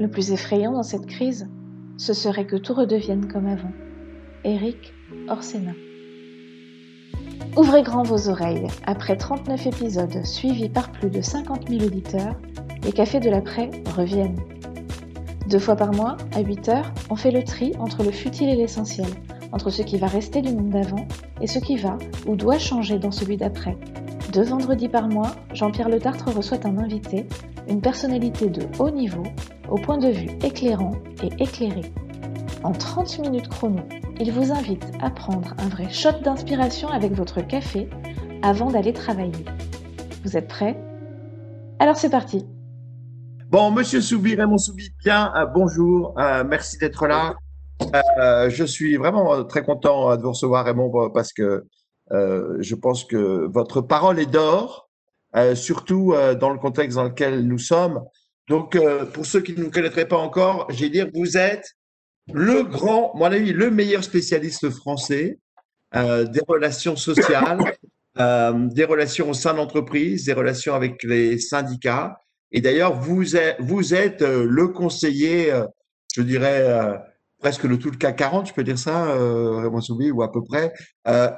Le 0.00 0.08
plus 0.08 0.32
effrayant 0.32 0.72
dans 0.72 0.82
cette 0.82 1.04
crise, 1.04 1.46
ce 1.98 2.14
serait 2.14 2.46
que 2.46 2.56
tout 2.56 2.72
redevienne 2.72 3.30
comme 3.30 3.46
avant. 3.46 3.70
Eric 4.44 4.94
Orsena. 5.28 5.72
Ouvrez 7.54 7.82
grand 7.82 8.02
vos 8.02 8.30
oreilles. 8.30 8.66
Après 8.86 9.18
39 9.18 9.66
épisodes 9.66 10.24
suivis 10.24 10.70
par 10.70 10.90
plus 10.90 11.10
de 11.10 11.20
50 11.20 11.68
000 11.68 11.84
auditeurs, 11.84 12.40
les 12.82 12.92
cafés 12.92 13.20
de 13.20 13.28
l'après 13.28 13.70
reviennent. 13.94 14.40
Deux 15.50 15.58
fois 15.58 15.76
par 15.76 15.92
mois, 15.92 16.16
à 16.32 16.40
8 16.40 16.68
heures, 16.70 16.94
on 17.10 17.16
fait 17.16 17.30
le 17.30 17.44
tri 17.44 17.74
entre 17.78 18.02
le 18.02 18.10
futile 18.10 18.48
et 18.48 18.56
l'essentiel, 18.56 19.08
entre 19.52 19.68
ce 19.68 19.82
qui 19.82 19.98
va 19.98 20.06
rester 20.06 20.40
du 20.40 20.54
monde 20.54 20.70
d'avant 20.70 21.06
et 21.42 21.46
ce 21.46 21.58
qui 21.58 21.76
va 21.76 21.98
ou 22.26 22.36
doit 22.36 22.58
changer 22.58 22.98
dans 22.98 23.10
celui 23.10 23.36
d'après. 23.36 23.76
Deux 24.32 24.44
vendredis 24.44 24.88
par 24.88 25.08
mois, 25.08 25.32
Jean-Pierre 25.52 25.90
Le 25.90 26.00
Tartre 26.00 26.34
reçoit 26.34 26.66
un 26.66 26.78
invité, 26.78 27.26
une 27.68 27.82
personnalité 27.82 28.48
de 28.48 28.62
haut 28.78 28.90
niveau, 28.90 29.24
au 29.70 29.76
point 29.76 29.98
de 29.98 30.08
vue 30.08 30.28
éclairant 30.44 30.94
et 31.22 31.42
éclairé. 31.42 31.82
En 32.62 32.72
30 32.72 33.20
minutes 33.20 33.48
chrono, 33.48 33.80
il 34.18 34.32
vous 34.32 34.52
invite 34.52 34.84
à 35.00 35.10
prendre 35.10 35.54
un 35.58 35.68
vrai 35.68 35.88
shot 35.90 36.20
d'inspiration 36.22 36.88
avec 36.88 37.12
votre 37.12 37.40
café 37.40 37.88
avant 38.42 38.70
d'aller 38.70 38.92
travailler. 38.92 39.44
Vous 40.24 40.36
êtes 40.36 40.48
prêts? 40.48 40.76
Alors 41.78 41.96
c'est 41.96 42.10
parti 42.10 42.46
Bon, 43.50 43.72
Monsieur 43.72 44.00
Soubi, 44.00 44.36
Raymond 44.36 44.58
Soubi, 44.58 44.90
bien, 45.02 45.32
euh, 45.34 45.44
bonjour, 45.44 46.14
euh, 46.20 46.44
merci 46.46 46.78
d'être 46.78 47.08
là. 47.08 47.34
Euh, 48.20 48.48
je 48.48 48.64
suis 48.64 48.96
vraiment 48.96 49.42
très 49.44 49.64
content 49.64 50.16
de 50.16 50.22
vous 50.22 50.28
recevoir, 50.28 50.66
Raymond, 50.66 51.10
parce 51.10 51.32
que 51.32 51.64
je 52.10 52.74
pense 52.74 53.04
que 53.04 53.48
votre 53.52 53.80
parole 53.80 54.20
est 54.20 54.30
d'or, 54.30 54.88
surtout 55.54 56.14
dans 56.38 56.50
le 56.50 56.58
contexte 56.58 56.96
dans 56.96 57.04
lequel 57.04 57.46
nous 57.46 57.58
sommes. 57.58 58.04
Donc, 58.50 58.76
pour 59.14 59.24
ceux 59.24 59.40
qui 59.40 59.54
ne 59.54 59.62
vous 59.62 59.70
connaîtraient 59.70 60.08
pas 60.08 60.18
encore, 60.18 60.66
j'ai 60.70 60.90
dire 60.90 61.08
vous 61.14 61.38
êtes 61.38 61.64
le 62.32 62.64
grand, 62.64 63.12
mon 63.14 63.24
avis, 63.24 63.54
le 63.54 63.70
meilleur 63.70 64.04
spécialiste 64.04 64.68
français 64.70 65.38
des 65.94 66.42
relations 66.46 66.96
sociales, 66.96 67.58
des 68.18 68.84
relations 68.84 69.30
au 69.30 69.34
sein 69.34 69.52
de 69.52 69.58
l'entreprise, 69.58 70.26
des 70.26 70.34
relations 70.34 70.74
avec 70.74 71.02
les 71.04 71.38
syndicats 71.38 72.18
et 72.52 72.60
d'ailleurs, 72.60 73.00
vous 73.00 73.36
êtes, 73.36 73.56
vous 73.60 73.94
êtes 73.94 74.22
euh, 74.22 74.44
le 74.48 74.68
conseiller, 74.68 75.52
euh, 75.52 75.66
je 76.14 76.22
dirais, 76.22 76.62
euh, 76.62 76.96
presque 77.38 77.64
le 77.64 77.78
tout 77.78 77.90
le 77.90 77.96
CAC 77.96 78.16
40, 78.16 78.48
je 78.48 78.52
peux 78.52 78.64
dire 78.64 78.78
ça, 78.78 79.14
Raymond 79.14 79.80
Soubi, 79.80 80.10
ou 80.10 80.22
à 80.22 80.30
peu 80.30 80.42
près, 80.44 80.74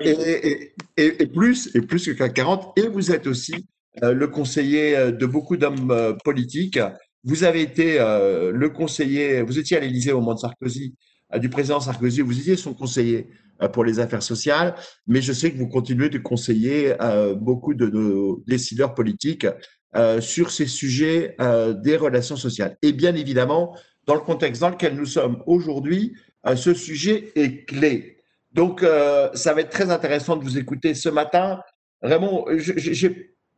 et, 0.01 1.27
plus, 1.33 1.71
et 1.77 1.81
plus 1.81 2.07
que 2.07 2.11
CAC 2.11 2.35
40. 2.35 2.79
Et 2.79 2.89
vous 2.89 3.13
êtes 3.13 3.29
aussi 3.29 3.69
le 4.03 4.27
conseiller 4.27 5.13
de 5.13 5.27
beaucoup 5.27 5.57
d'hommes 5.57 6.17
politiques. 6.25 6.81
Vous 7.25 7.45
avez 7.45 7.63
été 7.63 7.99
le 7.99 8.69
conseiller, 8.69 9.43
vous 9.43 9.59
étiez 9.59 9.77
à 9.77 9.81
l'Élysée 9.81 10.13
au 10.13 10.21
moment 10.21 10.35
de 10.35 10.41
Sarkozy, 10.41 10.95
du 11.39 11.49
président 11.49 11.81
Sarkozy, 11.81 12.21
vous 12.21 12.39
étiez 12.39 12.57
son 12.57 12.75
conseiller 12.75 13.29
pour 13.73 13.85
les 13.85 14.01
affaires 14.01 14.23
sociales, 14.23 14.75
mais 15.07 15.23
je 15.23 15.33
sais 15.33 15.53
que 15.53 15.59
vous 15.59 15.69
continuez 15.69 16.09
de 16.09 16.19
conseiller 16.19 16.95
beaucoup 17.37 17.75
de, 17.75 17.87
de 17.87 18.45
décideurs 18.47 18.95
politiques 18.95 19.47
euh, 19.95 20.23
sur 20.23 20.51
ces 20.51 20.67
sujets 20.67 21.37
euh, 21.39 21.75
des 21.75 21.99
relations 21.99 22.37
sociales. 22.37 22.79
Et 22.81 22.95
bien 22.95 23.15
évidemment, 23.15 23.77
dans 24.07 24.15
le 24.15 24.23
contexte 24.23 24.63
dans 24.63 24.71
lequel 24.71 24.97
nous 24.97 25.05
sommes 25.05 25.43
aujourd'hui, 25.47 26.17
euh, 26.47 26.57
ce 26.57 26.73
sujet 26.73 27.31
est 27.35 27.67
clé. 27.67 28.17
Donc, 28.53 28.81
ça 28.83 29.55
va 29.55 29.63
être 29.63 29.71
très 29.71 29.91
intéressant 29.91 30.37
de 30.37 30.45
vous 30.45 30.59
écouter 30.59 30.93
ce 30.93 31.09
matin. 31.09 31.61
Vraiment, 32.03 32.45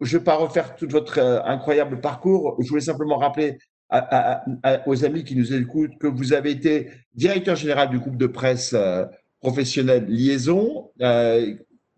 je 0.01 0.15
ne 0.15 0.19
vais 0.19 0.25
pas 0.25 0.37
refaire 0.37 0.77
tout 0.77 0.89
votre 0.89 1.19
incroyable 1.45 2.01
parcours. 2.01 2.57
Je 2.61 2.69
voulais 2.69 2.81
simplement 2.81 3.19
rappeler 3.19 3.59
aux 4.87 5.05
amis 5.05 5.25
qui 5.25 5.37
nous 5.37 5.53
écoutent 5.55 5.99
que 5.99 6.07
vous 6.07 6.33
avez 6.33 6.51
été 6.51 6.91
directeur 7.15 7.57
général 7.57 7.91
du 7.91 7.99
groupe 7.99 8.17
de 8.17 8.27
presse 8.27 8.75
professionnel 9.41 10.07
Liaison, 10.09 10.91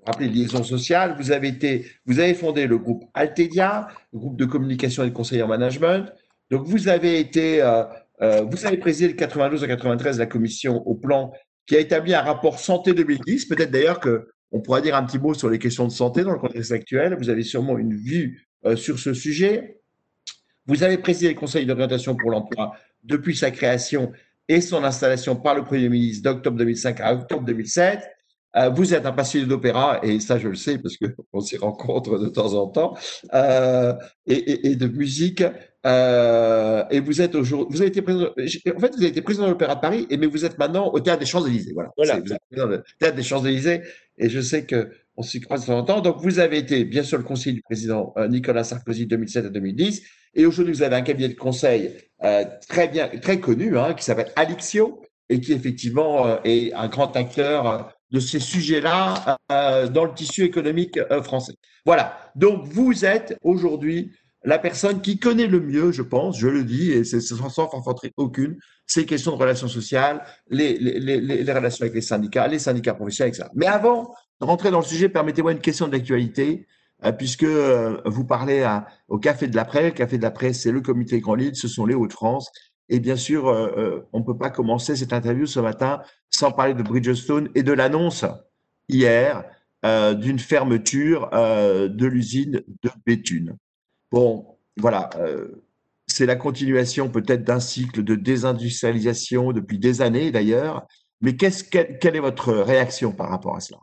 rappelez 0.06 0.28
liaison 0.28 0.62
sociale, 0.62 1.16
vous 1.18 1.32
avez 1.32 1.48
été, 1.48 1.86
vous 2.06 2.20
avez 2.20 2.34
fondé 2.34 2.66
le 2.66 2.78
groupe 2.78 3.04
Altedia, 3.14 3.88
le 4.12 4.18
groupe 4.18 4.36
de 4.36 4.44
communication 4.44 5.02
et 5.04 5.08
de 5.08 5.14
conseil 5.14 5.42
en 5.42 5.48
management. 5.48 6.12
Donc 6.50 6.64
vous 6.66 6.88
avez 6.88 7.18
été, 7.18 7.60
euh, 7.60 7.82
euh, 8.22 8.42
vous 8.42 8.66
avez 8.66 8.76
présidé 8.76 9.08
le 9.08 9.14
92 9.14 9.64
à 9.64 9.66
93 9.66 10.18
la 10.18 10.26
commission 10.26 10.86
au 10.86 10.94
plan 10.94 11.32
qui 11.66 11.76
a 11.76 11.80
établi 11.80 12.14
un 12.14 12.22
rapport 12.22 12.60
santé 12.60 12.94
2010. 12.94 13.46
Peut-être 13.46 13.72
d'ailleurs 13.72 13.98
que 13.98 14.28
on 14.52 14.60
pourra 14.60 14.80
dire 14.80 14.94
un 14.96 15.04
petit 15.04 15.18
mot 15.18 15.34
sur 15.34 15.50
les 15.50 15.58
questions 15.58 15.84
de 15.84 15.92
santé 15.92 16.22
dans 16.22 16.32
le 16.32 16.38
contexte 16.38 16.72
actuel. 16.72 17.16
Vous 17.18 17.28
avez 17.28 17.42
sûrement 17.42 17.78
une 17.78 17.94
vue 17.94 18.46
euh, 18.64 18.76
sur 18.76 18.98
ce 18.98 19.12
sujet. 19.14 19.80
Vous 20.66 20.82
avez 20.82 20.98
présidé 20.98 21.28
le 21.28 21.38
Conseil 21.38 21.66
d'orientation 21.66 22.16
pour 22.16 22.30
l'emploi 22.30 22.72
depuis 23.04 23.36
sa 23.36 23.50
création 23.50 24.12
et 24.48 24.60
son 24.60 24.84
installation 24.84 25.36
par 25.36 25.54
le 25.54 25.64
Premier 25.64 25.88
ministre 25.88 26.22
d'octobre 26.22 26.56
2005 26.56 27.00
à 27.00 27.14
octobre 27.14 27.44
2007. 27.44 28.15
Euh, 28.56 28.68
vous 28.70 28.94
êtes 28.94 29.06
un 29.06 29.12
passionné 29.12 29.46
d'opéra, 29.46 30.00
et 30.02 30.20
ça 30.20 30.38
je 30.38 30.48
le 30.48 30.54
sais 30.54 30.78
parce 30.78 30.96
qu'on 30.96 31.40
s'y 31.40 31.56
rencontre 31.56 32.18
de 32.18 32.28
temps 32.28 32.54
en 32.54 32.68
temps, 32.68 32.96
euh, 33.34 33.92
et, 34.26 34.68
et, 34.68 34.76
de 34.76 34.86
musique. 34.86 35.42
Euh, 35.84 36.82
et 36.90 36.98
vous 37.00 37.20
êtes 37.20 37.34
aujourd'hui, 37.34 37.76
vous 37.76 37.80
avez 37.82 37.90
été 37.90 38.02
président, 38.02 38.30
en 38.30 38.80
fait, 38.80 38.92
vous 38.94 38.98
avez 38.98 39.06
été 39.06 39.22
président 39.22 39.46
de 39.46 39.50
l'Opéra 39.50 39.76
de 39.76 39.80
Paris, 39.80 40.06
et 40.10 40.16
mais 40.16 40.26
vous 40.26 40.44
êtes 40.44 40.58
maintenant 40.58 40.90
au 40.92 40.98
Théâtre 41.00 41.20
des 41.20 41.26
Champs-Élysées. 41.26 41.72
Voilà. 41.74 41.90
voilà. 41.96 42.18
Vous 42.18 42.32
êtes 42.32 42.40
président 42.50 42.76
du 42.76 42.82
Théâtre 42.98 43.16
des 43.16 43.22
Champs-Élysées, 43.22 43.82
et 44.18 44.28
je 44.28 44.40
sais 44.40 44.64
que 44.64 44.90
on 45.16 45.22
s'y 45.22 45.40
croise 45.40 45.62
de 45.62 45.66
temps 45.66 45.78
en 45.78 45.82
temps. 45.82 46.00
Donc, 46.00 46.20
vous 46.20 46.38
avez 46.38 46.58
été, 46.58 46.84
bien 46.84 47.02
sûr, 47.02 47.18
le 47.18 47.24
conseiller 47.24 47.54
du 47.54 47.62
président 47.62 48.12
euh, 48.16 48.28
Nicolas 48.28 48.64
Sarkozy 48.64 49.06
2007 49.06 49.46
à 49.46 49.48
2010. 49.48 50.02
Et 50.34 50.46
aujourd'hui, 50.46 50.74
vous 50.74 50.82
avez 50.82 50.96
un 50.96 51.02
cabinet 51.02 51.28
de 51.28 51.38
conseil 51.38 51.92
euh, 52.22 52.44
très 52.68 52.88
bien, 52.88 53.08
très 53.08 53.40
connu, 53.40 53.78
hein, 53.78 53.94
qui 53.94 54.04
s'appelle 54.04 54.30
Alixio, 54.36 55.00
et 55.28 55.40
qui 55.40 55.52
effectivement 55.52 56.26
euh, 56.26 56.36
est 56.44 56.72
un 56.74 56.88
grand 56.88 57.16
acteur 57.16 57.95
de 58.10 58.20
ces 58.20 58.40
sujets-là 58.40 59.38
euh, 59.50 59.88
dans 59.88 60.04
le 60.04 60.14
tissu 60.14 60.44
économique 60.44 60.98
euh, 60.98 61.22
français. 61.22 61.54
Voilà. 61.84 62.18
Donc, 62.34 62.66
vous 62.66 63.04
êtes 63.04 63.36
aujourd'hui 63.42 64.12
la 64.44 64.58
personne 64.58 65.00
qui 65.00 65.18
connaît 65.18 65.48
le 65.48 65.60
mieux, 65.60 65.90
je 65.90 66.02
pense, 66.02 66.38
je 66.38 66.46
le 66.46 66.62
dis, 66.62 66.92
et 66.92 67.02
c'est 67.02 67.20
sans 67.20 67.68
fanfanterie 67.68 68.12
aucune, 68.16 68.56
ces 68.86 69.04
questions 69.04 69.32
de 69.32 69.36
relations 69.36 69.66
sociales, 69.66 70.22
les, 70.48 70.78
les, 70.78 71.00
les, 71.00 71.20
les, 71.20 71.52
relations 71.52 71.82
avec 71.82 71.94
les 71.94 72.00
syndicats, 72.00 72.46
les 72.46 72.60
syndicats 72.60 72.94
professionnels, 72.94 73.34
etc. 73.34 73.48
Mais 73.56 73.66
avant 73.66 74.14
de 74.40 74.46
rentrer 74.46 74.70
dans 74.70 74.78
le 74.78 74.84
sujet, 74.84 75.08
permettez-moi 75.08 75.50
une 75.50 75.60
question 75.60 75.88
d'actualité, 75.88 76.68
euh, 77.04 77.10
puisque 77.10 77.44
vous 77.44 78.24
parlez 78.24 78.62
à, 78.62 78.86
au 79.08 79.18
Café 79.18 79.48
de 79.48 79.56
l'après. 79.56 79.86
Le 79.86 79.90
Café 79.90 80.16
de 80.16 80.22
l'après, 80.22 80.52
c'est 80.52 80.70
le 80.70 80.80
comité 80.80 81.18
Grand 81.18 81.34
Lille, 81.34 81.56
ce 81.56 81.66
sont 81.66 81.84
les 81.84 81.94
Hauts-de-France. 81.94 82.48
Et 82.88 83.00
bien 83.00 83.16
sûr, 83.16 83.48
euh, 83.48 83.68
euh, 83.76 84.08
on 84.12 84.20
ne 84.20 84.24
peut 84.24 84.36
pas 84.36 84.50
commencer 84.50 84.96
cette 84.96 85.12
interview 85.12 85.46
ce 85.46 85.60
matin 85.60 86.02
sans 86.30 86.52
parler 86.52 86.74
de 86.74 86.82
Bridgestone 86.82 87.50
et 87.54 87.62
de 87.62 87.72
l'annonce 87.72 88.24
hier 88.88 89.44
euh, 89.84 90.14
d'une 90.14 90.38
fermeture 90.38 91.30
de 91.32 92.06
l'usine 92.06 92.62
de 92.82 92.90
Béthune. 93.04 93.56
Bon, 94.12 94.58
voilà, 94.76 95.10
c'est 96.06 96.26
la 96.26 96.36
continuation 96.36 97.10
peut-être 97.10 97.42
d'un 97.42 97.60
cycle 97.60 98.04
de 98.04 98.14
désindustrialisation 98.14 99.52
depuis 99.52 99.78
des 99.78 100.02
années 100.02 100.30
d'ailleurs. 100.30 100.86
Mais 101.20 101.34
quelle, 101.36 101.52
est 101.52 102.20
votre 102.20 102.52
réaction 102.52 103.12
par 103.12 103.30
rapport 103.30 103.56
à 103.56 103.60
cela? 103.60 103.78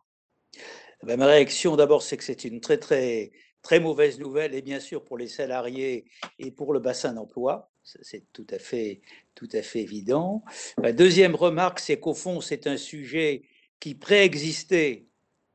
Eh 1.01 1.05
ben, 1.05 1.17
Ma 1.17 1.25
réaction 1.25 1.75
d'abord, 1.75 2.03
c'est 2.03 2.15
que 2.15 2.23
c'est 2.23 2.45
une 2.45 2.61
très 2.61 2.77
très 2.77 3.31
très 3.63 3.79
mauvaise 3.79 4.19
nouvelle 4.19 4.53
et 4.53 4.61
bien 4.61 4.79
sûr 4.79 5.03
pour 5.03 5.17
les 5.17 5.27
salariés 5.27 6.05
et 6.37 6.51
pour 6.51 6.73
le 6.73 6.79
bassin 6.79 7.13
d'emploi. 7.13 7.72
C'est 7.83 8.31
tout 8.31 8.47
à 8.49 8.59
fait, 8.59 9.01
tout 9.35 9.49
à 9.51 9.61
fait 9.61 9.81
évident. 9.81 10.43
La 10.81 10.93
deuxième 10.93 11.35
remarque, 11.35 11.79
c'est 11.79 11.99
qu'au 11.99 12.13
fond, 12.13 12.39
c'est 12.39 12.65
un 12.67 12.77
sujet 12.77 13.43
qui 13.79 13.93
préexistait 13.93 15.07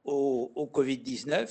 au, 0.04 0.52
au 0.54 0.66
Covid-19, 0.66 1.48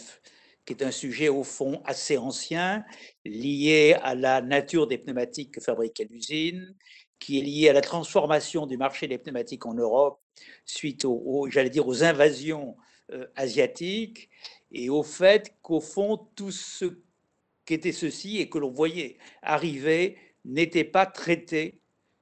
qui 0.65 0.73
est 0.73 0.83
un 0.83 0.91
sujet 0.91 1.29
au 1.29 1.43
fond 1.43 1.81
assez 1.85 2.17
ancien, 2.17 2.85
lié 3.25 3.95
à 4.03 4.13
la 4.13 4.41
nature 4.41 4.85
des 4.85 4.99
pneumatiques 4.99 5.55
que 5.55 5.61
fabriquait 5.61 6.07
l'usine, 6.11 6.75
qui 7.19 7.39
est 7.39 7.41
lié 7.41 7.69
à 7.69 7.73
la 7.73 7.81
transformation 7.81 8.67
du 8.67 8.77
marché 8.77 9.07
des 9.07 9.17
pneumatiques 9.17 9.65
en 9.65 9.73
Europe 9.73 10.21
suite 10.65 11.05
aux, 11.05 11.47
j'allais 11.49 11.71
dire, 11.71 11.87
aux 11.87 12.03
invasions 12.03 12.77
euh, 13.11 13.25
asiatiques 13.35 14.29
et 14.71 14.89
au 14.89 15.01
fait 15.01 15.55
qu'au 15.61 15.79
fond, 15.79 16.27
tout 16.35 16.51
ce 16.51 16.99
qu'était 17.65 17.91
ceci 17.91 18.37
et 18.37 18.49
que 18.49 18.59
l'on 18.59 18.71
voyait 18.71 19.17
arriver 19.41 20.17
n'était 20.47 20.83
pas 20.83 21.05
traité 21.05 21.81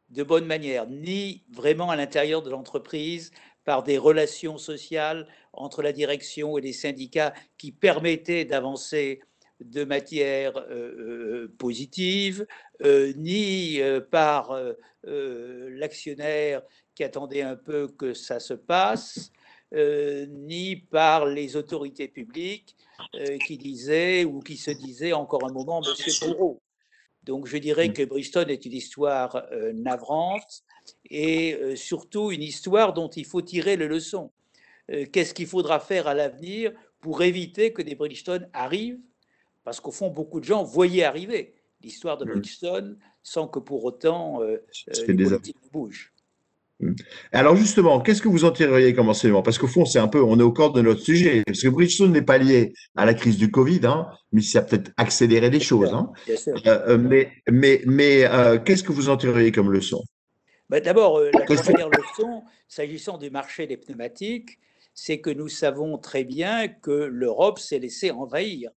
de 0.10 0.24
bonne 0.24 0.46
manière, 0.46 0.88
ni 0.88 1.44
vraiment 1.52 1.90
à 1.90 1.96
l'intérieur 1.96 2.42
de 2.42 2.50
l'entreprise 2.50 3.32
par 3.64 3.84
des 3.84 3.98
relations 3.98 4.58
sociales 4.58 5.28
entre 5.54 5.82
la 5.82 5.92
direction 5.92 6.58
et 6.58 6.62
les 6.62 6.74
syndicats 6.74 7.34
qui 7.58 7.72
permettaient 7.72 8.46
d'avancer 8.46 9.22
de 9.60 9.84
manière 9.86 10.58
euh, 10.58 10.66
euh, 10.70 11.56
positive, 11.58 12.46
euh, 12.84 13.14
ni 13.16 13.80
par 14.12 14.58
l'actionnaire 15.04 16.62
qui 16.96 17.04
attendait 17.04 17.42
un 17.42 17.56
peu 17.56 17.88
que 17.88 18.14
ça 18.14 18.40
se 18.40 18.54
passe, 18.56 19.32
ni 19.72 20.76
par 20.76 21.28
les 21.28 21.56
autorités 21.56 22.08
publiques 22.08 22.76
qui 23.46 23.58
disaient 23.58 24.24
ou 24.26 24.40
qui 24.40 24.58
se 24.58 24.72
disaient 24.72 25.14
encore 25.14 25.46
un 25.46 25.54
moment, 25.54 25.82
Monsieur 25.82 26.28
Bourreau. 26.28 26.60
Donc 27.26 27.48
je 27.48 27.58
dirais 27.58 27.90
mm. 27.90 27.94
que 27.94 28.04
Bridgestone 28.04 28.50
est 28.50 28.66
une 28.66 28.74
histoire 28.74 29.48
euh, 29.52 29.74
navrante 29.74 30.64
et 31.10 31.56
euh, 31.56 31.76
surtout 31.76 32.32
une 32.32 32.44
histoire 32.44 32.94
dont 32.94 33.10
il 33.10 33.26
faut 33.26 33.42
tirer 33.42 33.76
les 33.76 33.88
leçons. 33.88 34.32
Euh, 34.92 35.06
qu'est-ce 35.12 35.34
qu'il 35.34 35.48
faudra 35.48 35.80
faire 35.80 36.08
à 36.08 36.14
l'avenir 36.14 36.72
pour 37.02 37.24
éviter 37.24 37.74
que 37.74 37.82
des 37.82 37.96
Bridgestone 37.96 38.48
arrivent? 38.54 39.00
Parce 39.64 39.80
qu'au 39.80 39.92
fond, 39.92 40.10
beaucoup 40.10 40.40
de 40.40 40.46
gens 40.46 40.64
voyaient 40.64 41.04
arriver 41.04 41.56
l'histoire 41.82 42.18
de 42.18 42.26
mm. 42.26 42.30
Bridgestone 42.30 42.98
sans 43.24 43.48
que 43.48 43.60
pour 43.60 43.84
autant 43.84 44.42
les 44.42 45.16
politiques 45.16 45.58
bougent. 45.72 46.14
Hmm. 46.82 46.94
Alors 47.32 47.56
justement, 47.56 48.02
qu'est-ce 48.02 48.22
que 48.22 48.28
vous 48.28 48.44
en 48.44 48.52
tireriez 48.52 48.94
comme 48.94 49.08
enseignement? 49.08 49.42
Parce 49.42 49.58
qu'au 49.58 49.68
fond, 49.68 49.86
c'est 49.86 50.00
un 50.00 50.10
peu, 50.10 50.22
on 50.22 50.38
est 50.40 50.44
au 50.44 50.52
corps 50.52 50.74
de 50.74 50.82
notre 50.82 51.00
sujet. 51.00 51.44
Parce 51.46 51.62
que 51.62 51.70
Bridgestone 51.70 52.12
n'est 52.12 52.22
pas 52.22 52.38
lié 52.38 52.74
à 52.96 53.06
la 53.06 53.14
crise 53.14 53.38
du 53.38 53.50
Covid, 53.50 53.82
hein, 53.86 54.08
mais 54.34 54.42
ça 54.42 54.60
a 54.60 54.62
peut-être 54.64 54.92
accéléré 54.98 55.50
les 55.50 55.62
choses. 55.62 55.94
Hein. 55.94 56.12
Euh, 56.30 56.56
euh, 56.66 56.98
mais 56.98 57.32
mais, 57.50 57.82
mais 57.86 58.26
euh, 58.26 58.60
qu'est-ce 58.60 58.84
que 58.84 58.92
vous 58.92 59.10
en 59.10 59.16
tireriez 59.16 59.52
comme 59.52 59.72
leçon? 59.72 60.04
Bah, 60.70 60.82
D'abord, 60.82 61.22
la 61.22 61.46
première 61.46 61.90
leçon, 61.90 62.44
s'agissant 62.68 63.18
du 63.18 63.30
marché 63.30 63.68
des 63.68 63.78
pneumatiques, 63.78 64.60
c'est 64.94 65.20
que 65.20 65.30
nous 65.30 65.48
savons 65.48 65.98
très 65.98 66.24
bien 66.24 66.68
que 66.68 66.92
l'Europe 66.92 67.60
s'est 67.60 67.80
laissée 67.80 68.12
envahir. 68.12 68.72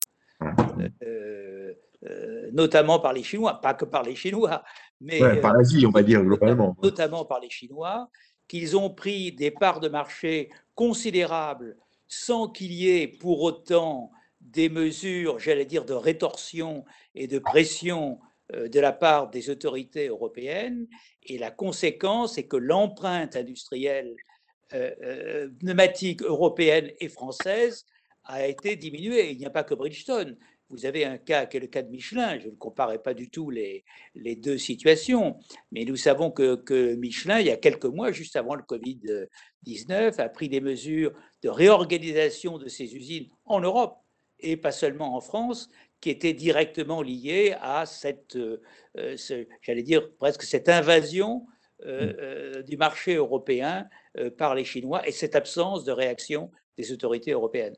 notamment 2.52 3.00
par 3.00 3.12
les 3.12 3.24
Chinois, 3.24 3.60
pas 3.60 3.74
que 3.74 3.84
par 3.84 4.04
les 4.04 4.14
Chinois, 4.14 4.62
mais 5.00 5.18
par 5.40 5.54
euh, 5.54 5.58
l'Asie, 5.58 5.86
on 5.86 5.90
va 5.90 6.02
dire 6.02 6.22
globalement. 6.22 6.76
Notamment 6.82 7.24
par 7.24 7.40
les 7.40 7.50
Chinois, 7.50 8.10
qu'ils 8.46 8.76
ont 8.76 8.90
pris 8.90 9.32
des 9.32 9.50
parts 9.50 9.80
de 9.80 9.88
marché 9.88 10.50
considérables 10.74 11.76
sans 12.08 12.48
qu'il 12.48 12.72
y 12.72 12.88
ait 12.90 13.06
pour 13.06 13.42
autant 13.42 14.10
des 14.40 14.68
mesures, 14.68 15.38
j'allais 15.38 15.66
dire, 15.66 15.84
de 15.84 15.92
rétorsion 15.92 16.84
et 17.14 17.26
de 17.26 17.38
pression 17.38 18.18
euh, 18.54 18.68
de 18.68 18.80
la 18.80 18.92
part 18.92 19.30
des 19.30 19.50
autorités 19.50 20.08
européennes. 20.08 20.86
Et 21.24 21.38
la 21.38 21.50
conséquence 21.50 22.38
est 22.38 22.46
que 22.46 22.56
l'empreinte 22.56 23.36
industrielle 23.36 24.14
euh, 24.74 25.48
pneumatique 25.60 26.22
européenne 26.22 26.90
et 27.00 27.08
française 27.08 27.84
a 28.24 28.46
été 28.46 28.76
diminuée. 28.76 29.30
Il 29.32 29.38
n'y 29.38 29.46
a 29.46 29.50
pas 29.50 29.64
que 29.64 29.74
Bridgestone. 29.74 30.36
Vous 30.70 30.84
avez 30.84 31.04
un 31.04 31.16
cas 31.16 31.46
qui 31.46 31.56
est 31.56 31.60
le 31.60 31.66
cas 31.66 31.82
de 31.82 31.90
Michelin. 31.90 32.38
Je 32.38 32.48
ne 32.48 32.54
comparais 32.54 32.98
pas 32.98 33.14
du 33.14 33.30
tout 33.30 33.50
les, 33.50 33.84
les, 34.14 34.36
deux 34.36 34.58
situations, 34.58 35.38
mais 35.72 35.84
nous 35.84 35.96
savons 35.96 36.30
que, 36.30 36.56
que, 36.56 36.94
Michelin, 36.94 37.40
il 37.40 37.46
y 37.46 37.50
a 37.50 37.56
quelques 37.56 37.86
mois, 37.86 38.12
juste 38.12 38.36
avant 38.36 38.54
le 38.54 38.62
Covid-19, 38.62 40.20
a 40.20 40.28
pris 40.28 40.48
des 40.48 40.60
mesures 40.60 41.12
de 41.42 41.48
réorganisation 41.48 42.58
de 42.58 42.68
ses 42.68 42.94
usines 42.94 43.28
en 43.46 43.60
Europe 43.60 43.98
et 44.40 44.56
pas 44.56 44.72
seulement 44.72 45.16
en 45.16 45.20
France, 45.20 45.68
qui 46.00 46.10
étaient 46.10 46.32
directement 46.32 47.02
liées 47.02 47.56
à 47.60 47.86
cette, 47.86 48.36
euh, 48.36 48.60
j'allais 49.62 49.82
dire 49.82 50.08
presque 50.18 50.42
cette 50.42 50.68
invasion 50.68 51.46
euh, 51.84 52.06
mm. 52.06 52.16
euh, 52.20 52.62
du 52.62 52.76
marché 52.76 53.14
européen 53.14 53.88
par 54.36 54.54
les 54.54 54.64
Chinois 54.64 55.06
et 55.06 55.12
cette 55.12 55.36
absence 55.36 55.84
de 55.84 55.92
réaction 55.92 56.50
des 56.76 56.92
autorités 56.92 57.32
européennes. 57.32 57.76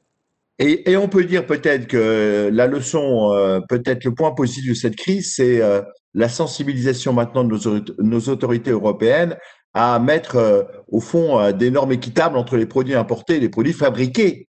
Et, 0.63 0.95
on 0.99 1.09
peut 1.09 1.25
dire 1.25 1.47
peut-être 1.47 1.87
que 1.87 2.51
la 2.53 2.67
leçon, 2.67 3.33
euh, 3.33 3.61
peut-être 3.67 4.05
le 4.05 4.15
point 4.15 4.33
positif 4.33 4.69
de 4.69 4.75
cette 4.75 4.95
crise, 4.95 5.33
c'est 5.35 5.63
euh, 5.63 5.81
la 6.13 6.29
sensibilisation 6.29 7.15
maintenant 7.15 7.45
de 7.45 8.03
nos, 8.03 8.21
autorités 8.29 8.71
européennes 8.71 9.39
à 9.73 9.99
mettre 9.99 10.37
euh, 10.37 10.63
au 10.89 11.01
fond 11.01 11.51
des 11.53 11.71
normes 11.71 11.93
équitables 11.93 12.37
entre 12.37 12.59
les 12.59 12.67
produits 12.67 12.95
importés 12.95 13.37
et 13.37 13.41
les 13.41 13.49
produits 13.49 13.73
fabriqués 13.73 14.49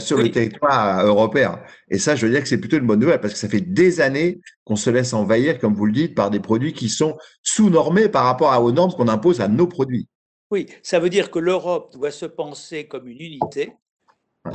sur 0.00 0.18
le 0.18 0.28
territoire 0.32 1.06
européen. 1.06 1.60
Et 1.88 1.98
ça, 1.98 2.16
je 2.16 2.26
veux 2.26 2.32
dire 2.32 2.42
que 2.42 2.48
c'est 2.48 2.58
plutôt 2.58 2.78
une 2.78 2.86
bonne 2.86 2.98
nouvelle 2.98 3.20
parce 3.20 3.32
que 3.34 3.38
ça 3.38 3.48
fait 3.48 3.60
des 3.60 4.00
années 4.00 4.40
qu'on 4.64 4.74
se 4.74 4.90
laisse 4.90 5.12
envahir, 5.12 5.60
comme 5.60 5.74
vous 5.74 5.86
le 5.86 5.92
dites, 5.92 6.16
par 6.16 6.30
des 6.30 6.40
produits 6.40 6.72
qui 6.72 6.88
sont 6.88 7.16
sous-normés 7.44 8.08
par 8.08 8.24
rapport 8.24 8.60
aux 8.60 8.72
normes 8.72 8.90
qu'on 8.90 9.06
impose 9.06 9.40
à 9.40 9.46
nos 9.46 9.68
produits. 9.68 10.08
Oui, 10.50 10.66
ça 10.82 10.98
veut 10.98 11.10
dire 11.10 11.30
que 11.30 11.38
l'Europe 11.38 11.92
doit 11.92 12.10
se 12.10 12.26
penser 12.26 12.88
comme 12.88 13.06
une 13.06 13.20
unité 13.20 13.72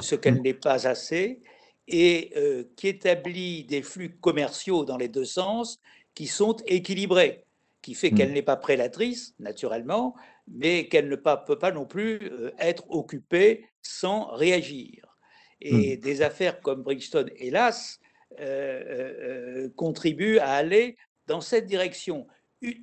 ce 0.02 0.16
qu'elle 0.16 0.42
n'est 0.42 0.54
pas 0.54 0.88
assez, 0.88 1.42
et 1.88 2.32
euh, 2.38 2.64
qui 2.76 2.88
établit 2.88 3.66
des 3.66 3.82
flux 3.82 4.18
commerciaux 4.18 4.86
dans 4.86 4.98
les 4.98 5.10
deux 5.10 5.26
sens 5.26 5.80
qui 6.16 6.28
sont 6.28 6.56
équilibrés, 6.66 7.46
qui 7.82 7.94
fait 7.94 8.12
qu'elle 8.12 8.30
mm. 8.30 8.34
n'est 8.34 8.42
pas 8.42 8.56
prédatrice, 8.56 9.36
naturellement, 9.40 10.16
mais 10.48 10.88
qu'elle 10.88 11.10
ne 11.10 11.16
peut 11.16 11.60
pas 11.60 11.72
non 11.72 11.86
plus 11.86 12.20
euh, 12.32 12.52
être 12.60 12.90
occupée 12.90 13.66
sans 13.82 14.28
réagir. 14.28 15.18
Et 15.62 15.98
mm. 15.98 16.00
des 16.00 16.22
affaires 16.22 16.62
comme 16.62 16.84
Bridgestone, 16.84 17.30
hélas, 17.36 18.00
euh, 18.40 19.70
contribuent 19.76 20.40
à 20.40 20.54
aller 20.54 20.98
dans 21.28 21.42
cette 21.42 21.66
direction. 21.66 22.28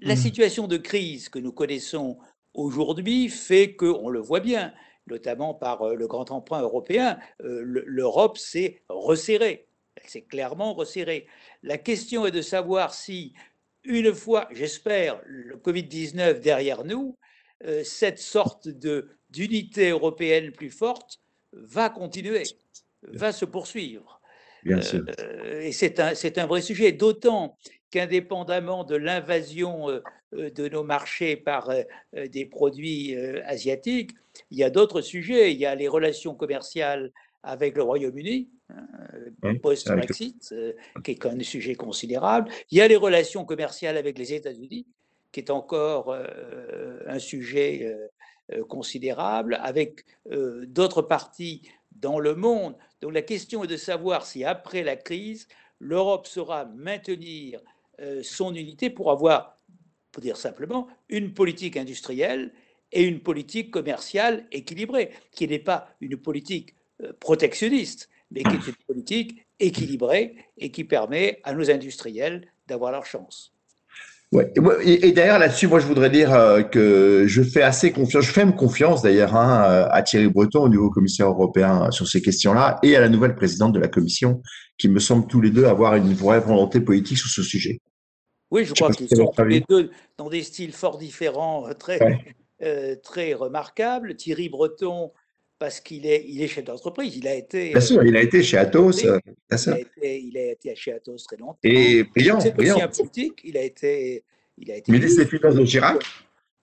La 0.03 0.15
mm. 0.15 0.19
situation 0.19 0.67
de 0.67 0.77
crise 0.77 1.29
que 1.29 1.39
nous 1.39 1.53
connaissons 1.53 2.19
aujourd'hui 2.53 3.29
fait 3.29 3.75
que, 3.75 3.87
on 3.87 4.11
le 4.11 4.21
voit 4.21 4.41
bien, 4.41 4.75
notamment 5.07 5.55
par 5.55 5.83
euh, 5.83 5.95
le 5.95 6.07
grand 6.07 6.31
emprunt 6.31 6.61
européen, 6.61 7.19
euh, 7.43 7.63
l'Europe 7.65 8.39
s'est 8.39 8.83
resserrée. 8.89 9.67
Elle 9.97 10.09
s'est 10.09 10.23
clairement 10.23 10.75
resserrée. 10.75 11.27
La 11.63 11.79
question 11.79 12.27
est 12.27 12.31
de 12.31 12.43
savoir 12.43 12.95
si, 12.95 13.35
une 13.85 14.15
fois, 14.15 14.49
j'espère, 14.53 15.21
le 15.27 15.57
Covid-19 15.57 16.41
derrière 16.41 16.85
nous, 16.85 17.19
euh, 17.67 17.85
cette 17.85 18.19
sorte 18.19 18.69
d'unité 19.31 19.91
européenne 19.91 20.53
plus 20.53 20.71
forte 20.71 21.21
va 21.53 21.91
continuer, 21.91 22.45
va 23.03 23.33
se 23.33 23.45
poursuivre. 23.45 24.21
Bien 24.63 24.83
sûr. 24.83 25.07
et 25.63 25.73
c'est 25.73 26.01
un, 26.01 26.13
un, 26.13 26.47
vrai 26.47 26.61
sujet, 26.61 26.93
d'autant 26.93 27.57
qu'indépendamment 27.91 28.85
de 28.85 28.95
l'invasion 28.95 29.87
de 30.33 30.69
nos 30.69 30.85
marchés 30.85 31.35
par 31.35 31.73
des 32.13 32.45
produits 32.45 33.17
asiatiques, 33.17 34.11
il 34.51 34.59
y 34.59 34.65
a 34.65 34.71
d'autres 34.71 35.01
sujets. 35.01 35.53
Il 35.53 35.59
y 35.59 35.67
a 35.67 35.75
les 35.75 35.89
relations 35.89 36.35
commerciales 36.35 37.13
avec 37.43 37.77
le 37.77 37.83
Royaume-Uni, 37.83 38.51
hein, 38.71 39.55
post-Brexit, 39.63 40.51
euh, 40.53 40.73
qui 41.03 41.13
est 41.13 41.27
un 41.27 41.41
sujet 41.41 41.75
considérable. 41.75 42.51
Il 42.71 42.79
y 42.79 42.81
a 42.81 42.89
les 42.89 42.97
relations 42.97 43.45
commerciales 43.45 43.97
avec 43.97 44.19
les 44.19 44.35
États-Unis, 44.35 44.87
qui 45.33 45.41
est 45.41 45.51
encore 45.51 46.11
euh, 46.11 47.01
un 47.07 47.19
sujet 47.19 47.97
euh, 48.53 48.65
considérable, 48.65 49.59
avec 49.63 50.05
d'autres 50.67 51.03
parties 51.03 51.63
dans 51.93 52.19
le 52.19 52.35
monde. 52.35 52.77
Donc 53.01 53.15
la 53.15 53.23
question 53.23 53.63
est 53.63 53.69
de 53.69 53.77
savoir 53.77 54.27
si 54.27 54.45
après 54.45 54.83
la 54.83 54.97
crise, 54.97 55.47
l'Europe 55.79 56.27
saura 56.27 56.65
maintenir 56.65 57.61
son 58.23 58.55
unité 58.55 58.91
pour 58.91 59.13
avoir, 59.13 59.57
pour 60.11 60.21
dire 60.21 60.37
simplement, 60.37 60.89
une 61.09 61.33
politique 61.33 61.77
industrielle 61.77 62.53
et 62.93 63.05
une 63.05 63.21
politique 63.21 63.71
commerciale 63.71 64.47
équilibrée, 64.53 65.11
qui 65.33 65.47
n'est 65.47 65.59
pas 65.59 65.89
une 66.01 66.17
politique 66.17 66.75
euh, 67.03 67.13
protectionniste, 67.21 68.09
mais 68.31 68.43
qui 68.43 68.55
est 68.55 68.67
une 68.67 68.75
politique 68.87 69.47
équilibrée 69.59 70.37
et 70.59 70.71
qui 70.71 70.85
permet 70.85 71.41
à 71.45 71.53
nos 71.53 71.71
industriels 71.71 72.47
d'avoir 72.67 72.93
leur 72.93 73.07
chance. 73.07 73.53
Ouais. 74.33 74.53
Et, 74.85 75.11
d'ailleurs 75.11 75.41
là-dessus, 75.41 75.67
moi 75.67 75.81
je 75.81 75.87
voudrais 75.87 76.09
dire 76.09 76.33
euh, 76.33 76.63
que 76.63 77.25
je 77.27 77.43
fais 77.43 77.63
assez 77.63 77.91
confiance, 77.91 78.25
je 78.25 78.31
fais 78.31 78.47
confiance 78.53 79.03
d'ailleurs 79.03 79.35
hein, 79.35 79.65
euh, 79.69 79.89
à 79.91 80.03
Thierry 80.03 80.29
Breton, 80.29 80.63
au 80.63 80.69
nouveau 80.69 80.89
commissaire 80.89 81.27
européen 81.27 81.91
sur 81.91 82.07
ces 82.07 82.23
questions-là, 82.23 82.79
et 82.85 82.95
à 82.95 83.01
la 83.01 83.09
nouvelle 83.09 83.35
présidente 83.35 83.73
de 83.73 83.81
la 83.81 83.89
Commission, 83.89 84.41
qui 84.79 84.89
me 84.89 85.01
semble 85.01 85.27
tous 85.27 85.41
les 85.41 85.51
deux 85.51 85.65
avoir 85.65 85.97
une 85.97 86.13
vraie 86.15 86.39
volonté 86.39 86.81
politique 86.81 87.19
sur 87.19 87.29
ce 87.29 87.43
sujet. 87.43 87.81
Oui, 88.53 88.65
je, 88.65 88.73
crois 88.73 88.93
qu'ils 88.93 89.09
sont 89.09 89.33
tous 89.37 89.45
les 89.45 89.65
deux 89.69 89.91
dans 90.17 90.29
des 90.29 90.45
styles 90.45 90.73
fort 90.73 90.99
différents, 90.99 91.69
très, 91.77 91.99
euh, 92.63 92.97
très 92.97 93.35
remarquable. 93.35 94.17
Thierry 94.17 94.49
Breton, 94.49 95.13
parce 95.59 95.81
qu'il 95.81 96.07
est, 96.07 96.25
il 96.29 96.43
est 96.43 96.49
chef 96.49 96.65
d'entreprise, 96.65 97.17
il 97.17 97.29
a 97.29 97.35
été. 97.35 97.71
Bien 97.71 97.81
sûr, 97.81 98.03
il 98.05 98.17
a 98.17 98.23
été 98.23 98.43
chez 98.43 98.57
Atos. 98.57 99.05
Euh, 99.05 99.19
il, 99.27 99.73
a 99.73 99.79
été, 99.79 100.21
il 100.21 100.39
a 100.39 100.53
été 100.53 100.75
chez 100.75 100.93
Atos 100.93 101.25
très 101.25 101.37
longtemps. 101.37 101.59
Et 101.63 102.05
brillant, 102.05 102.39
brillant. 102.55 102.77
Aussi 102.77 102.83
un 102.83 102.89
politique, 102.89 103.41
il 103.45 103.57
a 103.57 103.63
été. 103.63 104.25
Il 104.59 104.71
a 104.71 104.77
été 104.77 104.93
ministre 104.93 105.23
des 105.23 105.29
Finances 105.29 105.55
de 105.55 105.65
Chirac. 105.65 106.03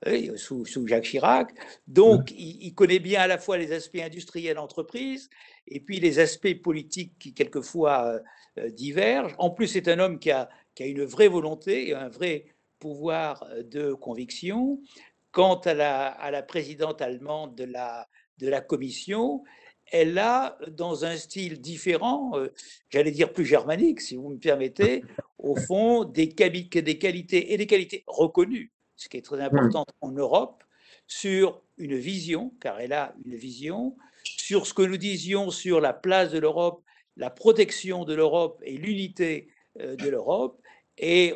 Oui, 0.06 0.32
sous, 0.36 0.66
sous, 0.66 0.88
Jacques 0.88 1.06
Chirac. 1.06 1.50
Donc, 1.88 2.32
il, 2.32 2.72
connaît 2.76 3.00
bien 3.00 3.22
à 3.22 3.28
la 3.28 3.40
fois 3.40 3.58
les 3.58 3.72
aspects 3.72 4.00
industriels 4.00 4.58
d'entreprise 4.58 5.30
et 5.68 5.80
puis 5.80 6.00
les 6.00 6.20
aspects 6.20 6.54
politiques 6.62 7.14
qui, 7.18 7.34
quelquefois, 7.34 8.22
euh, 8.60 8.70
divergent. 8.70 9.34
En 9.40 9.50
plus, 9.50 9.68
c'est 9.68 9.88
un 9.88 9.98
homme 9.98 10.20
qui 10.20 10.30
a, 10.30 10.50
qui 10.76 10.84
a 10.84 10.86
une 10.86 11.04
vraie 11.04 11.28
volonté 11.28 11.90
et 11.90 11.94
un 11.96 12.10
vrai 12.10 12.46
pouvoir 12.80 13.48
de 13.64 13.94
conviction. 13.94 14.80
Quant 15.32 15.60
à 15.60 15.74
la, 15.74 16.44
présidente 16.44 17.02
allemande 17.02 17.56
de 17.56 17.66
la, 17.66 18.08
de 18.38 18.48
la 18.48 18.62
commission, 18.62 19.44
elle 19.92 20.18
a, 20.18 20.58
dans 20.70 21.06
un 21.06 21.16
style 21.16 21.62
différent, 21.62 22.32
euh, 22.36 22.50
j'allais 22.90 23.12
dire 23.12 23.32
plus 23.32 23.46
germanique, 23.46 24.02
si 24.02 24.16
vous 24.16 24.30
me 24.30 24.40
permettez, 24.40 25.04
au 25.38 25.56
fond, 25.68 26.04
des, 26.04 26.28
des 26.28 26.98
qualités 26.98 27.54
et 27.54 27.58
des 27.58 27.68
qualités 27.68 28.04
reconnues, 28.08 28.72
ce 28.96 29.10
qui 29.10 29.18
est 29.18 29.22
très 29.22 29.42
important 29.42 29.86
en 30.02 30.12
Europe, 30.12 30.64
sur 31.08 31.62
une 31.78 31.96
vision, 31.96 32.54
car 32.60 32.80
elle 32.80 32.94
a 32.94 33.16
une 33.26 33.36
vision, 33.36 33.96
sur 34.24 34.68
ce 34.68 34.74
que 34.74 34.82
nous 34.82 34.98
disions 34.98 35.52
sur 35.52 35.80
la 35.80 35.94
place 35.94 36.32
de 36.32 36.40
l'Europe, 36.40 36.84
la 37.16 37.30
protection 37.30 38.04
de 38.04 38.14
l'Europe 38.14 38.62
et 38.64 38.78
l'unité 38.78 39.50
euh, 39.80 39.96
de 39.96 40.10
l'Europe, 40.10 40.62
et 40.98 41.34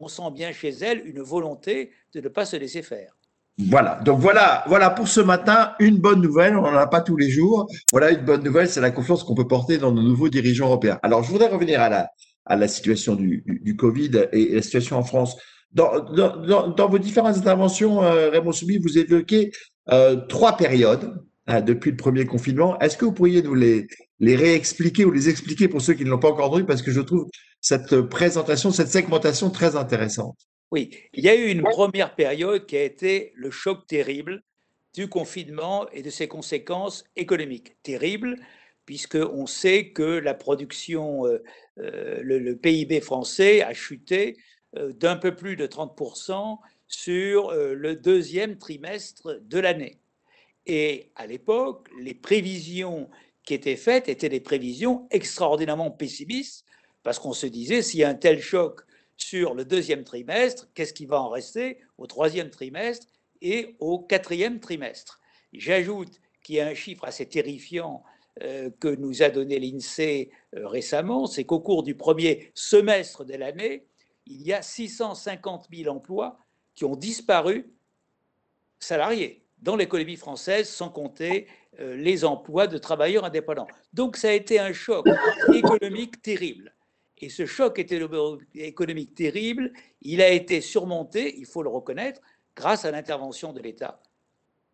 on, 0.00 0.08
sent 0.08 0.30
bien 0.32 0.52
chez 0.52 0.70
elle 0.70 1.06
une 1.06 1.20
volonté 1.20 1.92
de 2.12 2.20
ne 2.20 2.28
pas 2.28 2.44
se 2.44 2.56
laisser 2.56 2.82
faire. 2.82 3.15
Voilà, 3.58 4.00
donc 4.04 4.20
voilà, 4.20 4.64
voilà 4.66 4.90
pour 4.90 5.08
ce 5.08 5.20
matin, 5.20 5.72
une 5.80 5.96
bonne 5.96 6.20
nouvelle, 6.20 6.58
on 6.58 6.62
n'en 6.62 6.76
a 6.76 6.86
pas 6.86 7.00
tous 7.00 7.16
les 7.16 7.30
jours. 7.30 7.66
Voilà, 7.90 8.10
une 8.10 8.24
bonne 8.24 8.42
nouvelle, 8.42 8.68
c'est 8.68 8.82
la 8.82 8.90
confiance 8.90 9.24
qu'on 9.24 9.34
peut 9.34 9.48
porter 9.48 9.78
dans 9.78 9.92
nos 9.92 10.02
nouveaux 10.02 10.28
dirigeants 10.28 10.66
européens. 10.66 10.98
Alors, 11.02 11.22
je 11.22 11.30
voudrais 11.30 11.48
revenir 11.48 11.80
à 11.80 11.88
la, 11.88 12.10
à 12.44 12.56
la 12.56 12.68
situation 12.68 13.14
du, 13.14 13.42
du, 13.46 13.74
Covid 13.74 14.28
et 14.32 14.54
la 14.54 14.62
situation 14.62 14.98
en 14.98 15.04
France. 15.04 15.36
Dans, 15.72 16.00
dans, 16.00 16.88
vos 16.88 16.98
différentes 16.98 17.38
interventions, 17.38 18.02
euh, 18.02 18.28
Raymond 18.28 18.52
Soubi, 18.52 18.76
vous 18.76 18.98
évoquez 18.98 19.52
euh, 19.90 20.16
trois 20.28 20.58
périodes 20.58 21.14
hein, 21.46 21.62
depuis 21.62 21.90
le 21.90 21.96
premier 21.96 22.26
confinement. 22.26 22.78
Est-ce 22.80 22.98
que 22.98 23.06
vous 23.06 23.12
pourriez 23.12 23.42
nous 23.42 23.54
les, 23.54 23.86
les 24.20 24.36
réexpliquer 24.36 25.06
ou 25.06 25.10
les 25.10 25.30
expliquer 25.30 25.66
pour 25.68 25.80
ceux 25.80 25.94
qui 25.94 26.04
ne 26.04 26.10
l'ont 26.10 26.18
pas 26.18 26.28
encore 26.28 26.48
entendu? 26.48 26.66
Parce 26.66 26.82
que 26.82 26.92
je 26.92 27.00
trouve 27.00 27.26
cette 27.62 28.02
présentation, 28.02 28.70
cette 28.70 28.88
segmentation 28.88 29.48
très 29.48 29.76
intéressante. 29.76 30.36
Oui, 30.72 30.90
il 31.12 31.24
y 31.24 31.28
a 31.28 31.34
eu 31.36 31.48
une 31.48 31.62
première 31.62 32.14
période 32.16 32.66
qui 32.66 32.76
a 32.76 32.82
été 32.82 33.32
le 33.36 33.50
choc 33.50 33.86
terrible 33.86 34.42
du 34.94 35.08
confinement 35.08 35.88
et 35.90 36.02
de 36.02 36.10
ses 36.10 36.26
conséquences 36.26 37.04
économiques. 37.14 37.80
Terrible, 37.82 38.36
puisqu'on 38.84 39.46
sait 39.46 39.90
que 39.90 40.02
la 40.02 40.34
production, 40.34 41.26
euh, 41.26 41.42
euh, 41.78 42.20
le, 42.22 42.56
PIB 42.56 43.00
français 43.00 43.62
a 43.62 43.74
chuté 43.74 44.36
euh, 44.76 44.92
d'un 44.92 45.16
peu 45.16 45.36
plus 45.36 45.54
de 45.54 45.66
30% 45.66 46.58
sur 46.88 47.52
le 47.52 47.96
deuxième 47.96 48.58
trimestre 48.58 49.40
de 49.42 49.58
l'année. 49.58 49.98
Et 50.66 51.10
à 51.16 51.26
l'époque, 51.26 51.88
les 52.00 52.14
prévisions 52.14 53.10
qui 53.42 53.54
étaient 53.54 53.76
faites 53.76 54.08
étaient 54.08 54.28
des 54.28 54.40
prévisions 54.40 55.08
extraordinairement 55.10 55.90
pessimistes, 55.90 56.64
parce 57.02 57.18
qu'on 57.18 57.32
se 57.32 57.46
disait, 57.46 57.82
s'il 57.82 58.00
y 58.00 58.04
a 58.04 58.08
un 58.08 58.14
tel 58.14 58.40
choc 58.40 58.82
sur 59.16 59.54
le 59.54 59.64
deuxième 59.64 60.04
trimestre, 60.04 60.68
qu'est-ce 60.74 60.92
qui 60.92 61.06
va 61.06 61.20
en 61.20 61.28
rester 61.28 61.78
au 61.98 62.06
troisième 62.06 62.50
trimestre 62.50 63.06
et 63.40 63.76
au 63.80 63.98
quatrième 63.98 64.60
trimestre 64.60 65.20
J'ajoute 65.52 66.20
qu'il 66.42 66.56
y 66.56 66.60
a 66.60 66.66
un 66.66 66.74
chiffre 66.74 67.04
assez 67.04 67.26
terrifiant 67.26 68.04
euh, 68.42 68.70
que 68.80 68.88
nous 68.88 69.22
a 69.22 69.30
donné 69.30 69.58
l'INSEE 69.58 70.30
euh, 70.54 70.68
récemment, 70.68 71.26
c'est 71.26 71.44
qu'au 71.44 71.60
cours 71.60 71.82
du 71.82 71.94
premier 71.94 72.50
semestre 72.54 73.24
de 73.24 73.34
l'année, 73.34 73.86
il 74.26 74.42
y 74.42 74.52
a 74.52 74.60
650 74.60 75.68
000 75.74 75.94
emplois 75.94 76.38
qui 76.74 76.84
ont 76.84 76.96
disparu 76.96 77.72
salariés 78.78 79.46
dans 79.58 79.74
l'économie 79.74 80.16
française, 80.16 80.68
sans 80.68 80.90
compter 80.90 81.46
euh, 81.80 81.96
les 81.96 82.26
emplois 82.26 82.66
de 82.66 82.76
travailleurs 82.76 83.24
indépendants. 83.24 83.68
Donc 83.94 84.18
ça 84.18 84.28
a 84.28 84.32
été 84.32 84.58
un 84.58 84.74
choc 84.74 85.06
économique 85.54 86.20
terrible. 86.20 86.75
Et 87.18 87.28
ce 87.30 87.46
choc 87.46 87.78
économique 88.54 89.14
terrible, 89.14 89.72
il 90.02 90.20
a 90.20 90.30
été 90.30 90.60
surmonté, 90.60 91.38
il 91.38 91.46
faut 91.46 91.62
le 91.62 91.70
reconnaître, 91.70 92.20
grâce 92.54 92.84
à 92.84 92.90
l'intervention 92.90 93.52
de 93.52 93.60
l'État, 93.60 94.02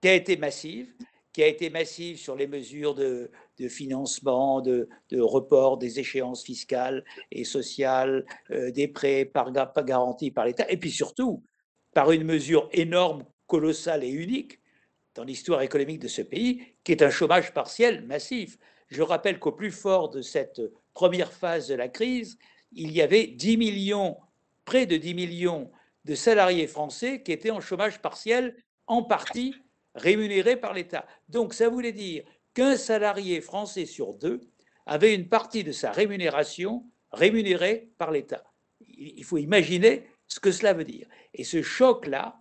qui 0.01 0.09
a 0.09 0.15
été 0.15 0.37
massive, 0.37 0.93
qui 1.33 1.43
a 1.43 1.47
été 1.47 1.71
massive 1.71 2.19
sur 2.19 2.37
les 2.37 2.47
mesures 2.47 2.95
de, 2.95 3.31
financement, 3.69 4.61
de, 4.61 4.89
report 5.13 5.79
des 5.79 6.01
échéances 6.01 6.43
fiscales 6.43 7.05
et 7.31 7.45
sociales, 7.45 8.27
euh, 8.51 8.71
des 8.71 8.89
prêts 8.89 9.25
par, 9.25 9.53
garantis 9.85 10.31
par 10.31 10.45
l'État, 10.45 10.69
et 10.69 10.77
puis 10.77 10.91
surtout 10.91 11.45
par 11.95 12.11
une 12.11 12.25
mesure 12.25 12.69
énorme, 12.73 13.25
colossale 13.47 14.03
et 14.03 14.09
unique 14.09 14.61
dans 15.15 15.25
l'histoire 15.25 15.61
économique 15.61 16.01
de 16.01 16.09
ce 16.09 16.23
pays, 16.23 16.63
qui 16.85 16.93
est 16.93 17.03
un 17.03 17.11
chômage 17.11 17.53
partiel 17.53 18.03
massif. 18.07 18.59
Je 18.89 19.03
rappelle 19.03 19.39
qu'au 19.39 19.53
plus 19.53 19.71
fort 19.71 20.09
de 20.09 20.23
cette 20.23 20.63
première 20.95 21.33
phase 21.33 21.69
de 21.69 21.75
la 21.75 21.89
crise, 21.89 22.39
il 22.73 22.93
y 22.93 23.03
avait 23.03 23.27
10 23.27 23.57
millions, 23.57 24.17
près 24.65 24.87
de 24.87 24.97
10 24.97 25.15
millions 25.15 25.71
de 26.05 26.15
salariés 26.15 26.67
français 26.67 27.23
qui 27.23 27.33
étaient 27.33 27.51
en 27.51 27.61
chômage 27.61 28.01
partiel, 28.01 28.57
en 28.87 29.03
partie 29.03 29.55
rémunérés 29.95 30.57
par 30.57 30.75
l'État. 30.75 31.07
Donc 31.29 31.55
ça 31.55 31.69
voulait 31.69 31.93
dire 31.93 32.25
qu'un 32.55 32.77
salarié 32.77 33.41
français 33.41 33.87
sur 33.87 34.15
deux 34.15 34.41
avait 34.87 35.15
une 35.15 35.29
partie 35.29 35.65
de 35.65 35.73
sa 35.73 35.93
rémunération 35.93 36.85
rémunérée 37.13 37.91
par 37.99 38.11
l'État. 38.11 38.43
Il 38.81 39.25
faut 39.25 39.39
imaginer 39.39 40.09
ce 40.27 40.41
que 40.41 40.51
cela 40.51 40.73
veut 40.73 40.85
dire. 40.85 41.07
Et 41.35 41.45
ce 41.45 41.63
choc-là 41.63 42.41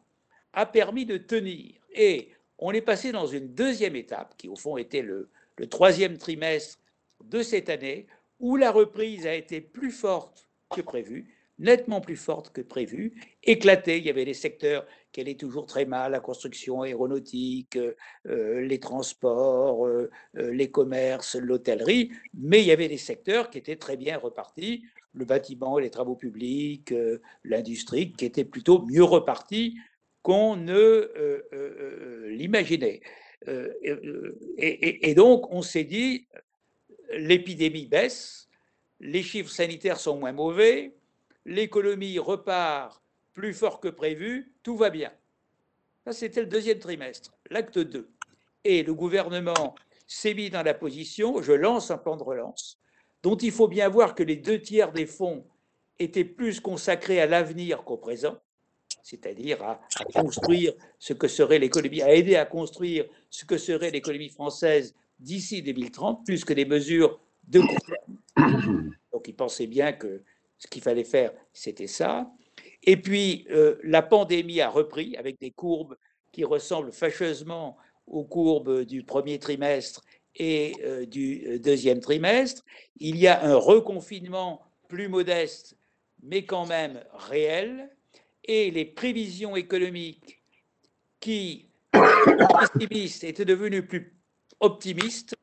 a 0.54 0.66
permis 0.66 1.06
de 1.06 1.18
tenir. 1.18 1.76
Et 1.94 2.32
on 2.58 2.72
est 2.72 2.82
passé 2.82 3.12
dans 3.12 3.28
une 3.28 3.54
deuxième 3.54 3.96
étape, 3.96 4.36
qui 4.38 4.48
au 4.48 4.56
fond 4.56 4.78
était 4.78 5.02
le, 5.02 5.30
le 5.58 5.68
troisième 5.68 6.18
trimestre 6.18 6.80
de 7.24 7.42
cette 7.42 7.70
année, 7.70 8.08
où 8.42 8.58
la 8.58 8.72
reprise 8.72 9.26
a 9.26 9.34
été 9.34 9.62
plus 9.62 9.92
forte 9.92 10.50
que 10.76 10.82
prévu, 10.82 11.34
nettement 11.62 12.02
plus 12.02 12.18
forte 12.18 12.52
que 12.52 12.62
prévu, 12.62 13.14
éclatée. 13.44 14.00
Il 14.00 14.06
y 14.06 14.10
avait 14.10 14.26
des 14.26 14.34
secteurs 14.34 14.86
qui 15.12 15.22
allaient 15.22 15.36
toujours 15.36 15.68
très 15.68 15.86
mal, 15.86 16.12
la 16.12 16.20
construction 16.20 16.82
aéronautique, 16.82 17.78
euh, 18.28 18.62
les 18.62 18.80
transports, 18.80 19.86
euh, 19.86 20.10
euh, 20.38 20.52
les 20.52 20.72
commerces, 20.72 21.36
l'hôtellerie, 21.36 22.12
mais 22.34 22.62
il 22.62 22.68
y 22.68 22.72
avait 22.72 22.88
des 22.88 22.98
secteurs 22.98 23.50
qui 23.50 23.60
étaient 23.60 23.76
très 23.76 23.96
bien 23.96 24.18
repartis, 24.18 24.84
le 25.14 25.26
bâtiment 25.26 25.78
les 25.78 25.90
travaux 25.90 26.16
publics, 26.16 26.94
l'industrie, 27.44 28.14
qui 28.14 28.26
étaient 28.26 28.46
plutôt 28.46 28.86
mieux 28.86 29.04
repartis 29.04 29.78
qu'on 30.22 30.56
ne 30.56 31.12
l'imaginait. 32.30 33.02
et, 33.46 35.14
donc, 35.14 35.52
on 35.52 35.62
s'est 35.62 35.84
dit, 35.84 36.28
l'épidémie 37.14 37.86
baisse, 37.86 38.50
les 39.00 39.24
chiffres 39.24 39.52
sanitaires 39.52 40.00
sont 40.00 40.18
moins 40.18 40.32
mauvais, 40.32 40.96
l'économie 41.46 42.20
repart 42.20 43.02
plus 43.34 43.54
fort 43.54 43.80
que 43.80 43.88
prévu, 43.88 44.54
tout 44.64 44.78
va 44.78 44.90
bien. 44.90 45.12
Ça, 46.06 46.14
c'était 46.14 46.42
le 46.42 46.48
deuxième 46.48 46.80
trimestre, 46.80 47.34
l'acte 47.50 47.80
2. 47.80 48.10
Et 48.64 48.84
le 48.84 48.94
gouvernement 48.94 49.76
s'est 50.08 50.34
mis 50.34 50.50
dans 50.50 50.64
la 50.64 50.74
position, 50.74 51.42
je 51.42 51.54
lance 51.54 51.92
un 51.92 51.98
plan 51.98 52.18
de 52.18 52.24
relance, 52.24 52.80
dont 53.24 53.38
il 53.38 53.52
faut 53.52 53.68
bien 53.68 53.88
voir 53.88 54.16
que 54.16 54.24
les 54.24 54.36
deux 54.36 54.62
tiers 54.62 54.92
des 54.92 55.06
fonds 55.06 55.46
étaient 56.00 56.26
plus 56.26 56.60
consacrés 56.60 57.22
à 57.22 57.28
l'avenir 57.28 57.84
qu'au 57.84 57.98
présent, 57.98 58.38
c'est-à-dire 59.04 59.64
à, 59.64 59.80
à, 60.00 60.06
construire 60.06 60.74
ce 61.00 61.14
que 61.14 61.28
serait 61.28 61.60
l'économie, 61.60 62.02
à 62.02 62.14
aider 62.14 62.36
à 62.36 62.46
construire 62.46 63.06
ce 63.30 63.46
que 63.46 63.58
serait 63.58 63.92
l'économie 63.92 64.30
française 64.30 64.96
d'ici 65.22 65.62
2030, 65.62 66.26
plus 66.26 66.44
que 66.44 66.54
des 66.54 66.66
mesures 66.66 67.20
de. 67.48 67.62
Donc 69.12 69.28
il 69.28 69.36
pensait 69.36 69.68
bien 69.68 69.94
que 69.94 70.24
ce 70.58 70.68
qu'il 70.68 70.82
fallait 70.82 71.04
faire, 71.04 71.32
c'était 71.54 71.88
ça. 71.88 72.32
Et 72.84 72.98
puis, 72.98 73.48
euh, 73.52 73.76
la 73.84 74.02
pandémie 74.02 74.62
a 74.62 74.70
repris 74.70 75.16
avec 75.16 75.40
des 75.40 75.52
courbes 75.52 75.96
qui 76.32 76.44
ressemblent 76.44 76.92
fâcheusement 76.92 77.78
aux 78.08 78.24
courbes 78.24 78.84
du 78.84 79.04
premier 79.04 79.40
trimestre 79.40 80.04
et 80.36 80.74
euh, 80.84 81.06
du 81.06 81.44
euh, 81.48 81.60
deuxième 81.60 82.00
trimestre. 82.00 82.64
Il 82.98 83.18
y 83.18 83.28
a 83.28 83.44
un 83.44 83.56
reconfinement 83.56 84.62
plus 84.88 85.08
modeste, 85.08 85.78
mais 86.24 86.46
quand 86.46 86.66
même 86.66 87.04
réel. 87.14 87.90
Et 88.46 88.72
les 88.72 88.86
prévisions 88.86 89.56
économiques 89.56 90.42
qui, 91.20 91.68
étaient 93.22 93.46
devenues 93.46 93.86
plus 93.86 94.14
optimistes 94.62 95.36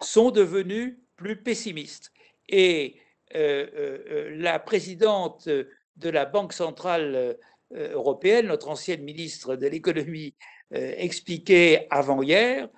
sont 0.00 0.30
devenus 0.30 0.98
plus 1.16 1.36
pessimistes. 1.36 2.12
Et 2.48 2.96
euh, 3.34 3.66
euh, 3.74 3.98
euh, 4.10 4.36
la 4.36 4.58
présidente 4.58 5.48
de 5.48 6.08
la 6.10 6.26
Banque 6.26 6.52
centrale 6.52 7.36
européenne, 7.72 8.48
notre 8.48 8.68
ancienne 8.68 9.02
ministre 9.02 9.56
de 9.56 9.66
l'économie, 9.66 10.34
expliquait 10.70 11.86
avant-hier 11.90 12.68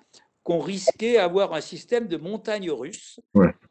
qu'on 0.43 0.59
risquait 0.59 1.15
d'avoir 1.15 1.53
un 1.53 1.61
système 1.61 2.07
de 2.07 2.17
montagne 2.17 2.69
russe, 2.69 3.19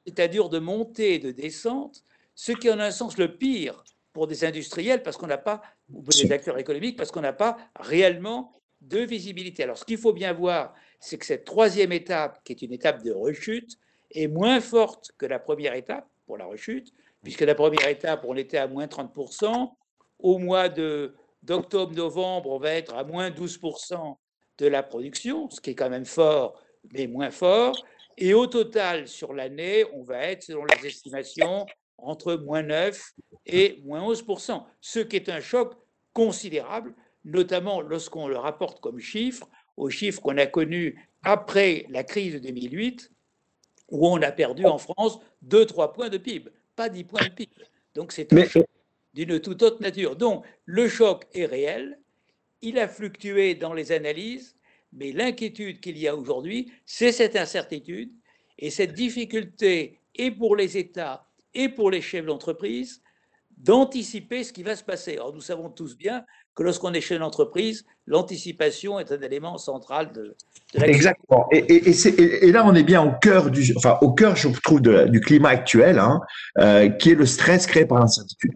c'est-à-dire 0.04 0.48
de 0.48 0.58
montée 0.58 1.14
et 1.14 1.18
de 1.18 1.30
descente, 1.30 2.02
ce 2.34 2.52
qui 2.52 2.68
en 2.70 2.80
un 2.80 2.90
sens 2.90 3.18
le 3.18 3.36
pire 3.36 3.84
pour 4.12 4.26
des 4.26 4.44
industriels 4.44 5.02
parce 5.02 5.16
qu'on 5.16 5.28
n'a 5.28 5.38
pas, 5.38 5.62
ou 5.92 6.02
des 6.02 6.32
acteurs 6.32 6.58
économiques, 6.58 6.96
parce 6.96 7.12
qu'on 7.12 7.20
n'a 7.20 7.32
pas 7.32 7.56
réellement 7.78 8.52
de 8.80 8.98
visibilité. 8.98 9.62
Alors 9.62 9.78
ce 9.78 9.84
qu'il 9.84 9.98
faut 9.98 10.12
bien 10.12 10.32
voir, 10.32 10.74
c'est 11.00 11.18
que 11.18 11.26
cette 11.26 11.44
troisième 11.44 11.92
étape, 11.92 12.42
qui 12.44 12.52
est 12.52 12.62
une 12.62 12.72
étape 12.72 13.02
de 13.02 13.12
rechute, 13.12 13.78
est 14.10 14.28
moins 14.28 14.60
forte 14.60 15.12
que 15.18 15.26
la 15.26 15.38
première 15.38 15.74
étape 15.74 16.08
pour 16.26 16.38
la 16.38 16.46
rechute, 16.46 16.92
puisque 17.22 17.42
la 17.42 17.54
première 17.54 17.88
étape, 17.88 18.24
on 18.26 18.36
était 18.36 18.58
à 18.58 18.68
moins 18.68 18.86
30%. 18.86 19.72
Au 20.18 20.38
mois 20.38 20.68
d'octobre-novembre, 20.68 22.50
on 22.50 22.58
va 22.58 22.72
être 22.72 22.94
à 22.94 23.04
moins 23.04 23.30
12% 23.30 24.16
de 24.58 24.66
la 24.66 24.82
production, 24.82 25.50
ce 25.50 25.60
qui 25.60 25.70
est 25.70 25.74
quand 25.74 25.90
même 25.90 26.06
fort, 26.06 26.62
mais 26.92 27.06
moins 27.06 27.30
fort. 27.30 27.84
Et 28.16 28.32
au 28.32 28.46
total, 28.46 29.08
sur 29.08 29.34
l'année, 29.34 29.84
on 29.92 30.02
va 30.02 30.18
être, 30.22 30.44
selon 30.44 30.64
les 30.64 30.86
estimations, 30.86 31.66
entre 31.98 32.34
moins 32.34 32.62
9 32.62 33.12
et 33.46 33.82
moins 33.84 34.00
11%, 34.00 34.64
ce 34.80 35.00
qui 35.00 35.16
est 35.16 35.28
un 35.28 35.40
choc 35.40 35.74
considérable, 36.12 36.94
notamment 37.24 37.80
lorsqu'on 37.82 38.28
le 38.28 38.38
rapporte 38.38 38.80
comme 38.80 38.98
chiffre 38.98 39.48
aux 39.76 39.90
chiffres 39.90 40.20
qu'on 40.20 40.38
a 40.38 40.46
connus 40.46 41.08
après 41.22 41.86
la 41.90 42.04
crise 42.04 42.34
de 42.34 42.38
2008, 42.38 43.10
où 43.90 44.08
on 44.08 44.20
a 44.22 44.32
perdu 44.32 44.64
en 44.64 44.78
France 44.78 45.18
2-3 45.46 45.92
points 45.92 46.08
de 46.08 46.18
PIB, 46.18 46.50
pas 46.74 46.88
10 46.88 47.04
points 47.04 47.24
de 47.24 47.32
PIB. 47.32 47.52
Donc 47.94 48.12
c'est 48.12 48.32
un 48.32 48.62
d'une 49.16 49.40
toute 49.40 49.62
autre 49.62 49.80
nature. 49.80 50.14
Donc, 50.14 50.44
le 50.66 50.88
choc 50.88 51.24
est 51.32 51.46
réel, 51.46 51.98
il 52.60 52.78
a 52.78 52.86
fluctué 52.86 53.54
dans 53.54 53.72
les 53.72 53.90
analyses, 53.90 54.56
mais 54.92 55.10
l'inquiétude 55.10 55.80
qu'il 55.80 55.96
y 55.98 56.06
a 56.06 56.14
aujourd'hui, 56.14 56.70
c'est 56.84 57.12
cette 57.12 57.34
incertitude 57.34 58.12
et 58.58 58.70
cette 58.70 58.92
difficulté, 58.92 60.00
et 60.14 60.30
pour 60.30 60.54
les 60.54 60.76
États 60.76 61.26
et 61.54 61.70
pour 61.70 61.90
les 61.90 62.02
chefs 62.02 62.26
d'entreprise, 62.26 63.02
d'anticiper 63.56 64.44
ce 64.44 64.52
qui 64.52 64.62
va 64.62 64.76
se 64.76 64.84
passer. 64.84 65.18
Or, 65.18 65.32
nous 65.32 65.40
savons 65.40 65.70
tous 65.70 65.96
bien 65.96 66.24
que 66.54 66.62
lorsqu'on 66.62 66.92
est 66.92 67.00
chef 67.00 67.18
d'entreprise, 67.18 67.86
l'anticipation 68.06 68.98
est 68.98 69.10
un 69.12 69.20
élément 69.20 69.58
central 69.58 70.12
de, 70.12 70.36
la 70.74 70.88
Exactement. 70.88 71.46
Et, 71.52 72.50
là, 72.50 72.64
on 72.66 72.74
est 72.74 72.82
bien 72.82 73.02
au 73.02 73.12
cœur 73.20 73.50
du, 73.50 73.72
enfin, 73.76 73.98
au 74.00 74.12
cœur, 74.12 74.36
je 74.36 74.48
trouve, 74.62 74.80
du 74.80 75.20
climat 75.20 75.50
actuel, 75.50 75.98
hein, 75.98 76.20
euh, 76.58 76.88
qui 76.88 77.10
est 77.10 77.14
le 77.14 77.26
stress 77.26 77.66
créé 77.66 77.86
par 77.86 77.98
l'incertitude. 77.98 78.52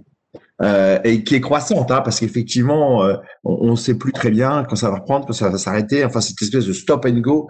Euh, 0.62 0.98
et 1.04 1.24
qui 1.24 1.34
est 1.34 1.40
croissante, 1.40 1.90
hein, 1.90 2.02
parce 2.02 2.20
qu'effectivement, 2.20 3.02
euh, 3.02 3.16
on 3.44 3.70
ne 3.70 3.76
sait 3.76 3.94
plus 3.94 4.12
très 4.12 4.30
bien 4.30 4.62
quand 4.68 4.76
ça 4.76 4.90
va 4.90 4.96
reprendre, 4.96 5.24
quand 5.24 5.32
ça 5.32 5.48
va 5.48 5.56
s'arrêter. 5.56 6.04
Enfin, 6.04 6.20
cette 6.20 6.40
espèce 6.42 6.66
de 6.66 6.74
stop 6.74 7.06
and 7.06 7.20
go 7.20 7.48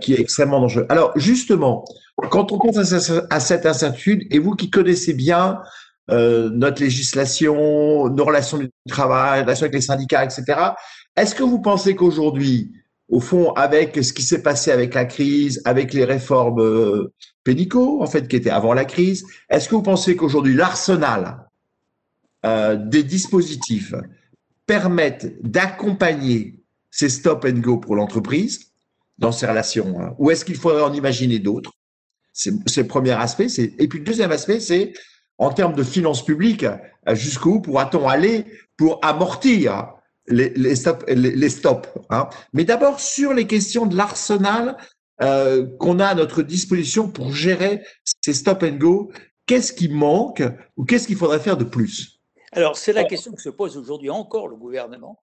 qui 0.00 0.14
est 0.14 0.20
extrêmement 0.20 0.58
dangereux. 0.58 0.86
Alors, 0.88 1.12
justement, 1.16 1.84
quand 2.30 2.50
on 2.50 2.58
pense 2.58 2.78
à, 2.78 3.40
cette 3.40 3.66
incertitude, 3.66 4.26
et 4.30 4.38
vous 4.38 4.52
qui 4.52 4.70
connaissez 4.70 5.12
bien 5.12 5.60
notre 6.08 6.82
législation, 6.82 8.08
nos 8.08 8.24
relations 8.24 8.56
du 8.56 8.70
travail, 8.88 9.42
relations 9.42 9.64
avec 9.64 9.74
les 9.74 9.82
syndicats, 9.82 10.24
etc., 10.24 10.72
est-ce 11.22 11.34
que 11.34 11.42
vous 11.42 11.60
pensez 11.60 11.94
qu'aujourd'hui, 11.94 12.72
au 13.08 13.20
fond, 13.20 13.52
avec 13.52 14.02
ce 14.02 14.12
qui 14.12 14.22
s'est 14.22 14.42
passé 14.42 14.70
avec 14.70 14.94
la 14.94 15.04
crise, 15.04 15.62
avec 15.64 15.92
les 15.92 16.04
réformes 16.04 17.08
pédicaux, 17.42 18.02
en 18.02 18.06
fait, 18.06 18.28
qui 18.28 18.36
étaient 18.36 18.50
avant 18.50 18.74
la 18.74 18.84
crise, 18.84 19.24
est-ce 19.48 19.68
que 19.68 19.74
vous 19.74 19.82
pensez 19.82 20.16
qu'aujourd'hui, 20.16 20.54
l'arsenal 20.54 21.48
euh, 22.44 22.76
des 22.76 23.02
dispositifs 23.02 23.94
permettent 24.66 25.42
d'accompagner 25.42 26.60
ces 26.90 27.08
stop 27.08 27.44
and 27.44 27.58
go 27.60 27.78
pour 27.78 27.96
l'entreprise 27.96 28.72
dans 29.18 29.32
ses 29.32 29.46
relations 29.46 30.00
hein, 30.00 30.14
Ou 30.18 30.30
est-ce 30.30 30.44
qu'il 30.44 30.56
faudrait 30.56 30.82
en 30.82 30.92
imaginer 30.92 31.38
d'autres? 31.38 31.72
C'est 32.32 32.52
le 32.76 32.86
premier 32.86 33.12
aspect. 33.12 33.48
Et 33.58 33.88
puis 33.88 33.98
le 33.98 34.04
deuxième 34.04 34.30
aspect, 34.30 34.60
c'est 34.60 34.92
en 35.38 35.50
termes 35.50 35.74
de 35.74 35.82
finances 35.82 36.24
publiques, 36.24 36.64
euh, 37.08 37.14
jusqu'où 37.14 37.60
pourra-t-on 37.60 38.06
aller 38.08 38.44
pour 38.76 39.00
amortir 39.02 39.94
les, 40.28 40.50
les 40.50 40.76
stops, 40.76 41.04
les, 41.08 41.48
stops 41.48 41.88
hein 42.10 42.28
Mais 42.52 42.64
d'abord, 42.64 43.00
sur 43.00 43.32
les 43.32 43.46
questions 43.46 43.86
de 43.86 43.96
l'arsenal 43.96 44.76
euh, 45.20 45.66
qu'on 45.78 45.98
a 45.98 46.06
à 46.06 46.14
notre 46.14 46.42
disposition 46.42 47.08
pour 47.08 47.32
gérer 47.32 47.82
ces 48.20 48.34
stop 48.34 48.62
and 48.62 48.76
go, 48.76 49.10
qu'est-ce 49.46 49.72
qui 49.72 49.88
manque 49.88 50.42
ou 50.76 50.84
qu'est-ce 50.84 51.06
qu'il 51.06 51.16
faudrait 51.16 51.40
faire 51.40 51.56
de 51.56 51.64
plus? 51.64 52.20
Alors, 52.52 52.76
c'est 52.76 52.92
la 52.92 53.04
question 53.04 53.32
que 53.32 53.42
se 53.42 53.50
pose 53.50 53.76
aujourd'hui 53.76 54.10
encore 54.10 54.48
le 54.48 54.56
gouvernement, 54.56 55.22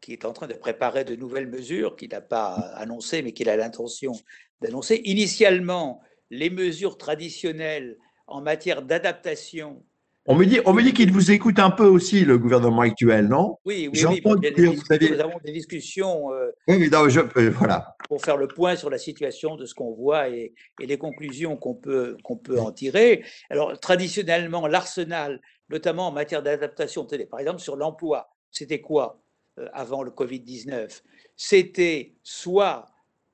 qui 0.00 0.12
est 0.12 0.24
en 0.24 0.32
train 0.32 0.46
de 0.46 0.54
préparer 0.54 1.04
de 1.04 1.14
nouvelles 1.14 1.48
mesures 1.48 1.96
qu'il 1.96 2.10
n'a 2.10 2.20
pas 2.20 2.54
annoncées, 2.76 3.22
mais 3.22 3.32
qu'il 3.32 3.48
a 3.48 3.56
l'intention 3.56 4.12
d'annoncer. 4.60 5.02
Initialement, 5.04 6.00
les 6.30 6.50
mesures 6.50 6.98
traditionnelles 6.98 7.98
en 8.26 8.40
matière 8.40 8.82
d'adaptation. 8.82 9.84
On 10.28 10.34
me 10.34 10.44
dit, 10.44 10.60
on 10.64 10.72
me 10.72 10.82
dit 10.82 10.92
qu'il 10.92 11.12
vous 11.12 11.30
écoute 11.30 11.58
un 11.60 11.70
peu 11.70 11.86
aussi, 11.86 12.24
le 12.24 12.36
gouvernement 12.36 12.80
actuel, 12.80 13.28
non? 13.28 13.58
Oui, 13.64 13.88
oui, 13.92 14.04
oui. 14.04 14.20
Nous 14.24 15.20
avons 15.20 15.38
des 15.44 15.52
discussions 15.52 16.32
euh, 16.32 16.50
oui, 16.66 16.78
mais 16.78 16.88
non, 16.88 17.08
je, 17.08 17.20
euh, 17.20 17.50
voilà. 17.50 17.96
pour 18.08 18.20
faire 18.20 18.36
le 18.36 18.48
point 18.48 18.74
sur 18.74 18.90
la 18.90 18.98
situation 18.98 19.54
de 19.54 19.66
ce 19.66 19.74
qu'on 19.74 19.92
voit 19.92 20.28
et, 20.28 20.52
et 20.80 20.86
les 20.86 20.98
conclusions 20.98 21.56
qu'on 21.56 21.74
peut, 21.74 22.16
qu'on 22.24 22.36
peut 22.36 22.58
en 22.58 22.72
tirer. 22.72 23.24
Alors, 23.50 23.78
traditionnellement, 23.78 24.66
l'arsenal 24.66 25.40
notamment 25.68 26.08
en 26.08 26.12
matière 26.12 26.42
d'adaptation 26.42 27.04
télé. 27.04 27.26
Par 27.26 27.40
exemple, 27.40 27.60
sur 27.60 27.76
l'emploi, 27.76 28.30
c'était 28.50 28.80
quoi 28.80 29.20
euh, 29.58 29.68
avant 29.72 30.02
le 30.02 30.10
Covid-19 30.10 31.02
C'était 31.36 32.14
soit, 32.22 32.86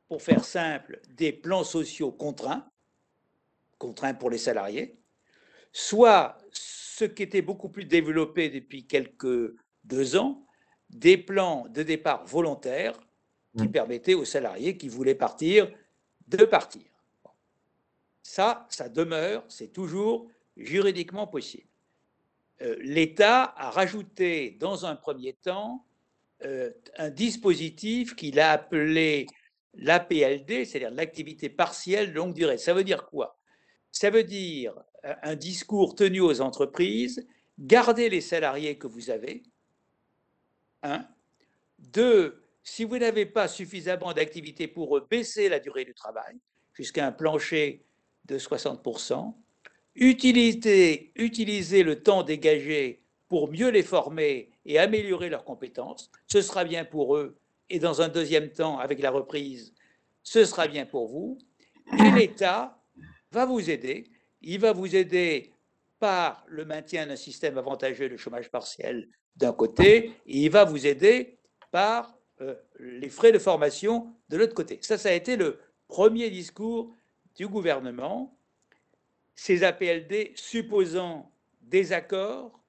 pour 0.09 0.23
faire 0.23 0.45
simple, 0.45 1.01
des 1.09 1.33
plans 1.33 1.65
sociaux 1.65 2.13
contraints, 2.13 2.69
contraints 3.79 4.15
pour 4.15 4.31
les 4.31 4.39
salariés, 4.39 4.99
soit 5.73 6.39
ce 6.53 7.05
qui 7.05 7.23
était 7.23 7.43
beaucoup 7.43 7.69
plus 7.69 7.85
développé 7.85 8.49
depuis 8.49 8.87
quelques 8.87 9.55
deux 9.85 10.17
ans, 10.17 10.47
des 10.91 11.17
plans 11.17 11.67
de 11.69 11.83
départ 11.83 12.25
volontaires 12.27 12.99
qui 13.57 13.65
mmh. 13.65 13.73
permettaient 13.73 14.15
aux 14.15 14.25
salariés 14.25 14.77
qui 14.77 14.89
voulaient 14.89 15.15
partir 15.15 15.71
de 16.29 16.45
partir. 16.45 16.83
Ça, 18.23 18.67
ça 18.71 18.89
demeure, 18.89 19.45
c'est 19.49 19.73
toujours 19.73 20.29
juridiquement 20.57 21.27
possible. 21.27 21.67
Euh, 22.63 22.77
l'État 22.81 23.53
a 23.57 23.71
rajouté 23.71 24.57
dans 24.61 24.87
un 24.87 24.95
premier 24.95 25.33
temps 25.33 25.85
euh, 26.45 26.71
un 26.97 27.11
dispositif 27.11 28.15
qu'il 28.15 28.39
a 28.41 28.53
appelé 28.53 29.27
l'APLD, 29.75 30.65
c'est-à-dire 30.65 30.91
l'activité 30.91 31.49
partielle 31.49 32.13
longue 32.13 32.35
durée. 32.35 32.59
Ça 32.59 32.75
veut 32.75 32.85
dire 32.85 33.07
quoi? 33.07 33.39
Ça 33.91 34.11
veut 34.11 34.25
dire 34.25 34.75
un 35.05 35.35
discours 35.35 35.95
tenu 35.95 36.21
aux 36.21 36.41
entreprises, 36.41 37.27
garder 37.59 38.09
les 38.09 38.21
salariés 38.21 38.77
que 38.77 38.87
vous 38.87 39.11
avez. 39.11 39.43
Un. 40.83 41.07
Deux, 41.79 42.45
si 42.63 42.85
vous 42.85 42.99
n'avez 42.99 43.27
pas 43.27 43.49
suffisamment 43.49 44.13
d'activité 44.13 44.69
pour 44.69 44.97
eux, 44.97 45.07
baisser 45.09 45.49
la 45.49 45.59
durée 45.59 45.85
du 45.85 45.95
travail 45.95 46.37
jusqu'à 46.75 47.07
un 47.07 47.13
plancher 47.13 47.85
de 48.25 48.39
60%. 48.39 49.35
Utiliser, 49.95 51.13
utiliser 51.17 51.83
le 51.83 52.03
temps 52.03 52.23
dégagé 52.23 53.03
pour 53.29 53.51
mieux 53.51 53.69
les 53.69 53.83
former 53.83 54.51
et 54.65 54.79
améliorer 54.79 55.29
leurs 55.29 55.45
compétences, 55.45 56.11
ce 56.27 56.41
sera 56.41 56.65
bien 56.65 56.85
pour 56.85 57.17
eux. 57.17 57.37
Et 57.69 57.79
dans 57.79 58.01
un 58.01 58.09
deuxième 58.09 58.51
temps, 58.51 58.79
avec 58.79 59.01
la 59.01 59.11
reprise, 59.11 59.75
ce 60.23 60.45
sera 60.45 60.67
bien 60.67 60.87
pour 60.87 61.09
vous. 61.09 61.39
Et 61.99 62.11
l'État 62.11 62.79
va 63.31 63.45
vous 63.45 63.71
aider. 63.71 64.12
Il 64.43 64.61
va 64.61 64.73
vous 64.73 64.95
aider 64.95 65.53
par 65.99 66.45
le 66.49 66.65
maintien 66.65 67.07
d'un 67.07 67.17
système 67.17 67.59
avantageux 67.59 68.09
de 68.09 68.17
chômage 68.17 68.51
partiel 68.51 69.09
d'un 69.37 69.53
côté, 69.53 70.13
et 70.27 70.39
il 70.39 70.51
va 70.51 70.65
vous 70.65 70.87
aider 70.87 71.39
par 71.71 72.15
euh, 72.41 72.55
les 72.79 73.09
frais 73.09 73.33
de 73.33 73.39
formation 73.39 74.13
de 74.29 74.37
l'autre 74.37 74.55
côté. 74.55 74.79
Ça, 74.83 74.99
ça 74.99 75.11
a 75.11 75.13
été 75.13 75.37
le 75.37 75.59
premier 75.89 76.29
discours 76.31 76.93
du 77.37 77.47
gouvernement 77.47 78.37
ces 79.35 79.65
APLD 79.65 80.33
supposant 80.35 81.33
des 81.61 81.93
accords 81.93 82.61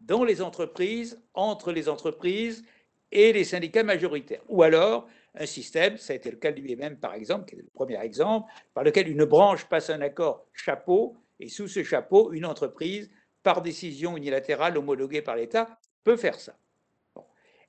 dans 0.00 0.24
les 0.24 0.42
entreprises, 0.42 1.20
entre 1.34 1.72
les 1.72 1.88
entreprises 1.88 2.64
et 3.12 3.32
les 3.32 3.44
syndicats 3.44 3.82
majoritaires. 3.82 4.42
Ou 4.48 4.62
alors 4.62 5.08
un 5.38 5.46
système, 5.46 5.96
ça 5.98 6.12
a 6.12 6.16
été 6.16 6.30
le 6.30 6.36
cas 6.36 6.52
de 6.52 6.60
lui-même 6.60 6.98
par 6.98 7.14
exemple, 7.14 7.46
qui 7.46 7.54
est 7.54 7.58
le 7.58 7.68
premier 7.72 8.00
exemple, 8.00 8.50
par 8.74 8.84
lequel 8.84 9.08
une 9.08 9.24
branche 9.24 9.64
passe 9.66 9.90
un 9.90 10.00
accord 10.00 10.46
chapeau, 10.52 11.16
et 11.40 11.48
sous 11.48 11.68
ce 11.68 11.82
chapeau, 11.84 12.32
une 12.32 12.44
entreprise, 12.44 13.10
par 13.42 13.62
décision 13.62 14.16
unilatérale 14.16 14.76
homologuée 14.76 15.22
par 15.22 15.36
l'État, 15.36 15.78
peut 16.04 16.16
faire 16.16 16.38
ça. 16.40 16.56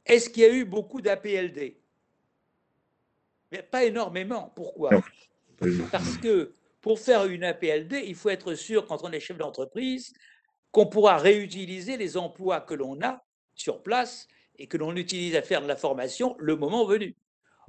Est-ce 0.05 0.29
qu'il 0.29 0.43
y 0.43 0.45
a 0.45 0.49
eu 0.53 0.65
beaucoup 0.65 1.01
d'APLD 1.01 1.77
Pas 3.69 3.83
énormément. 3.83 4.51
Pourquoi? 4.55 4.89
Parce 5.91 6.17
que 6.17 6.53
pour 6.81 6.99
faire 6.99 7.25
une 7.25 7.43
APLD, 7.43 8.03
il 8.05 8.15
faut 8.15 8.29
être 8.29 8.55
sûr, 8.55 8.87
quand 8.87 9.03
on 9.03 9.11
est 9.11 9.19
chef 9.19 9.37
d'entreprise, 9.37 10.13
qu'on 10.71 10.87
pourra 10.87 11.17
réutiliser 11.17 11.97
les 11.97 12.17
emplois 12.17 12.61
que 12.61 12.73
l'on 12.73 13.01
a 13.01 13.23
sur 13.53 13.83
place 13.83 14.27
et 14.57 14.67
que 14.67 14.77
l'on 14.77 14.95
utilise 14.95 15.35
à 15.35 15.41
faire 15.41 15.61
de 15.61 15.67
la 15.67 15.75
formation 15.75 16.35
le 16.39 16.55
moment 16.55 16.85
venu. 16.85 17.15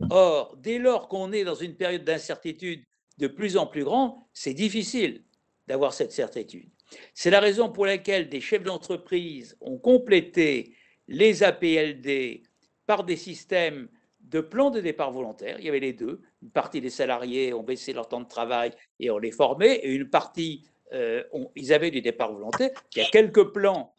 Or, 0.09 0.57
dès 0.57 0.79
lors 0.79 1.09
qu'on 1.09 1.33
est 1.33 1.45
dans 1.45 1.55
une 1.55 1.77
période 1.77 2.05
d'incertitude 2.05 2.85
de 3.19 3.27
plus 3.27 3.57
en 3.57 3.67
plus 3.67 3.85
grande, 3.85 4.15
c'est 4.33 4.55
difficile 4.55 5.25
d'avoir 5.69 5.93
cette 5.93 6.13
certitude. 6.13 6.71
C'est 7.15 7.31
la 7.31 7.41
raison 7.41 7.71
pour 7.71 7.87
laquelle 7.87 8.29
des 8.29 8.41
chefs 8.41 8.63
d'entreprise 8.63 9.57
ont 9.61 9.79
complété 9.79 10.75
les 11.07 11.43
APLD 11.43 12.43
par 12.87 13.05
des 13.05 13.17
systèmes 13.17 13.89
de 14.21 14.41
plans 14.41 14.71
de 14.71 14.81
départ 14.81 15.11
volontaire. 15.11 15.57
Il 15.59 15.65
y 15.65 15.69
avait 15.69 15.81
les 15.81 15.93
deux. 15.93 16.23
Une 16.43 16.51
partie 16.51 16.81
des 16.81 16.91
salariés 16.91 17.53
ont 17.53 17.63
baissé 17.63 17.93
leur 17.93 18.09
temps 18.09 18.21
de 18.21 18.29
travail 18.29 18.73
et 18.99 19.11
on 19.11 19.19
les 19.19 19.33
formait, 19.33 19.77
et 19.77 19.93
une 19.93 20.09
partie, 20.09 20.65
euh, 20.93 21.23
ils 21.57 21.73
avaient 21.73 21.91
du 21.91 22.01
départ 22.01 22.33
volontaire. 22.33 22.71
Il 22.95 23.03
y 23.03 23.05
a 23.05 23.11
quelques 23.11 23.53
plans 23.53 23.95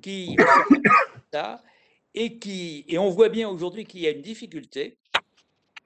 qui 0.00 0.36
et 2.14 2.38
qui 2.38 2.84
et 2.88 2.98
on 2.98 3.10
voit 3.10 3.28
bien 3.28 3.48
aujourd'hui 3.48 3.84
qu'il 3.84 4.00
y 4.00 4.06
a 4.06 4.10
une 4.10 4.22
difficulté 4.22 4.98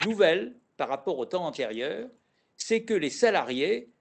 nouvelle 0.07 0.57
par 0.77 0.89
rapport 0.89 1.19
au 1.19 1.27
temps 1.27 1.47
antérieur, 1.47 2.09
c'est 2.57 2.85
que 2.85 2.95
les 2.95 3.11
salariés 3.11 3.93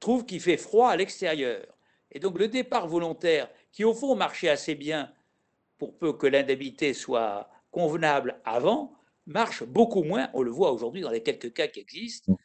trouvent 0.00 0.24
qu'il 0.24 0.40
fait 0.40 0.56
froid 0.56 0.90
à 0.90 0.96
l'extérieur. 0.96 1.64
Et 2.12 2.20
donc 2.20 2.38
le 2.38 2.48
départ 2.48 2.86
volontaire, 2.86 3.48
qui 3.72 3.84
au 3.84 3.94
fond 3.94 4.14
marchait 4.14 4.48
assez 4.48 4.74
bien 4.74 5.12
pour 5.78 5.96
peu 5.98 6.12
que 6.12 6.26
l'indemnité 6.26 6.94
soit 6.94 7.48
convenable 7.70 8.40
avant 8.44 8.94
marche 9.26 9.64
beaucoup 9.64 10.04
moins. 10.04 10.28
On 10.34 10.42
le 10.42 10.50
voit 10.50 10.72
aujourd'hui 10.72 11.00
dans 11.00 11.10
les 11.10 11.22
quelques 11.22 11.52
cas 11.52 11.66
qui 11.66 11.80
existent. 11.80 12.36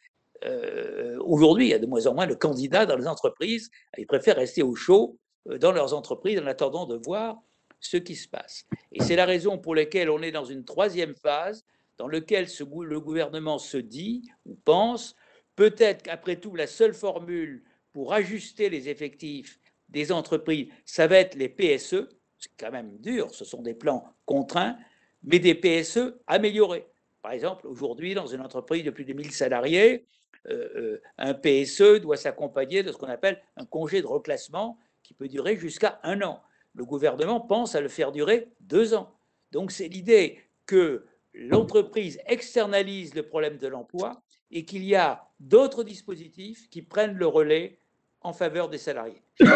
Euh, 0.44 1.18
aujourd'hui, 1.20 1.66
il 1.66 1.70
y 1.70 1.74
a 1.74 1.78
de 1.78 1.86
moins 1.86 2.06
en 2.06 2.14
moins 2.14 2.26
de 2.26 2.34
candidats 2.34 2.86
dans 2.86 2.96
les 2.96 3.06
entreprises. 3.06 3.70
Ils 3.98 4.06
préfèrent 4.06 4.36
rester 4.36 4.62
au 4.62 4.74
chaud 4.74 5.18
dans 5.46 5.72
leurs 5.72 5.94
entreprises 5.94 6.38
en 6.38 6.46
attendant 6.46 6.86
de 6.86 6.96
voir 6.96 7.40
ce 7.78 7.96
qui 7.96 8.14
se 8.14 8.28
passe. 8.28 8.64
Et 8.92 9.02
c'est 9.02 9.16
la 9.16 9.24
raison 9.24 9.58
pour 9.58 9.74
laquelle 9.74 10.10
on 10.10 10.22
est 10.22 10.32
dans 10.32 10.44
une 10.44 10.64
troisième 10.64 11.14
phase 11.14 11.64
dans 12.00 12.08
laquelle 12.08 12.46
le 12.46 12.98
gouvernement 12.98 13.58
se 13.58 13.76
dit 13.76 14.22
ou 14.46 14.54
pense 14.64 15.14
peut-être 15.54 16.02
qu'après 16.02 16.36
tout, 16.36 16.56
la 16.56 16.66
seule 16.66 16.94
formule 16.94 17.62
pour 17.92 18.14
ajuster 18.14 18.70
les 18.70 18.88
effectifs 18.88 19.60
des 19.90 20.10
entreprises, 20.10 20.68
ça 20.86 21.06
va 21.06 21.18
être 21.18 21.34
les 21.34 21.50
PSE. 21.50 22.08
C'est 22.38 22.52
quand 22.58 22.70
même 22.70 22.96
dur, 23.00 23.34
ce 23.34 23.44
sont 23.44 23.60
des 23.60 23.74
plans 23.74 24.14
contraints, 24.24 24.78
mais 25.22 25.40
des 25.40 25.54
PSE 25.54 26.14
améliorés. 26.26 26.86
Par 27.20 27.32
exemple, 27.32 27.66
aujourd'hui, 27.66 28.14
dans 28.14 28.26
une 28.26 28.40
entreprise 28.40 28.82
de 28.82 28.90
plus 28.90 29.04
de 29.04 29.12
1000 29.12 29.30
salariés, 29.32 30.06
euh, 30.48 30.68
euh, 30.76 31.02
un 31.18 31.34
PSE 31.34 32.00
doit 32.00 32.16
s'accompagner 32.16 32.82
de 32.82 32.92
ce 32.92 32.96
qu'on 32.96 33.08
appelle 33.08 33.42
un 33.56 33.66
congé 33.66 34.00
de 34.00 34.06
reclassement 34.06 34.78
qui 35.02 35.12
peut 35.12 35.28
durer 35.28 35.58
jusqu'à 35.58 36.00
un 36.02 36.22
an. 36.22 36.40
Le 36.74 36.86
gouvernement 36.86 37.42
pense 37.42 37.74
à 37.74 37.82
le 37.82 37.88
faire 37.88 38.10
durer 38.10 38.48
deux 38.60 38.94
ans. 38.94 39.14
Donc 39.52 39.70
c'est 39.70 39.88
l'idée 39.88 40.38
que 40.64 41.04
l'entreprise 41.40 42.20
externalise 42.26 43.14
le 43.14 43.22
problème 43.22 43.56
de 43.56 43.66
l'emploi 43.66 44.22
et 44.50 44.64
qu'il 44.64 44.84
y 44.84 44.94
a 44.94 45.26
d'autres 45.40 45.82
dispositifs 45.82 46.68
qui 46.68 46.82
prennent 46.82 47.16
le 47.16 47.26
relais 47.26 47.78
en 48.20 48.34
faveur 48.34 48.68
des 48.68 48.78
salariés. 48.78 49.22
non, 49.40 49.48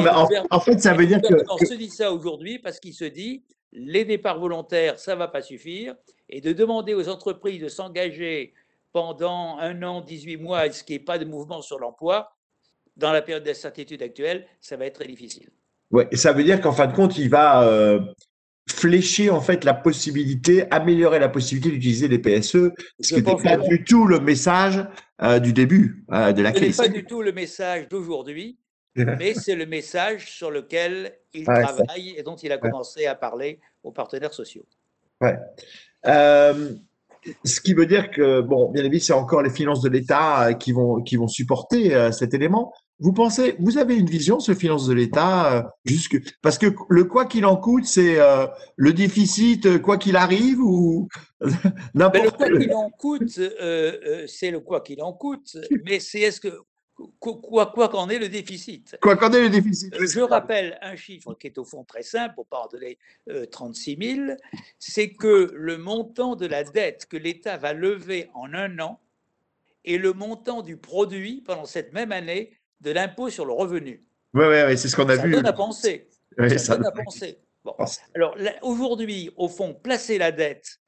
mais 0.00 0.10
en, 0.50 0.60
fait, 0.60 0.80
ça 0.80 0.94
veut 0.94 1.06
dire 1.06 1.22
que. 1.22 1.34
On 1.48 1.58
se 1.58 1.74
dit 1.74 1.90
ça 1.90 2.12
aujourd'hui 2.12 2.58
parce 2.58 2.80
qu'il 2.80 2.92
se 2.92 3.04
dit 3.04 3.44
les 3.72 4.04
départs 4.04 4.40
volontaires, 4.40 4.98
ça 4.98 5.14
ne 5.14 5.18
va 5.18 5.28
pas 5.28 5.42
suffire, 5.42 5.94
et 6.28 6.40
de 6.40 6.52
demander 6.52 6.94
aux 6.94 7.08
entreprises 7.08 7.62
de 7.62 7.68
s'engager 7.68 8.52
pendant 8.92 9.58
un 9.58 9.82
an, 9.82 10.00
18 10.00 10.36
mois, 10.38 10.70
ce 10.70 10.84
qui 10.84 10.94
n'est 10.94 10.98
pas 10.98 11.18
de 11.18 11.24
mouvement 11.24 11.62
sur 11.62 11.78
l'emploi, 11.78 12.36
dans 12.96 13.12
la 13.12 13.22
période 13.22 13.44
d'incertitude 13.44 14.02
actuelle, 14.02 14.46
ça 14.60 14.76
va 14.76 14.86
être 14.86 14.96
très 14.96 15.06
difficile. 15.06 15.48
Ouais, 15.90 16.08
ça 16.12 16.32
veut 16.32 16.44
dire 16.44 16.60
qu'en 16.60 16.72
fin 16.72 16.86
de 16.86 16.94
compte, 16.94 17.16
il 17.16 17.30
va 17.30 17.66
euh, 17.66 18.00
flécher 18.68 19.30
en 19.30 19.40
fait 19.40 19.64
la 19.64 19.74
possibilité, 19.74 20.70
améliorer 20.70 21.18
la 21.18 21.28
possibilité 21.28 21.70
d'utiliser 21.70 22.08
les 22.08 22.18
PSE, 22.18 22.70
ce 23.00 23.08
qui 23.08 23.14
n'était 23.14 23.36
pas 23.36 23.56
du 23.56 23.84
tout 23.84 24.06
le 24.06 24.20
message 24.20 24.84
euh, 25.22 25.38
du 25.38 25.52
début 25.52 26.04
euh, 26.12 26.32
de 26.32 26.42
la 26.42 26.52
crise. 26.52 26.76
Ce 26.76 26.82
n'est 26.82 26.88
pas 26.88 26.94
du 26.94 27.04
tout 27.04 27.22
le 27.22 27.32
message 27.32 27.88
d'aujourd'hui, 27.88 28.58
mais 28.96 29.34
c'est 29.34 29.56
le 29.56 29.66
message 29.66 30.30
sur 30.30 30.50
lequel 30.50 31.12
il 31.32 31.44
travaille 31.44 32.14
et 32.16 32.22
dont 32.22 32.36
il 32.36 32.52
a 32.52 32.58
commencé 32.58 33.06
à 33.06 33.14
parler 33.14 33.60
aux 33.82 33.92
partenaires 33.92 34.34
sociaux. 34.34 34.66
Ouais. 35.20 35.36
Euh, 36.06 36.70
ce 37.44 37.60
qui 37.60 37.74
veut 37.74 37.86
dire 37.86 38.10
que, 38.10 38.40
bon, 38.40 38.70
bien 38.70 38.82
évidemment, 38.82 39.04
c'est 39.04 39.12
encore 39.12 39.42
les 39.42 39.50
finances 39.50 39.80
de 39.80 39.88
l'État 39.88 40.54
qui 40.54 40.72
vont, 40.72 41.02
qui 41.02 41.16
vont 41.16 41.28
supporter 41.28 42.10
cet 42.10 42.34
élément. 42.34 42.72
Vous 43.02 43.12
pensez, 43.12 43.56
vous 43.58 43.78
avez 43.78 43.96
une 43.96 44.08
vision 44.08 44.38
sur 44.38 44.52
les 44.52 44.58
finances 44.58 44.86
de 44.86 44.94
l'État 44.94 45.56
euh, 45.56 45.62
jusque 45.84 46.16
parce 46.40 46.56
que 46.56 46.66
le 46.88 47.02
quoi 47.02 47.26
qu'il 47.26 47.44
en 47.46 47.56
coûte, 47.56 47.84
c'est 47.84 48.20
euh, 48.20 48.46
le 48.76 48.92
déficit 48.92 49.66
euh, 49.66 49.78
quoi 49.80 49.98
qu'il 49.98 50.14
arrive 50.14 50.60
ou 50.60 51.08
n'importe. 51.94 52.26
Le 52.26 52.30
quoi 52.30 52.58
qu'il 52.60 52.72
en 52.72 52.90
coûte, 52.90 53.40
c'est 54.28 54.50
le 54.52 54.60
quoi 54.60 54.82
qu'il 54.82 55.02
en 55.02 55.12
coûte, 55.12 55.56
mais 55.84 55.98
c'est 55.98 56.20
est-ce 56.20 56.40
que 56.40 56.60
quoi 57.18 57.72
quoi 57.74 57.88
qu'en 57.88 58.08
est 58.08 58.20
le 58.20 58.28
déficit. 58.28 58.96
Quoi 59.02 59.16
qu'en 59.16 59.32
est 59.32 59.40
le 59.40 59.50
déficit. 59.50 59.92
Je 59.98 60.20
rappelle 60.20 60.78
un 60.80 60.94
chiffre 60.94 61.34
qui 61.34 61.48
est 61.48 61.58
au 61.58 61.64
fond 61.64 61.82
très 61.82 62.04
simple, 62.04 62.36
pour 62.36 62.46
pas 62.46 62.60
en 62.60 62.68
donner 62.68 62.98
36 63.50 63.98
000, 64.00 64.36
c'est 64.78 65.14
que 65.14 65.50
le 65.52 65.76
montant 65.76 66.36
de 66.36 66.46
la 66.46 66.62
dette 66.62 67.06
que 67.06 67.16
l'État 67.16 67.56
va 67.56 67.72
lever 67.72 68.30
en 68.34 68.54
un 68.54 68.78
an 68.78 69.00
et 69.84 69.98
le 69.98 70.12
montant 70.12 70.62
du 70.62 70.76
produit 70.76 71.42
pendant 71.44 71.64
cette 71.64 71.92
même 71.92 72.12
année 72.12 72.52
de 72.82 72.90
l'impôt 72.90 73.30
sur 73.30 73.46
le 73.46 73.52
revenu. 73.52 74.04
Oui, 74.34 74.44
oui, 74.44 74.48
ouais, 74.48 74.76
c'est 74.76 74.88
ce 74.88 74.96
qu'on 74.96 75.08
a 75.08 75.16
vu. 75.16 75.30
Ça 75.32 75.36
donne 75.36 75.46
à 75.46 75.52
penser. 75.52 76.08
ça, 76.58 76.76
donne 76.76 76.86
à 76.86 76.92
penser. 76.92 77.38
Bon. 77.64 77.74
Alors 78.14 78.36
aujourd'hui, 78.62 79.30
au 79.36 79.48
fond, 79.48 79.72
placer 79.72 80.18
la 80.18 80.32
dette 80.32 80.80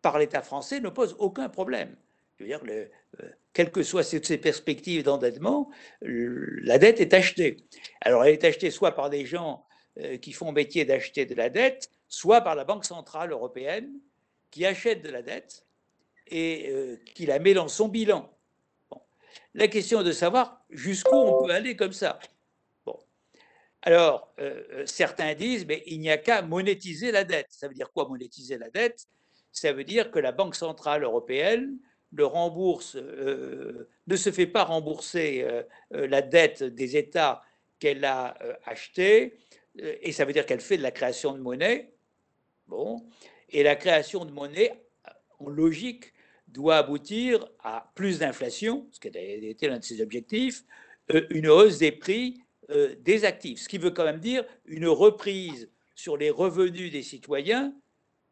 par 0.00 0.18
l'État 0.18 0.42
français 0.42 0.80
ne 0.80 0.88
pose 0.88 1.14
aucun 1.18 1.48
problème. 1.48 1.94
Je 2.36 2.44
veux 2.44 2.48
dire, 2.48 2.64
le, 2.64 2.88
euh, 3.20 3.28
quelles 3.52 3.70
que 3.70 3.82
soient 3.82 4.04
ces, 4.04 4.38
perspectives 4.38 5.02
d'endettement, 5.02 5.70
la 6.00 6.78
dette 6.78 7.00
est 7.00 7.12
achetée. 7.12 7.56
Alors 8.00 8.24
elle 8.24 8.34
est 8.34 8.44
achetée 8.44 8.70
soit 8.70 8.92
par 8.92 9.10
des 9.10 9.26
gens 9.26 9.66
euh, 9.98 10.16
qui 10.16 10.32
font 10.32 10.52
métier 10.52 10.84
d'acheter 10.84 11.26
de 11.26 11.34
la 11.34 11.50
dette, 11.50 11.90
soit 12.06 12.40
par 12.40 12.54
la 12.54 12.64
Banque 12.64 12.84
centrale 12.84 13.32
européenne 13.32 13.90
qui 14.50 14.64
achète 14.64 15.02
de 15.02 15.10
la 15.10 15.22
dette 15.22 15.66
et 16.28 16.70
euh, 16.70 16.96
qui 17.14 17.26
la 17.26 17.38
met 17.38 17.52
dans 17.52 17.68
son 17.68 17.88
bilan. 17.88 18.32
La 19.54 19.68
question 19.68 20.00
est 20.00 20.04
de 20.04 20.12
savoir 20.12 20.57
jusqu'où 20.70 21.14
on 21.14 21.44
peut 21.44 21.52
aller 21.52 21.76
comme 21.76 21.92
ça. 21.92 22.18
Bon. 22.84 22.98
Alors, 23.82 24.32
euh, 24.38 24.62
euh, 24.72 24.86
certains 24.86 25.34
disent, 25.34 25.66
mais 25.66 25.82
il 25.86 26.00
n'y 26.00 26.10
a 26.10 26.18
qu'à 26.18 26.42
monétiser 26.42 27.12
la 27.12 27.24
dette. 27.24 27.48
Ça 27.50 27.68
veut 27.68 27.74
dire 27.74 27.90
quoi 27.92 28.08
monétiser 28.08 28.58
la 28.58 28.70
dette? 28.70 29.06
Ça 29.52 29.72
veut 29.72 29.84
dire 29.84 30.10
que 30.10 30.18
la 30.18 30.32
Banque 30.32 30.54
centrale 30.54 31.02
européenne 31.02 31.78
le 32.10 32.24
rembourse, 32.24 32.96
euh, 32.96 33.86
ne 34.06 34.16
se 34.16 34.32
fait 34.32 34.46
pas 34.46 34.64
rembourser 34.64 35.46
la 35.90 36.22
dette 36.22 36.62
des 36.62 36.96
États 36.96 37.42
qu'elle 37.78 38.02
a 38.06 38.34
achetée, 38.64 39.36
et 39.76 40.12
ça 40.12 40.24
veut 40.24 40.32
dire 40.32 40.46
qu'elle 40.46 40.62
fait 40.62 40.78
de 40.78 40.82
la 40.82 40.90
création 40.90 41.32
de 41.32 41.38
monnaie. 41.38 41.92
Bon, 42.66 43.06
et 43.50 43.62
la 43.62 43.76
création 43.76 44.24
de 44.24 44.30
monnaie, 44.30 44.72
en 45.38 45.50
logique, 45.50 46.14
doit 46.48 46.78
aboutir 46.78 47.46
à 47.62 47.90
plus 47.94 48.18
d'inflation, 48.18 48.86
ce 48.90 49.00
qui 49.00 49.08
a 49.08 49.20
été 49.20 49.68
l'un 49.68 49.78
de 49.78 49.84
ses 49.84 50.00
objectifs, 50.00 50.64
euh, 51.12 51.26
une 51.30 51.48
hausse 51.48 51.78
des 51.78 51.92
prix 51.92 52.42
euh, 52.70 52.94
des 53.00 53.24
actifs, 53.24 53.60
ce 53.60 53.68
qui 53.68 53.78
veut 53.78 53.90
quand 53.90 54.04
même 54.04 54.20
dire 54.20 54.44
une 54.66 54.88
reprise 54.88 55.70
sur 55.94 56.18
les 56.18 56.28
revenus 56.28 56.92
des 56.92 57.02
citoyens 57.02 57.74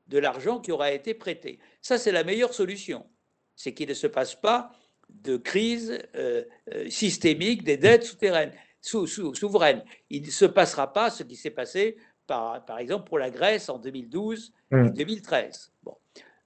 de 0.09 0.19
l'argent 0.19 0.61
qui 0.61 0.73
aura 0.73 0.93
été 0.93 1.15
prêté. 1.15 1.59
Ça, 1.81 1.97
c'est 1.97 2.13
la 2.13 2.23
meilleure 2.23 2.53
solution. 2.53 3.07
C'est 3.55 3.73
qu'il 3.73 3.89
ne 3.89 3.95
se 3.95 4.07
passe 4.07 4.35
pas 4.35 4.73
de 5.09 5.37
crise 5.39 5.99
euh, 6.17 6.45
systémique 6.91 7.65
des 7.65 7.79
dettes 7.79 8.05
souterraines, 8.05 8.53
souveraines. 8.83 9.83
Il 10.11 10.23
ne 10.23 10.31
se 10.31 10.45
passera 10.45 10.93
pas 10.93 11.11
ce 11.11 11.23
qui 11.23 11.37
s'est 11.37 11.51
passé, 11.51 11.97
par, 12.27 12.63
par 12.67 12.79
exemple, 12.79 13.09
pour 13.09 13.19
la 13.19 13.31
Grèce 13.31 13.69
en 13.69 13.79
2012 13.79 14.53
et 14.73 14.91
2013. 14.91 15.73
Mmh. 15.73 15.85
Bon. 15.85 15.97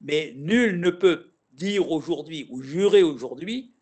Mais 0.01 0.33
nul 0.37 0.79
ne 0.79 0.91
peut 0.91 1.30
dire 1.53 1.91
aujourd'hui 1.91 2.47
ou 2.51 2.63
jurer 2.63 3.03
aujourd'hui 3.03 3.73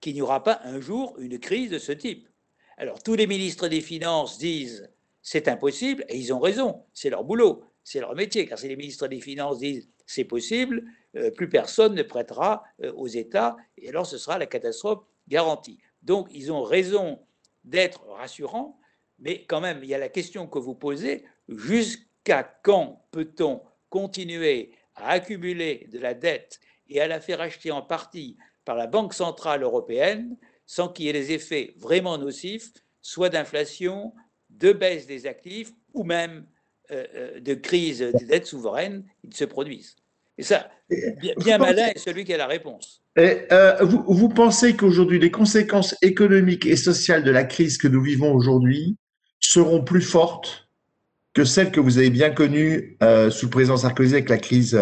qu'il 0.00 0.14
n'y 0.14 0.22
aura 0.22 0.42
pas 0.42 0.60
un 0.64 0.80
jour 0.80 1.14
une 1.18 1.38
crise 1.38 1.70
de 1.70 1.78
ce 1.78 1.92
type. 1.92 2.28
Alors 2.76 3.02
tous 3.02 3.14
les 3.14 3.26
ministres 3.26 3.68
des 3.68 3.80
Finances 3.80 4.38
disent 4.38 4.90
c'est 5.22 5.46
impossible 5.48 6.04
et 6.08 6.18
ils 6.18 6.32
ont 6.32 6.40
raison, 6.40 6.82
c'est 6.92 7.10
leur 7.10 7.22
boulot, 7.22 7.64
c'est 7.84 8.00
leur 8.00 8.14
métier, 8.14 8.46
car 8.46 8.58
si 8.58 8.68
les 8.68 8.76
ministres 8.76 9.06
des 9.06 9.20
Finances 9.20 9.58
disent 9.58 9.88
c'est 10.06 10.24
possible, 10.24 10.84
euh, 11.16 11.30
plus 11.30 11.48
personne 11.48 11.94
ne 11.94 12.02
prêtera 12.02 12.64
euh, 12.82 12.92
aux 12.94 13.06
États 13.06 13.56
et 13.78 13.88
alors 13.88 14.06
ce 14.06 14.18
sera 14.18 14.38
la 14.38 14.46
catastrophe 14.46 15.04
garantie. 15.28 15.78
Donc 16.02 16.28
ils 16.32 16.50
ont 16.50 16.62
raison 16.62 17.20
d'être 17.64 18.04
rassurants, 18.08 18.80
mais 19.18 19.44
quand 19.44 19.60
même 19.60 19.80
il 19.82 19.88
y 19.88 19.94
a 19.94 19.98
la 19.98 20.08
question 20.08 20.48
que 20.48 20.58
vous 20.58 20.74
posez, 20.74 21.24
jusqu'à 21.48 22.42
quand 22.42 23.06
peut-on 23.12 23.62
continuer 23.90 24.72
à 24.96 25.10
accumuler 25.10 25.86
de 25.92 25.98
la 25.98 26.14
dette 26.14 26.60
et 26.92 27.00
à 27.00 27.08
la 27.08 27.20
faire 27.20 27.40
acheter 27.40 27.70
en 27.70 27.82
partie 27.82 28.36
par 28.64 28.76
la 28.76 28.86
Banque 28.86 29.14
centrale 29.14 29.62
européenne 29.62 30.36
sans 30.66 30.88
qu'il 30.88 31.06
y 31.06 31.08
ait 31.08 31.12
des 31.12 31.32
effets 31.32 31.74
vraiment 31.76 32.18
nocifs, 32.18 32.72
soit 33.00 33.28
d'inflation, 33.28 34.12
de 34.50 34.72
baisse 34.72 35.06
des 35.06 35.26
actifs 35.26 35.70
ou 35.92 36.04
même 36.04 36.46
euh, 36.90 37.04
euh, 37.14 37.40
de 37.40 37.54
crise 37.54 38.00
des 38.00 38.24
dettes 38.24 38.46
souveraines 38.46 39.04
qui 39.30 39.36
se 39.36 39.44
produisent. 39.44 39.96
Et 40.38 40.42
ça, 40.42 40.70
bien, 41.38 41.58
malin 41.58 41.88
est 41.88 41.98
celui 41.98 42.24
qui 42.24 42.32
a 42.32 42.38
la 42.38 42.46
réponse. 42.46 43.02
Et, 43.16 43.42
euh, 43.52 43.76
vous, 43.82 44.02
vous, 44.06 44.28
pensez 44.28 44.76
qu'aujourd'hui, 44.76 45.18
les 45.18 45.30
conséquences 45.30 45.94
économiques 46.00 46.64
et 46.64 46.76
sociales 46.76 47.22
de 47.22 47.30
la 47.30 47.44
crise 47.44 47.76
que 47.76 47.88
nous 47.88 48.02
vivons 48.02 48.32
aujourd'hui 48.32 48.96
seront 49.40 49.84
plus 49.84 50.00
fortes 50.00 50.68
que 51.34 51.44
celles 51.44 51.70
que 51.70 51.80
vous 51.80 51.98
avez 51.98 52.10
bien 52.10 52.30
connues 52.30 52.96
sous 53.30 53.46
le 53.46 53.50
président 53.50 53.76
Sarkozy 53.76 54.14
avec 54.14 54.28
la 54.28 54.38
crise 54.38 54.78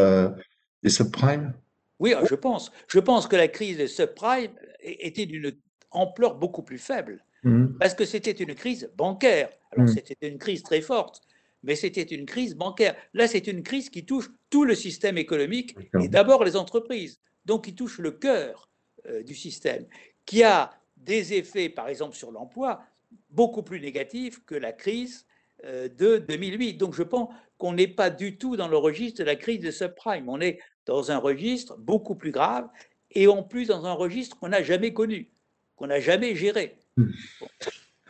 des 0.82 0.90
subprimes? 0.90 1.52
Oui, 2.00 2.14
je 2.28 2.34
pense. 2.34 2.72
Je 2.88 2.98
pense 2.98 3.28
que 3.28 3.36
la 3.36 3.48
crise 3.48 3.76
des 3.76 3.86
subprimes 3.86 4.52
était 4.82 5.26
d'une 5.26 5.52
ampleur 5.90 6.34
beaucoup 6.34 6.62
plus 6.62 6.78
faible, 6.78 7.24
mmh. 7.44 7.78
parce 7.78 7.94
que 7.94 8.04
c'était 8.04 8.32
une 8.32 8.54
crise 8.54 8.90
bancaire. 8.96 9.50
Alors 9.72 9.86
mmh. 9.86 9.92
c'était 9.92 10.28
une 10.28 10.38
crise 10.38 10.62
très 10.62 10.80
forte, 10.80 11.20
mais 11.62 11.76
c'était 11.76 12.02
une 12.02 12.26
crise 12.26 12.56
bancaire. 12.56 12.96
Là, 13.14 13.28
c'est 13.28 13.46
une 13.46 13.62
crise 13.62 13.90
qui 13.90 14.04
touche 14.04 14.30
tout 14.48 14.64
le 14.64 14.74
système 14.74 15.18
économique 15.18 15.76
et 16.00 16.08
d'abord 16.08 16.42
les 16.42 16.56
entreprises, 16.56 17.20
donc 17.44 17.64
qui 17.64 17.74
touche 17.74 17.98
le 17.98 18.12
cœur 18.12 18.70
euh, 19.06 19.22
du 19.22 19.34
système, 19.34 19.86
qui 20.24 20.42
a 20.42 20.70
des 20.96 21.34
effets, 21.34 21.68
par 21.68 21.88
exemple, 21.88 22.16
sur 22.16 22.30
l'emploi 22.30 22.82
beaucoup 23.30 23.62
plus 23.62 23.80
négatifs 23.80 24.44
que 24.44 24.54
la 24.54 24.72
crise 24.72 25.26
euh, 25.64 25.88
de 25.88 26.18
2008. 26.18 26.74
Donc 26.74 26.94
je 26.94 27.02
pense 27.02 27.28
qu'on 27.58 27.72
n'est 27.72 27.88
pas 27.88 28.10
du 28.10 28.38
tout 28.38 28.56
dans 28.56 28.68
le 28.68 28.76
registre 28.76 29.20
de 29.20 29.24
la 29.24 29.36
crise 29.36 29.60
de 29.60 29.70
subprime. 29.70 30.28
On 30.28 30.40
est 30.40 30.58
dans 30.90 31.12
un 31.12 31.18
registre 31.18 31.76
beaucoup 31.78 32.16
plus 32.16 32.32
grave 32.32 32.68
et 33.12 33.28
en 33.28 33.44
plus 33.44 33.68
dans 33.68 33.86
un 33.86 33.92
registre 33.92 34.36
qu'on 34.36 34.48
n'a 34.48 34.64
jamais 34.64 34.92
connu, 34.92 35.30
qu'on 35.76 35.86
n'a 35.86 36.00
jamais 36.00 36.34
géré. 36.34 36.76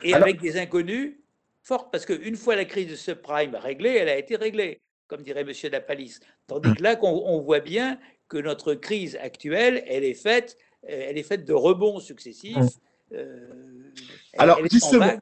et 0.02 0.14
avec 0.14 0.40
des 0.40 0.58
inconnus 0.58 1.18
fortes, 1.62 1.92
parce 1.92 2.06
qu'une 2.06 2.36
fois 2.36 2.56
la 2.56 2.64
crise 2.64 2.88
de 2.88 2.96
subprime 2.96 3.54
réglée, 3.54 3.96
elle 3.96 4.08
a 4.08 4.16
été 4.16 4.34
réglée, 4.34 4.80
comme 5.08 5.20
dirait 5.22 5.42
M. 5.42 5.52
Dapalis. 5.70 6.20
Tandis 6.46 6.72
que 6.74 6.82
là, 6.82 6.98
on, 7.02 7.38
voit 7.42 7.60
bien 7.60 7.98
que 8.28 8.38
notre 8.38 8.72
crise 8.72 9.14
actuelle, 9.16 9.84
elle 9.86 10.04
est 10.04 10.14
faite, 10.14 10.56
euh, 10.88 11.08
elle 11.08 11.18
est 11.18 11.22
faite 11.22 11.44
de 11.44 11.52
rebonds 11.52 12.00
successifs. 12.00 12.56
Euh, 13.12 13.92
Alors, 14.38 14.58
justement, 14.70 15.18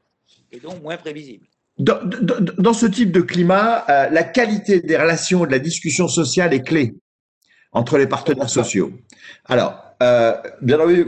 et 0.53 0.61
donc 0.61 0.81
moins 0.81 0.97
prévisible. 0.97 1.49
Dans, 1.77 2.73
ce 2.73 2.87
type 2.87 3.11
de 3.11 3.21
climat, 3.21 3.85
euh, 3.89 4.11
la 4.11 4.23
qualité 4.23 4.81
des 4.81 4.97
relations 4.97 5.45
et 5.45 5.49
de 5.49 5.53
la 5.53 5.59
discussion 5.59 6.07
sociale 6.07 6.55
est 6.55 6.63
clé 6.63 6.95
entre 7.73 7.99
les 7.99 8.07
partenaires 8.07 8.51
sociaux. 8.51 8.93
Alors, 9.45 9.89
euh, 10.03 10.35
bien 10.63 10.79
entendu, 10.79 11.07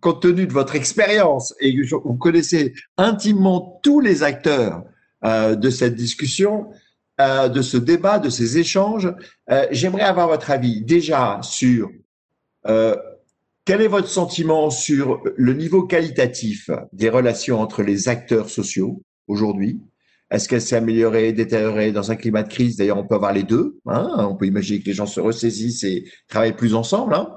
compte 0.00 0.22
tenu 0.22 0.46
de 0.46 0.52
votre 0.52 0.74
expérience 0.74 1.54
et 1.60 1.74
que 1.74 1.94
vous 1.94 2.16
connaissez 2.16 2.74
intimement 2.98 3.80
tous 3.82 4.00
les 4.00 4.22
acteurs 4.22 4.84
euh, 5.24 5.54
de 5.54 5.70
cette 5.70 5.94
discussion, 5.94 6.70
euh, 7.20 7.48
de 7.48 7.62
ce 7.62 7.76
débat, 7.76 8.18
de 8.18 8.28
ces 8.28 8.58
échanges, 8.58 9.12
j'aimerais 9.70 10.02
avoir 10.02 10.28
votre 10.28 10.50
avis 10.50 10.82
déjà 10.82 11.40
sur 11.42 11.90
quel 13.66 13.80
est 13.80 13.88
votre 13.88 14.08
sentiment 14.08 14.70
sur 14.70 15.22
le 15.36 15.54
niveau 15.54 15.82
qualitatif 15.82 16.70
des 16.92 17.08
relations 17.08 17.60
entre 17.60 17.82
les 17.82 18.08
acteurs 18.08 18.50
sociaux 18.50 19.02
aujourd'hui 19.26 19.80
est-ce 20.30 20.48
qu'elle 20.48 20.62
s'est 20.62 20.76
améliorée, 20.76 21.32
détériorée 21.32 21.92
dans 21.92 22.10
un 22.10 22.16
climat 22.16 22.42
de 22.42 22.48
crise? 22.48 22.76
D'ailleurs, 22.76 22.98
on 22.98 23.06
peut 23.06 23.14
avoir 23.14 23.32
les 23.32 23.42
deux. 23.42 23.78
Hein 23.86 24.10
on 24.18 24.34
peut 24.34 24.46
imaginer 24.46 24.80
que 24.80 24.86
les 24.86 24.94
gens 24.94 25.06
se 25.06 25.20
ressaisissent 25.20 25.84
et 25.84 26.04
travaillent 26.28 26.56
plus 26.56 26.74
ensemble. 26.74 27.14
Hein 27.14 27.34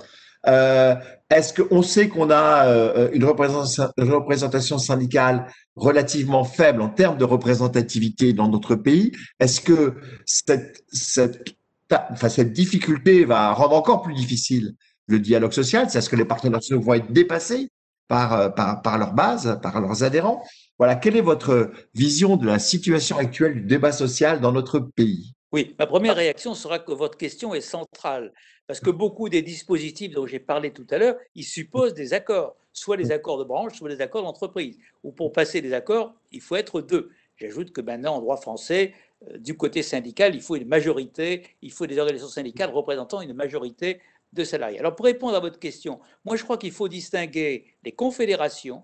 euh, 0.47 0.95
Est-ce 1.29 1.53
qu'on 1.53 1.81
sait 1.81 2.07
qu'on 2.07 2.29
a 2.29 2.67
euh, 2.67 3.09
une, 3.13 3.25
représentation, 3.25 4.77
syndicale 4.77 5.47
relativement 5.75 6.43
faible 6.43 6.81
en 6.81 6.89
termes 6.89 7.17
de 7.17 7.25
représentativité 7.25 8.33
dans 8.33 8.47
notre 8.47 8.75
pays? 8.75 9.11
Est-ce 9.39 9.59
que 9.61 9.95
cette, 10.25 10.83
cette, 10.87 11.55
enfin, 11.91 12.29
cette 12.29 12.53
difficulté 12.53 13.25
va 13.25 13.51
rendre 13.53 13.75
encore 13.75 14.01
plus 14.01 14.15
difficile 14.15 14.73
le 15.07 15.19
dialogue 15.19 15.53
social? 15.53 15.89
C'est 15.89 16.01
ce 16.01 16.09
que 16.09 16.15
les 16.15 16.25
partenaires 16.25 16.63
sociaux 16.63 16.81
vont 16.81 16.93
être 16.93 17.11
dépassés 17.11 17.69
par, 18.07 18.33
euh, 18.33 18.49
par, 18.49 18.81
par 18.81 18.97
leur 18.97 19.13
base, 19.13 19.59
par 19.61 19.81
leurs 19.81 20.03
adhérents? 20.03 20.41
Voilà, 20.77 20.95
quelle 20.95 21.15
est 21.15 21.21
votre 21.21 21.71
vision 21.95 22.37
de 22.37 22.45
la 22.45 22.59
situation 22.59 23.17
actuelle 23.17 23.55
du 23.55 23.61
débat 23.61 23.91
social 23.91 24.39
dans 24.39 24.51
notre 24.51 24.79
pays? 24.79 25.33
Oui, 25.51 25.75
ma 25.79 25.87
première 25.87 26.15
réaction 26.15 26.53
sera 26.53 26.77
que 26.77 26.91
votre 26.91 27.17
question 27.17 27.55
est 27.55 27.61
centrale, 27.61 28.33
parce 28.67 28.79
que 28.79 28.89
beaucoup 28.89 29.29
des 29.29 29.41
dispositifs 29.41 30.13
dont 30.13 30.27
j'ai 30.27 30.39
parlé 30.39 30.71
tout 30.71 30.85
à 30.91 30.97
l'heure, 30.97 31.15
ils 31.35 31.45
supposent 31.45 31.93
des 31.93 32.13
accords, 32.13 32.55
soit 32.73 32.97
les 32.97 33.11
accords 33.11 33.39
de 33.39 33.43
branche, 33.43 33.77
soit 33.77 33.89
les 33.89 34.01
accords 34.01 34.23
d'entreprise. 34.23 34.77
Ou 35.03 35.11
pour 35.11 35.31
passer 35.31 35.61
des 35.61 35.73
accords, 35.73 36.13
il 36.31 36.41
faut 36.41 36.57
être 36.57 36.81
deux. 36.81 37.09
J'ajoute 37.37 37.71
que 37.71 37.81
maintenant, 37.81 38.15
en 38.15 38.21
droit 38.21 38.37
français, 38.37 38.93
euh, 39.29 39.37
du 39.37 39.55
côté 39.55 39.81
syndical, 39.81 40.35
il 40.35 40.41
faut 40.41 40.57
une 40.57 40.67
majorité, 40.67 41.43
il 41.61 41.71
faut 41.71 41.87
des 41.87 41.97
organisations 41.97 42.29
syndicales 42.29 42.71
représentant 42.71 43.21
une 43.21 43.33
majorité 43.33 44.01
de 44.33 44.43
salariés. 44.43 44.79
Alors, 44.79 44.95
pour 44.95 45.05
répondre 45.05 45.35
à 45.35 45.39
votre 45.39 45.59
question, 45.59 45.99
moi, 46.25 46.35
je 46.35 46.43
crois 46.43 46.57
qu'il 46.57 46.71
faut 46.71 46.89
distinguer 46.89 47.65
les 47.83 47.93
confédérations 47.93 48.83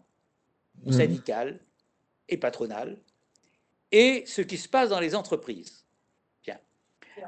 mmh. 0.85 0.91
syndicales 0.91 1.59
et 2.33 2.37
patronale, 2.37 2.99
et 3.91 4.23
ce 4.25 4.41
qui 4.41 4.57
se 4.57 4.67
passe 4.67 4.89
dans 4.89 4.99
les 4.99 5.15
entreprises. 5.15 5.85
Bien. 6.43 6.59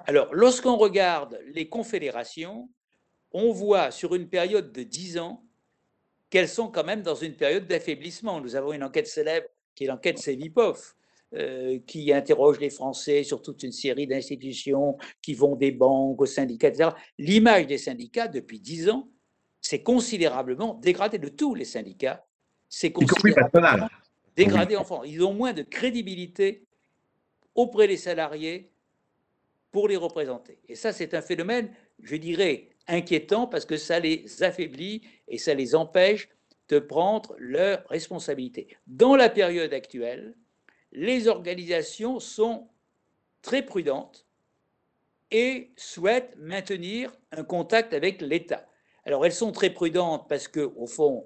Alors, 0.08 0.34
lorsqu'on 0.34 0.78
regarde 0.78 1.39
les 1.54 1.70
confédérations, 1.70 2.70
on 3.32 3.52
voit 3.52 3.91
sur 3.91 4.15
une 4.15 4.28
période 4.28 4.72
de 4.72 4.84
10 4.84 5.20
ans 5.20 5.44
qu'elles 6.30 6.50
sont 6.50 6.70
quand 6.70 6.84
même 6.84 7.02
dans 7.02 7.15
une 7.15 7.36
période 7.36 7.68
d'affaiblissement. 7.68 8.41
Nous 8.41 8.56
avons 8.56 8.74
une 8.74 8.84
enquête 8.84 9.08
célèbre 9.08 9.48
qui 9.76 9.84
est 9.84 9.88
l'enquête 9.88 10.18
Sevipov, 10.18 10.96
euh, 11.34 11.80
qui 11.86 12.12
interroge 12.13 12.60
les 12.60 12.70
Français 12.70 13.24
sur 13.24 13.41
toute 13.41 13.62
une 13.63 13.72
série 13.72 14.08
d'institutions 14.08 14.98
qui 15.22 15.34
vont 15.34 15.56
des 15.56 15.72
banques 15.72 16.22
aux 16.22 16.26
syndicats, 16.26 16.70
etc. 16.70 16.89
L'image 17.18 17.68
des 17.68 17.78
syndicats 17.78 18.28
depuis 18.28 18.60
10 18.60 18.89
ans 18.89 19.10
s'est 19.62 19.84
considérablement 19.84 20.76
dégradée 20.76 21.20
de 21.20 21.28
tous 21.28 21.54
les 21.56 21.65
syndicats. 21.65 22.26
C'est 22.70 22.91
considérablement 22.91 23.88
dégradés 24.36 24.76
en 24.76 24.84
France. 24.84 25.06
Ils 25.08 25.24
ont 25.24 25.34
moins 25.34 25.54
de 25.54 25.62
crédibilité 25.62 26.67
auprès 27.54 27.88
des 27.88 27.98
salariés 27.98 28.71
pour 29.71 29.88
les 29.88 29.98
représenter. 29.98 30.60
Et 30.67 30.76
ça, 30.76 30.93
c'est 30.93 31.13
un 31.13 31.21
phénomène, 31.21 31.74
je 32.02 32.15
dirais, 32.15 32.69
inquiétant 32.88 33.48
parce 33.48 33.65
que 33.65 33.78
ça 33.78 34.00
les 34.00 34.43
affaiblit 34.43 35.02
et 35.28 35.38
ça 35.38 35.54
les 35.54 35.76
empêche 35.76 36.30
de 36.69 36.80
prendre 36.80 37.36
leurs 37.38 37.88
responsabilités. 37.89 38.76
Dans 38.88 39.15
la 39.15 39.30
période 39.30 39.74
actuelle, 39.74 40.36
les 40.91 41.28
organisations 41.28 42.19
sont 42.19 42.69
très 43.41 43.62
prudentes 43.62 44.26
et 45.32 45.71
souhaitent 45.76 46.36
maintenir 46.38 47.12
un 47.32 47.43
contact 47.43 47.93
avec 47.93 48.21
l'État. 48.21 48.65
Alors 49.04 49.26
elles 49.26 49.34
sont 49.34 49.52
très 49.52 49.69
prudentes 49.69 50.28
parce 50.28 50.48
que, 50.48 50.62
au 50.62 50.88
fond, 50.88 51.26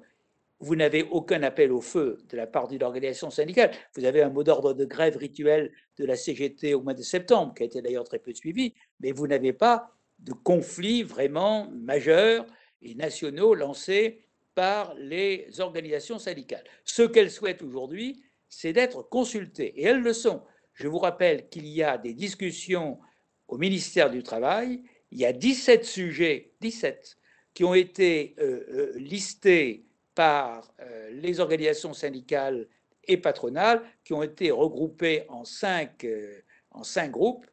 vous 0.59 0.75
n'avez 0.75 1.03
aucun 1.03 1.41
appel 1.43 1.71
au 1.71 1.81
feu 1.81 2.17
de 2.29 2.35
la 2.35 2.45
part 2.45 2.67
d'une 2.67 2.83
organisation 2.83 3.29
syndicale. 3.29 3.71
Vous 3.95 4.05
avez 4.05 4.21
un 4.21 4.29
mot 4.29 4.43
d'ordre 4.43 4.73
de 4.73 4.85
grève 4.85 5.15
rituel 5.15 5.71
de 5.97 6.05
la 6.05 6.15
CGT 6.15 6.73
au 6.73 6.81
mois 6.81 6.93
de 6.93 7.01
septembre, 7.01 7.53
qui 7.55 7.63
a 7.63 7.65
été 7.65 7.81
d'ailleurs 7.81 8.03
très 8.03 8.19
peu 8.19 8.33
suivi, 8.33 8.73
mais 8.99 9.11
vous 9.11 9.27
n'avez 9.27 9.53
pas 9.53 9.91
de 10.19 10.33
conflits 10.33 11.03
vraiment 11.03 11.69
majeurs 11.71 12.45
et 12.81 12.93
nationaux 12.95 13.53
lancés 13.55 14.25
par 14.53 14.93
les 14.95 15.47
organisations 15.59 16.19
syndicales. 16.19 16.65
Ce 16.83 17.03
qu'elles 17.03 17.31
souhaitent 17.31 17.63
aujourd'hui, 17.63 18.21
c'est 18.49 18.73
d'être 18.73 19.03
consultées, 19.03 19.79
et 19.79 19.83
elles 19.83 20.01
le 20.01 20.13
sont. 20.13 20.41
Je 20.73 20.87
vous 20.87 20.97
rappelle 20.97 21.47
qu'il 21.49 21.67
y 21.67 21.83
a 21.83 21.97
des 21.97 22.13
discussions 22.13 22.99
au 23.47 23.57
ministère 23.57 24.09
du 24.09 24.23
Travail, 24.23 24.83
il 25.11 25.19
y 25.19 25.25
a 25.25 25.33
17 25.33 25.85
sujets, 25.85 26.53
17, 26.61 27.17
qui 27.53 27.63
ont 27.63 27.73
été 27.73 28.35
euh, 28.39 28.65
euh, 28.69 28.93
listés 28.97 29.88
par 30.15 30.73
euh, 30.81 31.09
les 31.11 31.39
organisations 31.39 31.93
syndicales 31.93 32.67
et 33.07 33.17
patronales 33.17 33.81
qui 34.03 34.13
ont 34.13 34.23
été 34.23 34.51
regroupées 34.51 35.23
en 35.29 35.45
cinq, 35.45 36.03
euh, 36.03 36.41
en 36.71 36.83
cinq 36.83 37.11
groupes 37.11 37.47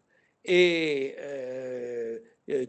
et 0.44 1.14
euh, 1.20 2.18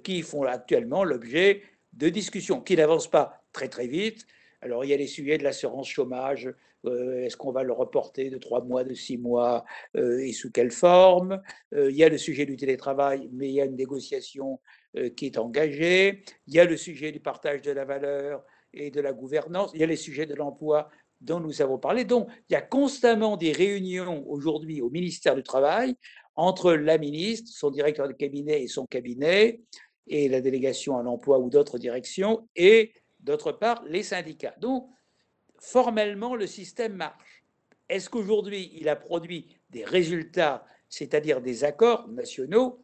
qui 0.03 0.21
font 0.21 0.43
actuellement 0.43 1.03
l'objet 1.03 1.61
de 1.93 2.09
discussions 2.09 2.61
qui 2.61 2.75
n'avancent 2.75 3.09
pas 3.09 3.43
très 3.53 3.69
très 3.69 3.87
vite. 3.87 4.25
Alors 4.61 4.83
il 4.85 4.89
y 4.89 4.93
a 4.93 4.97
les 4.97 5.07
sujets 5.07 5.37
de 5.37 5.43
l'assurance 5.43 5.87
chômage, 5.87 6.51
est-ce 6.85 7.35
qu'on 7.35 7.51
va 7.51 7.63
le 7.63 7.73
reporter 7.73 8.29
de 8.29 8.37
trois 8.37 8.63
mois, 8.63 8.83
de 8.83 8.93
six 8.93 9.17
mois 9.17 9.65
et 9.95 10.31
sous 10.31 10.51
quelle 10.51 10.71
forme? 10.71 11.41
Il 11.73 11.95
y 11.95 12.03
a 12.03 12.09
le 12.09 12.17
sujet 12.17 12.45
du 12.45 12.55
télétravail, 12.55 13.29
mais 13.33 13.49
il 13.49 13.55
y 13.55 13.61
a 13.61 13.65
une 13.65 13.75
négociation 13.75 14.59
qui 15.15 15.25
est 15.25 15.37
engagée. 15.37 16.23
Il 16.47 16.53
y 16.53 16.59
a 16.59 16.65
le 16.65 16.77
sujet 16.77 17.11
du 17.11 17.19
partage 17.19 17.61
de 17.61 17.71
la 17.71 17.83
valeur 17.83 18.45
et 18.77 18.91
de 18.91 19.01
la 19.01 19.13
gouvernance. 19.13 19.71
Il 19.73 19.81
y 19.81 19.83
a 19.83 19.87
les 19.87 19.95
sujets 19.95 20.25
de 20.25 20.35
l'emploi 20.35 20.89
dont 21.21 21.39
nous 21.39 21.61
avons 21.61 21.77
parlé. 21.77 22.05
Donc, 22.05 22.29
il 22.49 22.53
y 22.53 22.55
a 22.55 22.61
constamment 22.61 23.37
des 23.37 23.51
réunions 23.51 24.23
aujourd'hui 24.27 24.81
au 24.81 24.89
ministère 24.89 25.35
du 25.35 25.43
Travail 25.43 25.95
entre 26.35 26.73
la 26.73 26.97
ministre, 26.97 27.51
son 27.51 27.71
directeur 27.71 28.07
de 28.07 28.13
cabinet 28.13 28.61
et 28.61 28.67
son 28.67 28.85
cabinet, 28.85 29.61
et 30.05 30.29
la 30.29 30.39
délégation 30.39 30.97
à 30.97 31.03
l'emploi 31.03 31.39
ou 31.39 31.49
d'autres 31.49 31.79
directions, 31.79 32.47
et 32.55 32.93
d'autre 33.19 33.51
part 33.51 33.83
les 33.87 34.03
syndicats. 34.03 34.55
Donc, 34.59 34.89
formellement, 35.59 36.35
le 36.35 36.45
système 36.45 36.93
marche. 36.93 37.43
Est-ce 37.89 38.09
qu'aujourd'hui, 38.09 38.71
il 38.75 38.87
a 38.87 38.95
produit 38.95 39.57
des 39.71 39.83
résultats, 39.83 40.65
c'est-à-dire 40.87 41.41
des 41.41 41.63
accords 41.63 42.07
nationaux? 42.09 42.83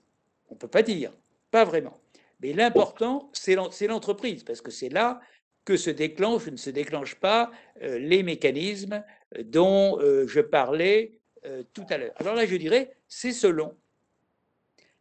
On 0.49 0.55
ne 0.55 0.59
peut 0.59 0.67
pas 0.67 0.81
dire, 0.81 1.13
pas 1.51 1.63
vraiment. 1.63 1.99
Mais 2.41 2.53
l'important, 2.53 3.29
c'est 3.31 3.87
l'entreprise, 3.87 4.43
parce 4.43 4.61
que 4.61 4.71
c'est 4.71 4.89
là 4.89 5.21
que 5.65 5.77
se 5.77 5.89
déclenchent 5.89 6.47
ou 6.47 6.51
ne 6.51 6.57
se 6.57 6.69
déclenchent 6.69 7.15
pas 7.15 7.51
euh, 7.81 7.97
les 7.99 8.23
mécanismes 8.23 9.03
dont 9.45 9.99
euh, 9.99 10.27
je 10.27 10.41
parlais 10.41 11.19
euh, 11.45 11.63
tout 11.73 11.85
à 11.89 11.97
l'heure. 11.97 12.13
Alors 12.17 12.35
là, 12.35 12.45
je 12.45 12.55
dirais, 12.55 12.95
c'est 13.07 13.31
selon. 13.31 13.75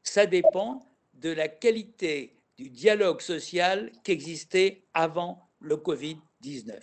Ça 0.03 0.27
dépend 0.27 0.81
de 1.14 1.31
la 1.31 1.48
qualité 1.48 2.37
du 2.57 2.68
dialogue 2.68 3.20
social 3.20 3.90
qui 4.05 4.12
existait 4.12 4.83
avant 4.94 5.48
le 5.61 5.77
Covid-19. 5.77 6.81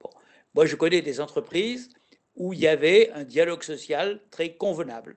Bon. 0.00 0.10
Moi, 0.54 0.66
je 0.66 0.76
connais 0.76 1.02
des 1.02 1.20
entreprises 1.20 1.90
où 2.36 2.52
il 2.52 2.60
y 2.60 2.66
avait 2.66 3.10
un 3.12 3.24
dialogue 3.24 3.62
social 3.62 4.20
très 4.30 4.54
convenable. 4.54 5.16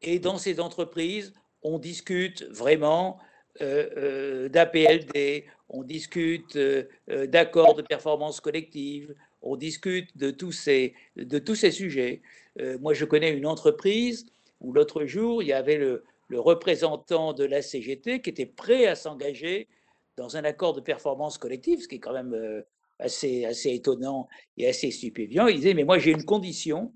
Et 0.00 0.18
dans 0.18 0.38
ces 0.38 0.60
entreprises, 0.60 1.32
on 1.62 1.78
discute 1.78 2.42
vraiment 2.50 3.18
d'APLD, 3.60 5.44
on 5.72 5.82
discute 5.82 6.56
euh, 6.56 6.84
euh, 7.10 7.26
d'accords 7.26 7.74
de 7.74 7.82
performance 7.82 8.40
collective, 8.40 9.14
on 9.40 9.56
discute 9.56 10.16
de 10.16 10.30
tous 10.30 10.52
ces, 10.52 10.94
de 11.16 11.38
tous 11.38 11.54
ces 11.54 11.70
sujets. 11.70 12.22
Euh, 12.60 12.78
moi, 12.78 12.94
je 12.94 13.04
connais 13.04 13.30
une 13.30 13.46
entreprise 13.46 14.26
où 14.60 14.72
l'autre 14.72 15.06
jour, 15.06 15.42
il 15.42 15.48
y 15.48 15.52
avait 15.52 15.78
le, 15.78 16.04
représentant 16.34 17.34
de 17.34 17.44
la 17.44 17.60
CGT 17.60 18.22
qui 18.22 18.30
était 18.30 18.46
prêt 18.46 18.86
à 18.86 18.94
s'engager 18.94 19.68
dans 20.16 20.38
un 20.38 20.44
accord 20.44 20.72
de 20.72 20.80
performance 20.80 21.36
collective, 21.36 21.82
ce 21.82 21.88
qui 21.88 21.96
est 21.96 22.00
quand 22.00 22.14
même 22.14 22.64
assez, 22.98 23.44
assez 23.44 23.74
étonnant 23.74 24.28
et 24.56 24.66
assez 24.66 24.90
stupéfiant. 24.90 25.46
Il 25.46 25.56
disait, 25.56 25.74
mais 25.74 25.84
moi 25.84 25.98
j'ai 25.98 26.10
une 26.10 26.24
condition, 26.24 26.90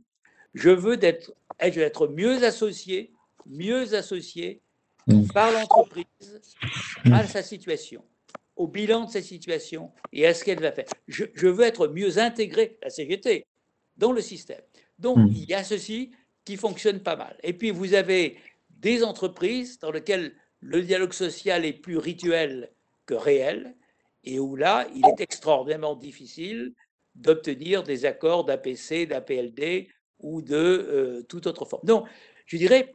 je 0.54 0.70
veux 0.70 0.96
être, 1.04 1.34
être 1.58 2.08
mieux 2.08 2.42
associé, 2.44 3.12
mieux 3.44 3.92
associé. 3.92 4.62
Par 5.32 5.52
l'entreprise 5.52 6.40
à 7.12 7.26
sa 7.26 7.42
situation, 7.42 8.02
au 8.56 8.66
bilan 8.66 9.04
de 9.04 9.10
sa 9.10 9.22
situation 9.22 9.92
et 10.12 10.26
à 10.26 10.34
ce 10.34 10.44
qu'elle 10.44 10.60
va 10.60 10.72
faire. 10.72 10.86
Je, 11.08 11.24
je, 11.34 11.46
veux 11.46 11.64
être 11.64 11.88
mieux 11.88 12.18
intégré, 12.18 12.78
la 12.82 12.90
CGT, 12.90 13.46
dans 13.96 14.12
le 14.12 14.20
système. 14.20 14.60
Donc, 14.98 15.18
mm. 15.18 15.28
il 15.28 15.44
y 15.44 15.54
a 15.54 15.64
ceci 15.64 16.10
qui 16.44 16.56
fonctionne 16.56 17.00
pas 17.00 17.16
mal. 17.16 17.36
Et 17.42 17.52
puis, 17.52 17.70
vous 17.70 17.94
avez 17.94 18.38
des 18.70 19.02
entreprises 19.02 19.78
dans 19.78 19.90
lesquelles 19.90 20.34
le 20.60 20.82
dialogue 20.82 21.12
social 21.12 21.64
est 21.64 21.72
plus 21.72 21.98
rituel 21.98 22.70
que 23.04 23.14
réel, 23.14 23.74
et 24.24 24.40
où 24.40 24.56
là, 24.56 24.86
il 24.94 25.06
est 25.06 25.20
extraordinairement 25.20 25.94
difficile 25.94 26.74
d'obtenir 27.14 27.82
des 27.82 28.04
accords 28.04 28.44
d'APC, 28.44 29.06
d'APLD 29.06 29.88
ou 30.18 30.42
de 30.42 30.54
euh, 30.56 31.22
toute 31.22 31.46
autre 31.46 31.64
forme. 31.64 31.84
Donc, 31.84 32.06
je 32.46 32.56
dirais, 32.56 32.92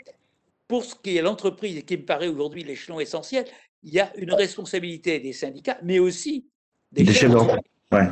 pour 0.71 0.85
ce 0.85 0.95
qui 0.95 1.17
est 1.17 1.21
l'entreprise, 1.21 1.75
et 1.75 1.81
qui 1.81 1.97
me 1.97 2.05
paraît 2.05 2.29
aujourd'hui 2.29 2.63
l'échelon 2.63 3.01
essentiel, 3.01 3.43
il 3.83 3.93
y 3.93 3.99
a 3.99 4.09
une 4.15 4.31
responsabilité 4.31 5.19
des 5.19 5.33
syndicats, 5.33 5.77
mais 5.83 5.99
aussi 5.99 6.47
des, 6.93 7.05
chefs 7.11 7.29
d'entreprise. 7.29 7.69
Ouais. 7.91 8.07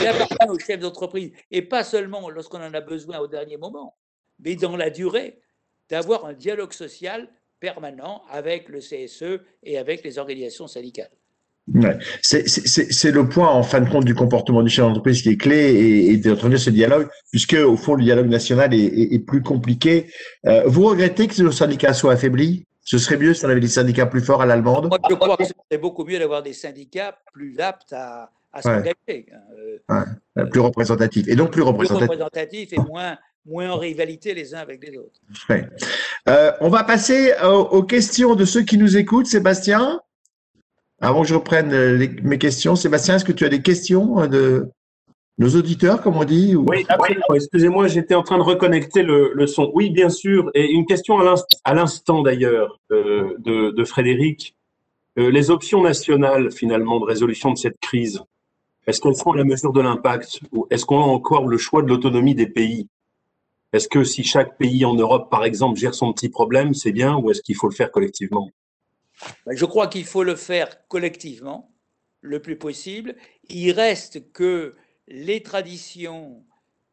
Il 0.00 0.06
appartient 0.06 0.48
aux 0.48 0.58
chefs 0.60 0.78
d'entreprise, 0.78 1.32
et 1.50 1.60
pas 1.60 1.82
seulement 1.82 2.30
lorsqu'on 2.30 2.62
en 2.62 2.72
a 2.72 2.80
besoin 2.80 3.18
au 3.18 3.26
dernier 3.26 3.56
moment, 3.56 3.96
mais 4.38 4.54
dans 4.54 4.76
la 4.76 4.90
durée, 4.90 5.40
d'avoir 5.88 6.24
un 6.24 6.34
dialogue 6.34 6.72
social 6.72 7.28
permanent 7.58 8.22
avec 8.30 8.68
le 8.68 8.78
CSE 8.78 9.42
et 9.64 9.76
avec 9.76 10.04
les 10.04 10.20
organisations 10.20 10.68
syndicales. 10.68 11.10
Ouais. 11.74 11.98
C'est 12.22 13.10
le 13.10 13.28
point, 13.28 13.48
en 13.48 13.62
fin 13.62 13.80
de 13.80 13.88
compte, 13.88 14.04
du 14.04 14.14
comportement 14.14 14.62
du 14.62 14.70
chef 14.70 14.84
d'entreprise 14.84 15.22
qui 15.22 15.30
est 15.30 15.36
clé 15.36 15.56
et, 15.56 16.12
et 16.12 16.16
d'entretenir 16.16 16.58
ce 16.58 16.70
dialogue, 16.70 17.08
puisque, 17.30 17.54
au 17.54 17.76
fond, 17.76 17.94
le 17.94 18.04
dialogue 18.04 18.28
national 18.28 18.74
est, 18.74 18.84
est, 18.84 19.18
plus 19.18 19.42
compliqué. 19.42 20.06
Euh, 20.46 20.62
vous 20.66 20.86
regrettez 20.86 21.26
que 21.26 21.42
le 21.42 21.52
syndicat 21.52 21.92
soit 21.92 22.12
affaibli? 22.12 22.64
Ce 22.82 22.96
serait 22.96 23.18
mieux 23.18 23.34
si 23.34 23.44
on 23.44 23.48
avait 23.50 23.60
des 23.60 23.68
syndicats 23.68 24.06
plus 24.06 24.22
forts 24.22 24.40
à 24.40 24.46
l'allemande? 24.46 24.88
Moi, 24.88 24.98
je 25.10 25.14
crois 25.14 25.36
que 25.36 25.44
ce 25.44 25.52
serait 25.70 25.80
beaucoup 25.80 26.04
mieux 26.04 26.18
d'avoir 26.18 26.42
des 26.42 26.54
syndicats 26.54 27.18
plus 27.34 27.60
aptes 27.60 27.92
à, 27.92 28.30
à 28.52 28.62
s'engager. 28.62 29.26
Hein. 29.88 30.04
Euh, 30.38 30.46
plus 30.46 30.60
représentatifs. 30.60 31.28
Et 31.28 31.36
donc 31.36 31.50
plus 31.50 31.62
représentatifs. 31.62 32.08
Plus 32.08 32.14
représentatifs 32.14 32.72
et 32.72 32.78
moins, 32.78 33.16
moins 33.44 33.70
en 33.70 33.76
rivalité 33.76 34.34
les 34.34 34.54
uns 34.54 34.58
avec 34.58 34.82
les 34.82 34.96
autres. 34.96 35.20
Euh, 36.28 36.52
on 36.60 36.68
va 36.68 36.84
passer 36.84 37.32
aux, 37.42 37.82
questions 37.82 38.34
de 38.34 38.44
ceux 38.44 38.62
qui 38.62 38.78
nous 38.78 38.96
écoutent. 38.96 39.26
Sébastien, 39.26 40.00
avant 41.00 41.22
que 41.22 41.28
je 41.28 41.34
reprenne 41.34 41.72
euh, 41.72 42.06
mes 42.22 42.38
questions, 42.38 42.76
Sébastien, 42.76 43.16
est-ce 43.16 43.24
que 43.24 43.32
tu 43.32 43.44
as 43.44 43.48
des 43.48 43.62
questions 43.62 44.20
euh, 44.20 44.26
de 44.26 44.68
nos 45.38 45.50
auditeurs, 45.50 46.02
comme 46.02 46.16
on 46.16 46.24
dit 46.24 46.56
Oui, 46.56 46.84
absolument. 46.88 47.34
Excusez-moi, 47.34 47.86
j'étais 47.86 48.14
en 48.14 48.22
train 48.22 48.38
de 48.38 48.42
reconnecter 48.42 49.02
le, 49.02 49.46
son. 49.46 49.70
Oui, 49.72 49.90
bien 49.90 50.08
sûr. 50.08 50.50
Et 50.54 50.70
une 50.72 50.84
question 50.84 51.18
à 51.64 51.74
l'instant 51.74 52.22
d'ailleurs 52.22 52.80
de, 52.90 53.36
de, 53.70 53.84
Frédéric. 53.84 54.56
les 55.16 55.50
options 55.50 55.80
nationales, 55.80 56.50
finalement, 56.50 56.98
de 56.98 57.04
résolution 57.04 57.52
de 57.52 57.56
cette 57.56 57.78
crise, 57.78 58.20
est-ce 58.88 59.00
qu'elles 59.00 59.14
sont 59.14 59.30
à 59.30 59.36
la 59.36 59.44
mesure 59.44 59.72
de 59.72 59.80
l'impact 59.80 60.40
ou 60.50 60.66
est-ce 60.70 60.84
qu'on 60.84 61.00
a 61.00 61.06
encore 61.06 61.46
le 61.46 61.58
choix 61.58 61.82
de 61.82 61.88
l'autonomie 61.88 62.34
des 62.34 62.48
pays? 62.48 62.88
Est-ce 63.72 63.86
que 63.86 64.02
si 64.02 64.24
chaque 64.24 64.56
pays 64.56 64.84
en 64.86 64.94
Europe, 64.94 65.30
par 65.30 65.44
exemple, 65.44 65.78
gère 65.78 65.94
son 65.94 66.12
petit 66.14 66.30
problème, 66.30 66.72
c'est 66.74 66.90
bien 66.90 67.14
ou 67.16 67.30
est-ce 67.30 67.42
qu'il 67.42 67.54
faut 67.54 67.68
le 67.68 67.74
faire 67.74 67.92
collectivement? 67.92 68.50
Je 69.46 69.64
crois 69.64 69.86
qu'il 69.86 70.04
faut 70.04 70.24
le 70.24 70.36
faire 70.36 70.86
collectivement, 70.88 71.72
le 72.20 72.40
plus 72.40 72.58
possible. 72.58 73.16
Il 73.48 73.72
reste 73.72 74.32
que 74.32 74.76
les 75.06 75.42
traditions 75.42 76.44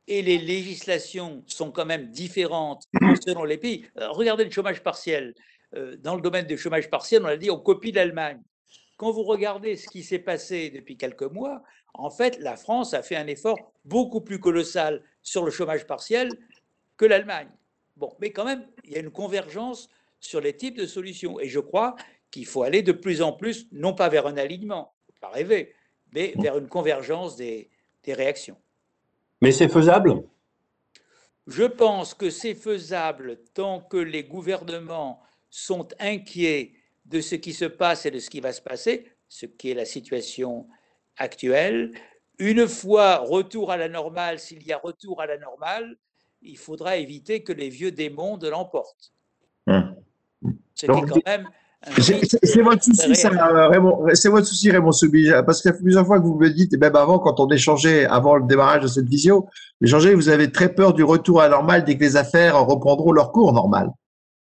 et 0.08 0.22
les 0.22 0.38
législations 0.38 1.44
sont 1.48 1.72
quand 1.72 1.86
même 1.86 2.12
différentes 2.12 2.86
selon 3.26 3.44
les 3.44 3.58
pays. 3.58 3.86
regardez 3.96 4.46
le 4.46 4.52
chômage 4.52 4.84
partiel. 4.84 5.34
Euh, 5.74 5.98
dans 5.98 6.16
le 6.16 6.22
domaine 6.22 6.46
du 6.46 6.58
chômage 6.58 6.90
partiel, 6.90 7.24
on 7.24 7.28
a 7.28 7.38
dit 7.38 7.50
on 7.50 7.60
copie 7.60 7.92
l'Allemagne. 7.92 8.42
Quand 8.98 9.12
vous 9.12 9.24
regardez 9.24 9.76
ce 9.76 9.90
qui 9.90 10.04
s'est 10.04 10.20
passé 10.20 10.70
depuis 10.70 10.96
quelques 10.96 11.24
mois, 11.24 11.64
en 11.94 12.10
fait, 12.10 12.38
la 12.40 12.56
France 12.56 12.94
a 12.94 13.02
fait 13.02 13.16
un 13.16 13.28
effort 13.28 13.74
beaucoup 13.84 14.22
plus 14.22 14.40
colossal 14.40 15.04
sur 15.22 15.44
le 15.44 15.52
chômage 15.52 15.86
partiel 15.88 16.30
que 16.98 17.06
l'Allemagne. 17.06 17.50
Bon, 17.98 18.16
mais 18.20 18.32
quand 18.32 18.46
même, 18.46 18.66
il 18.84 18.92
y 18.92 18.96
a 18.96 19.00
une 19.00 19.12
convergence 19.12 19.90
sur 20.20 20.42
les 20.42 20.56
types 20.56 20.78
de 20.78 20.86
solutions. 20.86 21.40
Et 21.40 21.50
je 21.50 21.60
crois 21.60 21.96
qu'il 22.36 22.46
faut 22.46 22.64
aller 22.64 22.82
de 22.82 22.92
plus 22.92 23.22
en 23.22 23.32
plus, 23.32 23.66
non 23.72 23.94
pas 23.94 24.10
vers 24.10 24.28
un 24.28 24.36
alignement, 24.36 24.94
pas 25.22 25.30
rêver, 25.30 25.74
mais 26.12 26.34
vers 26.38 26.58
une 26.58 26.68
convergence 26.68 27.38
des, 27.38 27.70
des 28.04 28.14
réactions. 28.14 28.58
Mais 29.42 29.54
c'est 29.54 29.70
faisable? 29.70 30.22
Je 31.48 31.64
pense 31.64 32.14
que 32.14 32.30
c'est 32.30 32.54
faisable 32.54 33.38
tant 33.54 33.80
que 33.80 33.96
les 33.96 34.26
gouvernements 34.26 35.22
sont 35.50 35.88
inquiets 35.98 36.74
de 37.06 37.22
ce 37.22 37.36
qui 37.36 37.54
se 37.54 37.64
passe 37.64 38.06
et 38.06 38.12
de 38.12 38.20
ce 38.20 38.30
qui 38.30 38.42
va 38.42 38.52
se 38.52 38.62
passer, 38.62 39.10
ce 39.30 39.46
qui 39.46 39.72
est 39.72 39.74
la 39.74 39.86
situation 39.86 40.68
actuelle. 41.16 41.94
Une 42.38 42.68
fois 42.68 43.20
retour 43.20 43.72
à 43.72 43.78
la 43.78 43.88
normale, 43.88 44.40
s'il 44.40 44.62
y 44.68 44.74
a 44.74 44.78
retour 44.78 45.22
à 45.22 45.26
la 45.26 45.38
normale, 45.38 45.96
il 46.42 46.58
faudra 46.58 46.98
éviter 46.98 47.44
que 47.44 47.54
les 47.54 47.70
vieux 47.70 47.92
démons 47.92 48.36
de 48.36 48.50
l'emportent. 48.50 49.14
C'est 50.74 50.88
quand 50.88 51.26
même. 51.26 51.50
C'est 52.02 52.62
votre 52.62 52.84
souci, 52.84 53.16
ça, 53.16 53.30
Raymond. 53.30 54.08
C'est 54.14 54.30
votre 54.30 54.48
souci, 54.48 54.72
Raymond 54.72 54.92
Soubi, 54.92 55.30
parce 55.46 55.62
qu'il 55.62 55.72
y 55.72 55.74
a 55.74 55.78
plusieurs 55.78 56.06
fois 56.06 56.20
que 56.20 56.26
vous 56.26 56.36
me 56.36 56.50
dites, 56.50 56.74
et 56.74 56.78
même 56.78 56.96
avant, 56.96 57.20
quand 57.20 57.40
on 57.40 57.50
échangeait, 57.50 58.06
avant 58.06 58.36
le 58.36 58.48
démarrage 58.48 58.84
de 58.84 58.88
cette 58.88 59.08
visio, 59.08 59.48
échangeait, 59.84 60.14
vous 60.14 60.30
avez 60.30 60.52
très 60.52 60.74
peur 60.74 60.94
du 60.94 61.04
retour 61.04 61.42
à 61.42 61.44
la 61.46 61.56
normale 61.56 61.84
dès 61.84 61.96
que 61.98 62.04
les 62.04 62.18
affaires 62.18 62.66
reprendront 62.66 63.12
leur 63.12 63.32
cours 63.32 63.54
normal. 63.54 63.90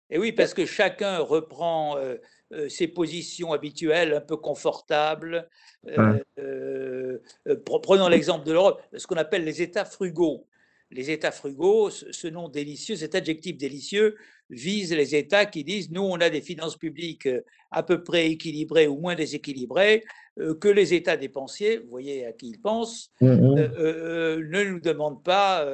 Et 0.09 0.19
oui, 0.19 0.33
parce 0.33 0.53
que 0.53 0.65
chacun 0.65 1.19
reprend 1.19 1.97
euh, 1.97 2.15
euh, 2.53 2.67
ses 2.67 2.87
positions 2.87 3.53
habituelles, 3.53 4.13
un 4.13 4.21
peu 4.21 4.37
confortables. 4.37 5.47
Euh, 5.87 7.17
prenons 7.65 8.09
l'exemple 8.09 8.45
de 8.45 8.51
l'Europe, 8.51 8.81
ce 8.95 9.07
qu'on 9.07 9.15
appelle 9.15 9.45
les 9.45 9.61
États 9.61 9.85
frugaux 9.85 10.45
les 10.91 11.09
États 11.09 11.31
frugaux, 11.31 11.89
ce 11.89 12.27
nom 12.27 12.49
délicieux, 12.49 12.95
cet 12.95 13.15
adjectif 13.15 13.57
délicieux 13.57 14.17
vise 14.51 14.93
les 14.93 15.15
États 15.15 15.45
qui 15.45 15.63
disent 15.63 15.89
nous, 15.89 16.03
on 16.03 16.19
a 16.19 16.29
des 16.29 16.41
finances 16.41 16.77
publiques 16.77 17.25
euh, 17.25 17.43
à 17.71 17.83
peu 17.83 18.03
près 18.03 18.29
équilibrées 18.29 18.87
ou 18.87 18.97
moins 18.97 19.15
déséquilibrées, 19.15 20.03
euh, 20.39 20.53
que 20.55 20.67
les 20.67 20.93
États 20.93 21.17
dépensiers, 21.17 21.77
vous 21.77 21.89
voyez 21.89 22.25
à 22.25 22.33
qui 22.33 22.49
ils 22.49 22.59
pensent, 22.59 23.09
mmh, 23.21 23.27
mmh. 23.27 23.57
Euh, 23.57 24.45
ne 24.45 24.63
nous 24.65 24.79
demandent 24.79 25.23
pas 25.23 25.65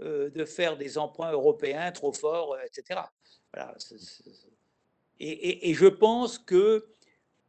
de 0.00 0.44
faire 0.44 0.76
des 0.76 0.98
emprunts 0.98 1.30
européens 1.30 1.92
trop 1.92 2.12
forts, 2.12 2.56
etc. 2.66 3.02
et, 5.20 5.74
je 5.74 5.86
pense 5.86 6.38
que 6.38 6.86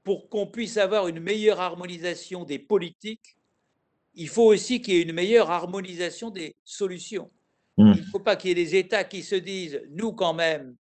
pour 0.04 0.30
qu'on 0.30 0.46
puisse 0.46 0.78
avoir 0.78 1.08
une 1.08 1.20
meilleure 1.20 1.60
harmonisation 1.60 2.44
des 2.44 2.60
politiques, 2.60 3.38
il 4.14 4.30
faut 4.30 4.44
aussi 4.44 4.82
qu'il 4.82 4.94
y 4.94 4.98
ait 4.98 5.02
une 5.02 5.14
meilleure 5.14 5.50
harmonisation 5.50 6.30
des 6.30 6.56
solutions. 6.64 7.32
Hmm. 7.78 7.94
Il 7.96 8.02
ne 8.02 8.08
faut 8.08 8.20
pas 8.20 8.36
qu'il 8.36 8.50
y 8.50 8.52
ait 8.52 8.66
des 8.66 8.76
États 8.76 9.04
qui 9.04 9.24
se 9.24 9.36
disent, 9.36 9.82
nous 9.92 10.14
quand 10.14 10.34
même, 10.34 10.76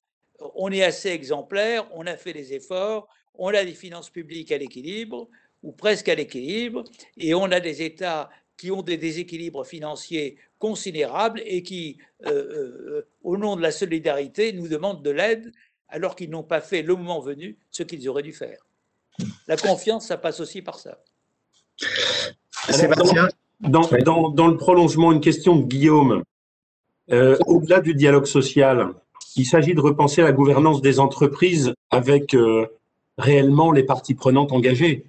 on 0.55 0.71
est 0.71 0.83
assez 0.83 1.09
exemplaires, 1.09 1.87
on 1.93 2.05
a 2.07 2.17
fait 2.17 2.33
des 2.33 2.53
efforts, 2.53 3.07
on 3.35 3.49
a 3.49 3.63
des 3.63 3.73
finances 3.73 4.09
publiques 4.09 4.51
à 4.51 4.57
l'équilibre, 4.57 5.29
ou 5.63 5.71
presque 5.71 6.09
à 6.09 6.15
l'équilibre, 6.15 6.83
et 7.17 7.33
on 7.33 7.45
a 7.45 7.59
des 7.59 7.81
États 7.83 8.29
qui 8.57 8.71
ont 8.71 8.81
des 8.81 8.97
déséquilibres 8.97 9.65
financiers 9.65 10.37
considérables 10.59 11.41
et 11.45 11.63
qui, 11.63 11.97
euh, 12.25 12.29
euh, 12.31 13.07
au 13.23 13.37
nom 13.37 13.55
de 13.55 13.61
la 13.61 13.71
solidarité, 13.71 14.53
nous 14.53 14.67
demandent 14.67 15.03
de 15.03 15.09
l'aide 15.09 15.51
alors 15.89 16.15
qu'ils 16.15 16.29
n'ont 16.29 16.43
pas 16.43 16.61
fait 16.61 16.81
le 16.81 16.95
moment 16.95 17.19
venu 17.19 17.57
ce 17.71 17.83
qu'ils 17.83 18.07
auraient 18.07 18.23
dû 18.23 18.33
faire. 18.33 18.59
La 19.47 19.57
confiance, 19.57 20.07
ça 20.07 20.17
passe 20.17 20.39
aussi 20.39 20.61
par 20.61 20.79
ça. 20.79 20.99
Sébastien? 22.69 23.27
Dans, 23.59 24.29
dans, 24.29 24.47
le 24.47 24.57
prolongement, 24.57 25.11
une 25.11 25.21
question 25.21 25.55
de 25.55 25.63
Guillaume. 25.63 26.23
Euh, 27.11 27.37
au-delà 27.45 27.81
du 27.81 27.93
dialogue 27.93 28.25
social, 28.25 28.93
il 29.35 29.45
s'agit 29.45 29.73
de 29.73 29.81
repenser 29.81 30.21
la 30.21 30.31
gouvernance 30.31 30.81
des 30.81 30.99
entreprises 30.99 31.73
avec 31.89 32.33
euh, 32.33 32.67
réellement 33.17 33.71
les 33.71 33.83
parties 33.83 34.15
prenantes 34.15 34.51
engagées. 34.51 35.05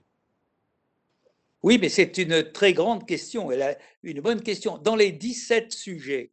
Oui, 1.62 1.78
mais 1.80 1.88
c'est 1.88 2.18
une 2.18 2.50
très 2.50 2.72
grande 2.72 3.06
question, 3.06 3.52
elle 3.52 3.62
a 3.62 3.76
une 4.02 4.20
bonne 4.20 4.42
question. 4.42 4.78
Dans 4.78 4.96
les 4.96 5.12
17 5.12 5.72
sujets 5.72 6.30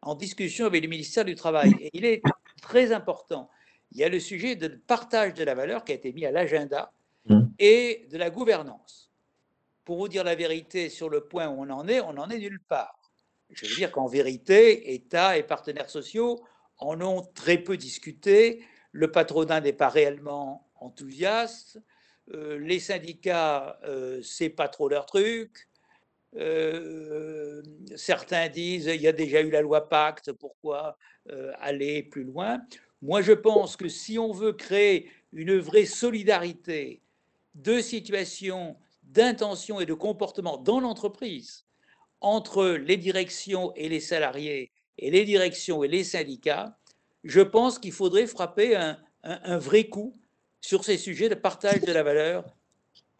en 0.00 0.14
discussion 0.14 0.66
avec 0.66 0.82
le 0.82 0.88
ministère 0.88 1.24
du 1.24 1.34
Travail, 1.34 1.74
et 1.80 1.90
il 1.92 2.06
est 2.06 2.22
très 2.62 2.92
important, 2.92 3.50
il 3.92 3.98
y 3.98 4.04
a 4.04 4.08
le 4.08 4.18
sujet 4.18 4.56
de 4.56 4.68
partage 4.68 5.34
de 5.34 5.44
la 5.44 5.54
valeur 5.54 5.84
qui 5.84 5.92
a 5.92 5.94
été 5.94 6.12
mis 6.12 6.24
à 6.24 6.30
l'agenda 6.30 6.90
mmh. 7.28 7.40
et 7.58 8.06
de 8.10 8.16
la 8.16 8.30
gouvernance 8.30 9.10
pour 9.84 9.98
vous 9.98 10.08
dire 10.08 10.24
la 10.24 10.34
vérité 10.34 10.88
sur 10.88 11.10
le 11.10 11.20
point 11.20 11.48
où 11.48 11.62
on 11.62 11.70
en 11.70 11.86
est, 11.86 12.00
on 12.00 12.14
n'en 12.14 12.30
est 12.30 12.38
nulle 12.38 12.60
part. 12.60 13.01
Je 13.52 13.66
veux 13.66 13.74
dire 13.74 13.92
qu'en 13.92 14.06
vérité, 14.06 14.94
État 14.94 15.36
et 15.36 15.42
partenaires 15.42 15.90
sociaux 15.90 16.42
en 16.78 17.00
ont 17.00 17.22
très 17.34 17.58
peu 17.58 17.76
discuté. 17.76 18.64
Le 18.92 19.10
patronat 19.10 19.60
n'est 19.60 19.72
pas 19.72 19.88
réellement 19.88 20.68
enthousiaste. 20.76 21.78
Euh, 22.32 22.58
les 22.58 22.80
syndicats, 22.80 23.78
euh, 23.84 24.20
c'est 24.22 24.48
pas 24.48 24.68
trop 24.68 24.88
leur 24.88 25.06
truc. 25.06 25.68
Euh, 26.36 27.62
certains 27.94 28.48
disent 28.48 28.86
il 28.86 29.02
y 29.02 29.08
a 29.08 29.12
déjà 29.12 29.42
eu 29.42 29.50
la 29.50 29.60
loi 29.60 29.88
Pacte, 29.88 30.32
pourquoi 30.32 30.96
euh, 31.30 31.52
aller 31.60 32.02
plus 32.02 32.24
loin? 32.24 32.60
Moi, 33.02 33.20
je 33.20 33.32
pense 33.32 33.76
que 33.76 33.88
si 33.88 34.18
on 34.18 34.32
veut 34.32 34.52
créer 34.52 35.10
une 35.32 35.58
vraie 35.58 35.84
solidarité 35.84 37.02
de 37.54 37.80
situation, 37.80 38.76
d'intention 39.02 39.80
et 39.80 39.86
de 39.86 39.92
comportement 39.92 40.56
dans 40.56 40.80
l'entreprise 40.80 41.66
entre 42.22 42.66
les 42.68 42.96
directions 42.96 43.72
et 43.74 43.88
les 43.88 44.00
salariés 44.00 44.70
et 44.98 45.10
les 45.10 45.24
directions 45.24 45.84
et 45.84 45.88
les 45.88 46.04
syndicats, 46.04 46.76
je 47.24 47.40
pense 47.40 47.78
qu'il 47.78 47.92
faudrait 47.92 48.26
frapper 48.26 48.76
un, 48.76 48.98
un, 49.22 49.58
vrai 49.58 49.84
coup 49.84 50.14
sur 50.60 50.84
ces 50.84 50.96
sujets 50.96 51.28
de 51.28 51.34
partage 51.34 51.80
de 51.80 51.92
la 51.92 52.02
valeur 52.02 52.44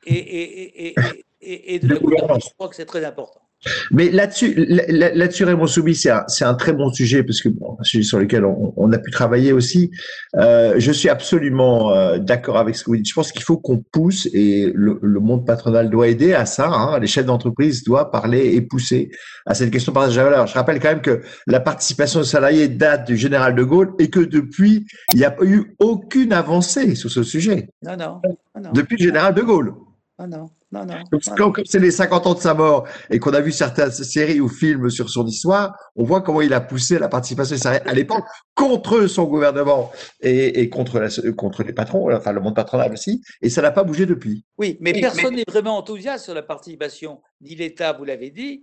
et, 0.06 0.14
et, 0.14 0.94
et, 1.40 1.74
et 1.74 1.78
de 1.78 1.88
la 1.88 2.00
gouvernance. 2.00 2.48
Je 2.48 2.54
crois 2.54 2.68
que 2.68 2.76
c'est 2.76 2.86
très 2.86 3.04
important. 3.04 3.41
Mais 3.90 4.10
là-dessus, 4.10 4.54
là-dessus, 4.88 5.44
Raymond 5.44 5.66
Soubi, 5.66 5.94
c'est 5.94 6.10
un, 6.10 6.24
un, 6.40 6.54
très 6.54 6.72
bon 6.72 6.92
sujet 6.92 7.22
parce 7.22 7.40
que 7.40 7.48
bon, 7.48 7.76
un 7.78 7.84
sujet 7.84 8.02
sur 8.02 8.18
lequel 8.18 8.44
on, 8.44 8.72
on 8.76 8.92
a 8.92 8.98
pu 8.98 9.10
travailler 9.10 9.52
aussi. 9.52 9.90
Euh, 10.36 10.74
je 10.78 10.90
suis 10.92 11.08
absolument 11.08 11.94
euh, 11.94 12.18
d'accord 12.18 12.58
avec 12.58 12.74
ce 12.74 12.84
que 12.84 12.90
vous 12.90 12.96
dites. 12.96 13.08
Je 13.08 13.14
pense 13.14 13.30
qu'il 13.30 13.42
faut 13.42 13.58
qu'on 13.58 13.78
pousse 13.78 14.28
et 14.32 14.72
le, 14.74 14.98
le, 15.00 15.20
monde 15.20 15.46
patronal 15.46 15.90
doit 15.90 16.08
aider 16.08 16.34
à 16.34 16.46
ça. 16.46 16.68
Hein. 16.68 16.98
Les 16.98 17.06
chefs 17.06 17.26
d'entreprise 17.26 17.84
doivent 17.84 18.10
parler 18.10 18.54
et 18.54 18.60
pousser 18.62 19.10
à 19.46 19.54
cette 19.54 19.70
question 19.70 19.92
de 19.92 19.94
partage 19.94 20.14
de 20.14 20.20
la 20.20 20.24
valeur. 20.24 20.46
Je 20.46 20.54
rappelle 20.54 20.80
quand 20.80 20.88
même 20.88 21.02
que 21.02 21.22
la 21.46 21.60
participation 21.60 22.20
des 22.20 22.26
salariés 22.26 22.68
date 22.68 23.06
du 23.06 23.16
général 23.16 23.54
de 23.54 23.62
Gaulle 23.62 23.92
et 23.98 24.10
que 24.10 24.20
depuis, 24.20 24.86
il 25.12 25.18
n'y 25.18 25.24
a 25.24 25.34
eu 25.42 25.74
aucune 25.78 26.32
avancée 26.32 26.94
sur 26.94 27.10
ce 27.10 27.22
sujet. 27.22 27.68
Non, 27.84 27.96
non. 27.96 28.20
non. 28.60 28.70
Depuis 28.72 28.96
le 28.96 29.04
général 29.04 29.34
de 29.34 29.42
Gaulle. 29.42 29.74
Ah 30.18 30.26
non. 30.26 30.50
Non, 30.72 30.86
non. 30.86 30.94
Comme 31.36 31.52
c'est 31.66 31.78
les 31.78 31.90
50 31.90 32.26
ans 32.26 32.34
de 32.34 32.38
sa 32.38 32.54
mort 32.54 32.88
et 33.10 33.18
qu'on 33.18 33.34
a 33.34 33.40
vu 33.40 33.52
certaines 33.52 33.90
séries 33.90 34.40
ou 34.40 34.48
films 34.48 34.88
sur 34.88 35.10
son 35.10 35.26
histoire, 35.26 35.74
on 35.96 36.04
voit 36.04 36.22
comment 36.22 36.40
il 36.40 36.54
a 36.54 36.62
poussé 36.62 36.98
la 36.98 37.08
participation 37.08 37.56
à 37.70 37.92
l'époque 37.92 38.24
contre 38.54 39.06
son 39.06 39.24
gouvernement 39.24 39.90
et, 40.22 40.70
contre, 40.70 40.98
la, 40.98 41.08
contre 41.32 41.62
les 41.62 41.74
patrons, 41.74 42.10
enfin 42.14 42.32
le 42.32 42.40
monde 42.40 42.56
patronal 42.56 42.90
aussi, 42.92 43.22
et 43.42 43.50
ça 43.50 43.60
n'a 43.60 43.70
pas 43.70 43.84
bougé 43.84 44.06
depuis. 44.06 44.44
Oui, 44.56 44.78
mais 44.80 44.92
personne 44.94 45.34
n'est 45.34 45.44
vraiment 45.46 45.76
enthousiaste 45.76 46.24
sur 46.24 46.34
la 46.34 46.42
participation. 46.42 47.20
Ni 47.42 47.54
l'État, 47.54 47.92
vous 47.92 48.04
l'avez 48.04 48.30
dit, 48.30 48.62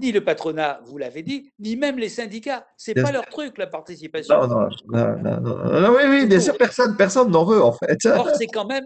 ni 0.00 0.10
le 0.10 0.22
patronat, 0.24 0.80
vous 0.86 0.96
l'avez 0.96 1.22
dit, 1.22 1.52
ni 1.58 1.76
même 1.76 1.98
les 1.98 2.08
syndicats. 2.08 2.64
C'est 2.78 2.94
pas 2.94 3.12
leur 3.12 3.26
truc, 3.26 3.58
la 3.58 3.66
participation. 3.66 4.40
Non, 4.40 4.46
non, 4.46 4.68
non, 4.88 5.80
non, 5.80 5.94
oui, 5.96 6.02
oui, 6.08 6.26
bien 6.26 6.40
sûr, 6.40 6.56
personne, 6.56 6.96
personne 6.96 7.30
n'en 7.30 7.44
veut 7.44 7.62
en 7.62 7.72
fait. 7.72 8.06
Or, 8.06 8.30
c'est 8.38 8.46
quand 8.46 8.66
même 8.66 8.84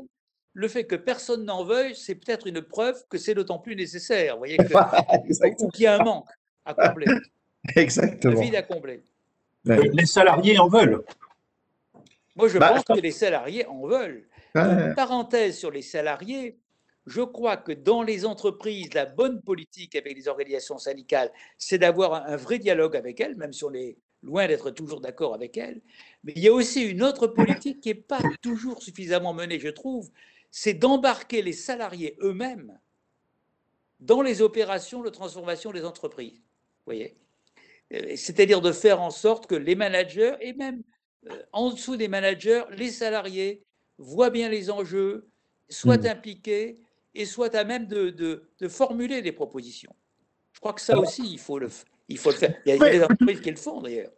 le 0.56 0.68
fait 0.68 0.84
que 0.84 0.96
personne 0.96 1.44
n'en 1.44 1.64
veuille, 1.64 1.94
c'est 1.94 2.14
peut-être 2.14 2.46
une 2.46 2.62
preuve 2.62 3.04
que 3.10 3.18
c'est 3.18 3.34
d'autant 3.34 3.58
plus 3.58 3.76
nécessaire. 3.76 4.34
Vous 4.34 4.38
voyez 4.38 4.56
qu'il 5.74 5.82
y 5.82 5.86
a 5.86 6.00
un 6.00 6.02
manque 6.02 6.28
à 6.64 6.72
combler. 6.72 7.06
Exactement. 7.76 8.38
Un 8.38 8.42
vide 8.42 8.54
à 8.54 8.62
combler. 8.62 9.02
Les 9.66 10.06
salariés 10.06 10.58
en 10.58 10.68
veulent. 10.68 11.04
Moi, 12.36 12.48
je 12.48 12.58
bah, 12.58 12.70
pense 12.70 12.84
que 12.84 13.02
les 13.02 13.10
salariés 13.10 13.66
en 13.66 13.86
veulent. 13.86 14.26
Une 14.54 14.94
parenthèse 14.94 15.58
sur 15.58 15.70
les 15.70 15.82
salariés. 15.82 16.58
Je 17.04 17.20
crois 17.20 17.58
que 17.58 17.72
dans 17.72 18.02
les 18.02 18.24
entreprises, 18.24 18.94
la 18.94 19.04
bonne 19.04 19.42
politique 19.42 19.94
avec 19.94 20.16
les 20.16 20.26
organisations 20.26 20.78
syndicales, 20.78 21.30
c'est 21.58 21.78
d'avoir 21.78 22.14
un 22.14 22.36
vrai 22.36 22.58
dialogue 22.58 22.96
avec 22.96 23.20
elles, 23.20 23.36
même 23.36 23.52
si 23.52 23.62
on 23.64 23.74
est 23.74 23.98
loin 24.22 24.46
d'être 24.46 24.70
toujours 24.70 25.02
d'accord 25.02 25.34
avec 25.34 25.58
elles. 25.58 25.82
Mais 26.24 26.32
il 26.34 26.42
y 26.42 26.48
a 26.48 26.52
aussi 26.52 26.82
une 26.82 27.02
autre 27.02 27.26
politique 27.26 27.80
qui 27.82 27.90
n'est 27.90 27.94
pas 27.94 28.20
toujours 28.40 28.82
suffisamment 28.82 29.34
menée, 29.34 29.60
je 29.60 29.68
trouve, 29.68 30.10
c'est 30.58 30.72
d'embarquer 30.72 31.42
les 31.42 31.52
salariés 31.52 32.16
eux-mêmes 32.22 32.80
dans 34.00 34.22
les 34.22 34.40
opérations 34.40 35.02
de 35.02 35.10
transformation 35.10 35.70
des 35.70 35.84
entreprises. 35.84 36.40
voyez? 36.86 37.14
Euh, 37.92 38.14
C'est-à-dire 38.16 38.62
de 38.62 38.72
faire 38.72 39.02
en 39.02 39.10
sorte 39.10 39.46
que 39.46 39.54
les 39.54 39.74
managers, 39.74 40.34
et 40.40 40.54
même 40.54 40.82
euh, 41.30 41.42
en 41.52 41.72
dessous 41.72 41.98
des 41.98 42.08
managers, 42.08 42.62
les 42.70 42.90
salariés 42.90 43.64
voient 43.98 44.30
bien 44.30 44.48
les 44.48 44.70
enjeux, 44.70 45.28
soient 45.68 45.98
hmm. 45.98 46.06
impliqués 46.06 46.80
et 47.14 47.26
soient 47.26 47.54
à 47.54 47.64
même 47.64 47.86
de, 47.86 48.42
formuler 48.70 49.20
des 49.20 49.32
propositions. 49.32 49.94
Je 50.54 50.60
crois 50.60 50.72
que 50.72 50.80
ça 50.80 50.98
aussi, 50.98 51.22
il 51.32 51.38
faut 51.38 51.58
le, 51.58 51.68
il 52.08 52.16
faut 52.16 52.30
le 52.30 52.36
faire. 52.36 52.58
Il 52.64 52.74
y 52.74 52.82
a, 52.82 52.90
des 52.90 53.02
entreprises 53.02 53.42
qui 53.42 53.50
le 53.50 53.56
font 53.56 53.82
d'ailleurs. 53.82 54.12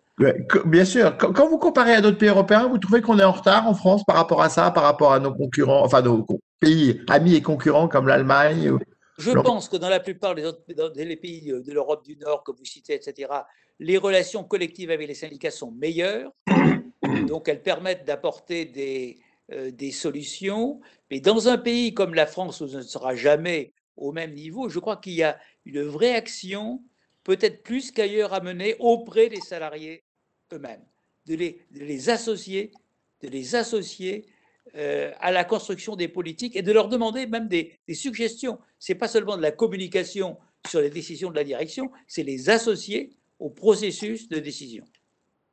Bien 0.64 0.84
sûr. 0.84 1.16
Quand 1.16 1.48
vous 1.48 1.58
comparez 1.58 1.94
à 1.94 2.00
d'autres 2.00 2.18
pays 2.18 2.28
européens, 2.28 2.68
vous 2.68 2.78
trouvez 2.78 3.00
qu'on 3.00 3.18
est 3.18 3.24
en 3.24 3.32
retard 3.32 3.66
en 3.68 3.74
France 3.74 4.04
par 4.04 4.16
rapport 4.16 4.42
à 4.42 4.48
ça, 4.48 4.70
par 4.70 4.82
rapport 4.84 5.12
à 5.12 5.20
nos 5.20 5.32
concurrents, 5.32 5.84
enfin 5.84 6.02
nos 6.02 6.26
pays 6.60 7.00
amis 7.08 7.34
et 7.34 7.42
concurrents 7.42 7.88
comme 7.88 8.08
l'Allemagne 8.08 8.72
Je 9.18 9.30
pense 9.30 9.68
que 9.68 9.76
dans 9.76 9.88
la 9.88 10.00
plupart 10.00 10.34
des, 10.34 10.44
autres, 10.44 10.62
les 10.96 11.16
pays 11.16 11.52
de 11.52 11.72
l'Europe 11.72 12.04
du 12.04 12.16
Nord, 12.16 12.42
que 12.42 12.50
vous 12.50 12.64
citez, 12.64 12.94
etc., 12.94 13.30
les 13.78 13.96
relations 13.96 14.42
collectives 14.42 14.90
avec 14.90 15.06
les 15.06 15.14
syndicats 15.14 15.52
sont 15.52 15.70
meilleures. 15.70 16.32
Donc 17.28 17.48
elles 17.48 17.62
permettent 17.62 18.04
d'apporter 18.04 18.64
des, 18.64 19.18
euh, 19.52 19.70
des 19.70 19.92
solutions. 19.92 20.80
Mais 21.10 21.20
dans 21.20 21.48
un 21.48 21.58
pays 21.58 21.94
comme 21.94 22.14
la 22.14 22.26
France, 22.26 22.60
où 22.60 22.68
ce 22.68 22.78
ne 22.78 22.82
sera 22.82 23.14
jamais 23.14 23.72
au 23.96 24.12
même 24.12 24.34
niveau, 24.34 24.68
je 24.68 24.78
crois 24.78 24.96
qu'il 24.96 25.14
y 25.14 25.22
a 25.22 25.38
une 25.64 25.82
vraie 25.82 26.14
action, 26.14 26.82
peut-être 27.22 27.62
plus 27.62 27.92
qu'ailleurs, 27.92 28.34
à 28.34 28.40
mener 28.40 28.76
auprès 28.78 29.28
des 29.28 29.40
salariés 29.40 30.04
eux-mêmes, 30.53 30.82
de 31.26 31.34
les, 31.34 32.11
associer, 32.11 32.72
de 33.22 33.28
les 33.28 33.55
associer 33.55 34.26
euh, 34.76 35.12
à 35.20 35.30
la 35.30 35.44
construction 35.44 35.96
des 35.96 36.09
politiques 36.09 36.57
et 36.57 36.62
de 36.62 36.72
leur 36.72 36.88
demander 36.88 37.26
même 37.26 37.49
des, 37.49 37.78
suggestions. 37.92 38.59
Ce 38.78 38.92
n'est 38.92 38.99
pas 38.99 39.09
seulement 39.09 39.36
de 39.36 39.42
la 39.42 39.53
communication 39.53 40.36
sur 40.66 40.80
les 40.80 40.90
décisions 40.90 41.30
de 41.30 41.36
la 41.36 41.44
direction, 41.44 41.90
c'est 42.07 42.22
les 42.22 42.51
associer 42.51 43.11
au 43.38 43.51
processus 43.51 44.28
de 44.28 44.38
décision. 44.38 44.84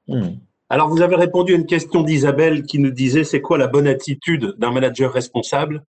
Hmm. 0.07 0.37
Alors, 0.69 0.89
vous 0.89 1.01
avez 1.01 1.15
répondu 1.15 1.53
à 1.53 1.57
une 1.57 1.67
question 1.67 2.01
d'Isabelle 2.01 2.63
qui 2.63 2.79
nous 2.79 2.89
disait 2.89 3.23
c'est 3.23 3.41
quoi 3.41 3.57
la 3.57 3.67
bonne 3.67 3.87
attitude 3.87 4.55
d'un 4.57 4.71
manager 4.71 5.13
responsable? 5.13 5.85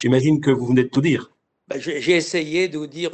J'imagine 0.00 0.40
que 0.40 0.50
vous 0.50 0.66
venez 0.66 0.84
de 0.84 0.88
tout 0.88 1.00
dire. 1.00 1.33
Ben, 1.68 1.80
j'ai 1.80 2.14
essayé 2.14 2.68
de 2.68 2.84
dire, 2.84 3.12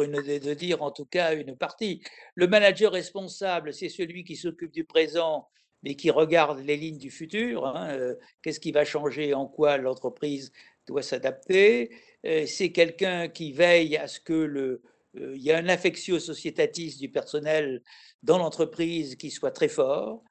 dire 0.57 0.83
en 0.83 0.91
tout 0.91 1.05
cas 1.05 1.35
une 1.35 1.57
partie. 1.57 2.03
Le 2.35 2.49
manager 2.49 2.91
responsable, 2.93 3.73
c'est 3.73 3.89
celui 3.89 4.25
qui 4.25 4.35
s'occupe 4.35 4.73
du 4.73 4.85
présent, 4.85 5.49
mais 5.85 5.95
qui 5.95 6.11
regarde 6.11 6.59
les 6.61 6.77
lignes 6.77 6.99
du 6.99 7.11
futur. 7.13 7.65
Hein, 7.67 7.91
euh, 7.93 8.17
qu'est-ce 8.43 8.59
qui 8.59 8.73
va 8.73 8.85
changer, 8.85 9.35
en 9.35 9.47
quoi 9.47 9.77
l'entreprise 9.79 10.53
doit 10.89 11.03
s'adapter. 11.03 11.91
Euh, 12.27 12.45
c'est 12.47 12.73
quelqu'un 12.73 13.29
qui 13.29 13.53
veille 13.53 13.97
à 13.97 14.09
ce 14.09 14.19
que 14.19 14.33
le, 14.33 14.83
euh, 15.17 15.37
il 15.37 15.43
y 15.43 15.53
a 15.53 15.59
un 15.59 15.69
affectio 15.69 16.19
sociétatis 16.19 16.97
du 16.99 17.09
personnel 17.09 17.83
dans 18.25 18.39
l'entreprise 18.39 19.15
qui 19.17 19.31
soit 19.31 19.53
très 19.53 19.69
fort. 19.69 20.25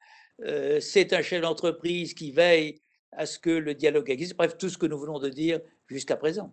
c'est 0.81 1.13
un 1.13 1.21
chef 1.21 1.41
d'entreprise 1.41 2.13
qui 2.13 2.31
veille 2.31 2.81
à 3.11 3.25
ce 3.25 3.39
que 3.39 3.49
le 3.49 3.73
dialogue 3.75 4.09
existe. 4.09 4.35
Bref, 4.35 4.57
tout 4.57 4.69
ce 4.69 4.77
que 4.77 4.85
nous 4.85 4.99
venons 4.99 5.19
de 5.19 5.29
dire 5.29 5.59
jusqu'à 5.87 6.17
présent. 6.17 6.51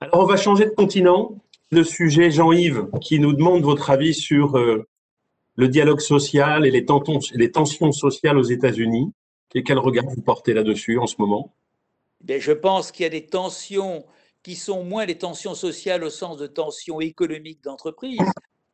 Alors, 0.00 0.20
on 0.20 0.26
va 0.26 0.36
changer 0.36 0.64
de 0.64 0.70
continent. 0.70 1.42
Le 1.72 1.82
sujet, 1.82 2.30
Jean-Yves, 2.30 2.86
qui 3.00 3.18
nous 3.18 3.32
demande 3.32 3.62
votre 3.62 3.90
avis 3.90 4.14
sur 4.14 4.56
euh, 4.56 4.86
le 5.56 5.68
dialogue 5.68 6.00
social 6.00 6.64
et 6.64 6.70
les, 6.70 6.84
tensions 6.84 7.90
sociales 7.90 8.38
aux 8.38 8.44
États-Unis. 8.44 9.12
Et 9.54 9.64
quel 9.64 9.78
regard 9.78 10.04
vous 10.04 10.22
portez 10.22 10.54
là-dessus 10.54 10.98
en 10.98 11.06
ce 11.06 11.16
moment? 11.18 11.52
Eh 12.28 12.38
Je 12.38 12.52
pense 12.52 12.92
qu'il 12.92 13.02
y 13.02 13.06
a 13.06 13.10
des 13.10 13.26
tensions 13.26 14.06
qui 14.44 14.54
sont 14.54 14.84
moins 14.84 15.04
des 15.04 15.18
tensions 15.18 15.54
sociales 15.54 16.04
au 16.04 16.10
sens 16.10 16.38
de 16.38 16.46
tensions 16.46 17.00
économiques 17.00 17.64
d'entreprise, 17.64 18.20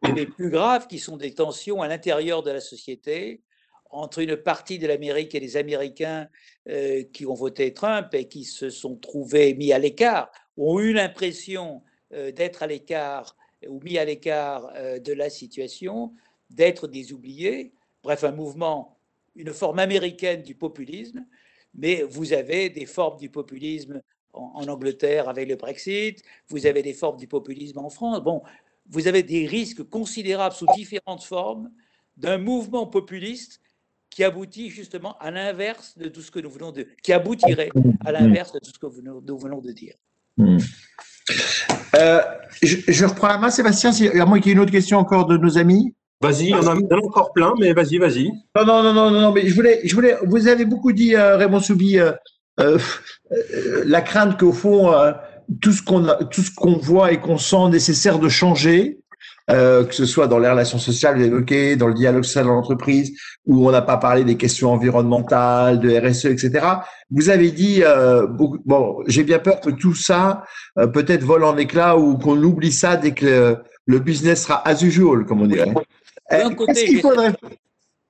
mais 0.02 0.26
plus 0.26 0.50
graves, 0.50 0.86
qui 0.86 0.98
sont 0.98 1.16
des 1.16 1.32
tensions 1.32 1.80
à 1.80 1.88
l'intérieur 1.88 2.42
de 2.42 2.50
la 2.50 2.60
société, 2.60 3.40
entre 3.88 4.18
une 4.18 4.36
partie 4.36 4.78
de 4.78 4.86
l'Amérique 4.86 5.34
et 5.34 5.40
les 5.40 5.56
Américains 5.56 6.28
euh, 6.68 7.02
qui 7.14 7.24
ont 7.24 7.34
voté 7.34 7.72
Trump 7.72 8.08
et 8.12 8.28
qui 8.28 8.44
se 8.44 8.68
sont 8.68 8.96
trouvés 8.96 9.54
mis 9.54 9.72
à 9.72 9.78
l'écart 9.78 10.30
ont 10.56 10.80
eu 10.80 10.92
l'impression 10.92 11.82
euh, 12.12 12.32
d'être 12.32 12.62
à 12.62 12.66
l'écart 12.66 13.36
ou 13.68 13.80
mis 13.80 13.98
à 13.98 14.04
l'écart 14.04 14.70
euh, 14.74 14.98
de 14.98 15.12
la 15.12 15.30
situation, 15.30 16.12
d'être 16.50 16.86
des 16.86 17.12
oubliés, 17.12 17.72
bref, 18.02 18.24
un 18.24 18.32
mouvement, 18.32 18.98
une 19.34 19.52
forme 19.52 19.78
américaine 19.78 20.42
du 20.42 20.54
populisme, 20.54 21.26
mais 21.74 22.02
vous 22.02 22.32
avez 22.32 22.70
des 22.70 22.86
formes 22.86 23.18
du 23.18 23.30
populisme 23.30 24.00
en, 24.32 24.66
Angleterre 24.68 25.28
avec 25.28 25.48
le 25.48 25.56
Brexit, 25.56 26.22
vous 26.48 26.66
avez 26.66 26.82
des 26.82 26.92
formes 26.92 27.16
du 27.16 27.26
populisme 27.26 27.78
en 27.78 27.88
France. 27.88 28.22
Bon, 28.22 28.42
vous 28.88 29.08
avez 29.08 29.22
des 29.22 29.46
risques 29.46 29.82
considérables 29.84 30.54
sous 30.54 30.66
différentes 30.74 31.24
formes 31.24 31.70
d'un 32.16 32.38
mouvement 32.38 32.86
populiste 32.86 33.60
qui 34.10 34.22
aboutit 34.22 34.70
justement 34.70 35.18
à 35.18 35.30
l'inverse 35.30 35.98
de 35.98 36.08
tout 36.08 36.20
ce 36.20 36.30
que 36.30 36.38
nous 36.38 36.50
venons 36.50 36.70
de, 36.70 36.86
qui 37.02 37.12
aboutirait 37.12 37.70
à 38.04 38.12
l'inverse 38.12 38.52
de 38.52 38.60
tout 38.60 38.70
ce 38.72 38.78
que 38.78 38.86
nous 39.00 39.38
venons 39.38 39.60
de 39.60 39.72
dire. 39.72 39.94
Hmm. 40.36 40.58
Euh, 41.96 42.20
je, 42.62 43.04
reprends 43.04 43.28
la 43.28 43.38
main, 43.38 43.50
Sébastien, 43.50 43.90
à 43.90 44.24
moins 44.26 44.38
qu'il 44.38 44.48
y 44.48 44.50
ait 44.50 44.54
une 44.54 44.60
autre 44.60 44.72
question 44.72 44.98
encore 44.98 45.26
de 45.26 45.36
nos 45.36 45.58
amis. 45.58 45.94
Vas-y, 46.20 46.54
on 46.54 46.66
en 46.66 46.76
a 46.76 46.96
encore 46.96 47.32
plein, 47.32 47.52
mais 47.58 47.72
vas-y, 47.72 47.98
vas-y. 47.98 48.30
Non, 48.56 48.64
non, 48.64 48.82
non, 48.82 48.92
non, 48.94 49.10
non, 49.10 49.32
mais 49.32 49.46
je 49.46 49.54
voulais, 49.54 49.80
je 49.84 49.94
voulais, 49.94 50.16
vous 50.24 50.48
avez 50.48 50.64
beaucoup 50.64 50.92
dit, 50.92 51.14
euh, 51.14 51.36
Raymond 51.36 51.60
Soubi, 51.60 51.98
euh, 51.98 52.78
la 53.84 54.00
crainte 54.00 54.38
qu'au 54.38 54.52
fond, 54.52 54.92
tout 55.60 55.72
ce 55.72 55.82
qu'on 55.82 56.06
tout 56.30 56.42
ce 56.42 56.54
qu'on 56.54 56.78
voit 56.78 57.12
et 57.12 57.20
qu'on 57.20 57.38
sent 57.38 57.68
nécessaire 57.70 58.18
de 58.18 58.28
changer, 58.28 59.00
euh, 59.50 59.84
que 59.84 59.94
ce 59.94 60.06
soit 60.06 60.26
dans 60.26 60.38
les 60.38 60.48
relations 60.48 60.78
sociales 60.78 61.20
évoquées, 61.20 61.76
dans 61.76 61.88
le 61.88 61.92
dialogue 61.92 62.24
social 62.24 62.46
dans 62.46 62.54
l'entreprise, 62.54 63.12
où 63.44 63.68
on 63.68 63.72
n'a 63.72 63.82
pas 63.82 63.98
parlé 63.98 64.24
des 64.24 64.38
questions 64.38 64.72
environnementales, 64.72 65.80
de 65.80 65.90
RSE, 65.90 66.26
etc. 66.26 66.66
Vous 67.10 67.28
avez 67.28 67.50
dit, 67.50 67.82
euh, 67.82 68.26
bon, 68.26 69.02
j'ai 69.06 69.22
bien 69.22 69.38
peur 69.38 69.60
que 69.60 69.68
tout 69.68 69.94
ça 69.94 70.44
euh, 70.78 70.86
peut-être 70.86 71.22
vole 71.22 71.44
en 71.44 71.58
éclats 71.58 71.98
ou 71.98 72.16
qu'on 72.16 72.42
oublie 72.42 72.72
ça 72.72 72.96
dès 72.96 73.12
que 73.12 73.58
le, 73.84 73.98
business 73.98 74.44
sera 74.44 74.66
as 74.66 74.82
usual, 74.82 75.26
comme 75.26 75.42
on 75.42 75.46
dirait. 75.46 75.74
Qu'est-ce 76.30 76.84
qu'il 76.86 77.00
faudrait, 77.02 77.34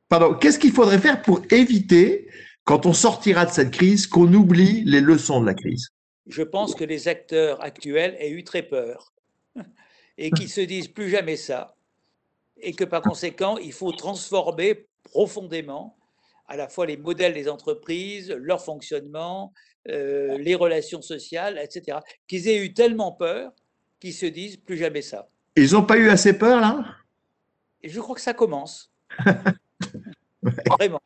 pardon, 0.08 0.34
qu'est-ce 0.34 0.60
qu'il 0.60 0.72
faudrait 0.72 0.98
faire 0.98 1.20
pour 1.20 1.42
éviter, 1.50 2.28
quand 2.62 2.86
on 2.86 2.92
sortira 2.92 3.44
de 3.44 3.50
cette 3.50 3.72
crise, 3.72 4.06
qu'on 4.06 4.32
oublie 4.32 4.84
les 4.84 5.00
leçons 5.00 5.40
de 5.40 5.46
la 5.46 5.54
crise? 5.54 5.88
Je 6.28 6.42
pense 6.42 6.76
que 6.76 6.84
les 6.84 7.08
acteurs 7.08 7.60
actuels 7.60 8.16
aient 8.20 8.30
eu 8.30 8.44
très 8.44 8.62
peur 8.62 9.12
et 10.18 10.30
qu'ils 10.30 10.48
se 10.48 10.60
disent 10.60 10.88
plus 10.88 11.10
jamais 11.10 11.36
ça, 11.36 11.74
et 12.60 12.72
que 12.72 12.84
par 12.84 13.02
conséquent, 13.02 13.56
il 13.58 13.72
faut 13.72 13.92
transformer 13.92 14.86
profondément 15.02 15.96
à 16.46 16.56
la 16.56 16.68
fois 16.68 16.86
les 16.86 16.96
modèles 16.96 17.34
des 17.34 17.48
entreprises, 17.48 18.30
leur 18.30 18.62
fonctionnement, 18.62 19.52
euh, 19.88 20.38
les 20.38 20.54
relations 20.54 21.02
sociales, 21.02 21.58
etc. 21.62 21.98
Qu'ils 22.26 22.48
aient 22.48 22.64
eu 22.64 22.72
tellement 22.72 23.12
peur 23.12 23.52
qu'ils 24.00 24.14
se 24.14 24.26
disent 24.26 24.56
plus 24.56 24.76
jamais 24.76 25.02
ça. 25.02 25.28
Ils 25.56 25.72
n'ont 25.72 25.84
pas 25.84 25.96
eu 25.96 26.08
assez 26.08 26.36
peur 26.36 26.60
là? 26.60 26.84
Et 27.82 27.88
je 27.88 28.00
crois 28.00 28.14
que 28.14 28.20
ça 28.20 28.34
commence. 28.34 28.90
Vraiment. 30.42 31.00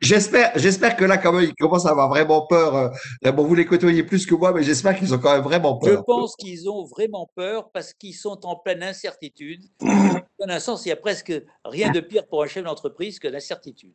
J'espère, 0.00 0.52
j'espère 0.56 0.96
que 0.96 1.04
là, 1.04 1.18
quand 1.18 1.32
même, 1.32 1.44
ils 1.44 1.54
commencent 1.54 1.86
à 1.86 1.90
avoir 1.90 2.08
vraiment 2.08 2.46
peur. 2.46 2.92
Euh, 3.24 3.32
bon, 3.32 3.44
vous 3.44 3.54
les 3.54 3.66
côtoyez 3.66 4.02
plus 4.02 4.24
que 4.24 4.34
moi, 4.34 4.52
mais 4.52 4.62
j'espère 4.62 4.96
qu'ils 4.98 5.12
ont 5.12 5.18
quand 5.18 5.34
même 5.34 5.42
vraiment 5.42 5.76
peur. 5.76 5.98
Je 5.98 6.02
pense 6.02 6.34
qu'ils 6.36 6.68
ont 6.70 6.84
vraiment 6.84 7.30
peur 7.34 7.70
parce 7.72 7.92
qu'ils 7.92 8.14
sont 8.14 8.46
en 8.46 8.56
pleine 8.56 8.82
incertitude. 8.82 9.62
Dans 9.80 10.48
un 10.48 10.60
sens, 10.60 10.86
il 10.86 10.90
y 10.90 10.92
a 10.92 10.96
presque 10.96 11.32
rien 11.64 11.90
de 11.90 12.00
pire 12.00 12.26
pour 12.26 12.42
un 12.42 12.46
chef 12.46 12.64
d'entreprise 12.64 13.18
que 13.18 13.28
l'incertitude. 13.28 13.94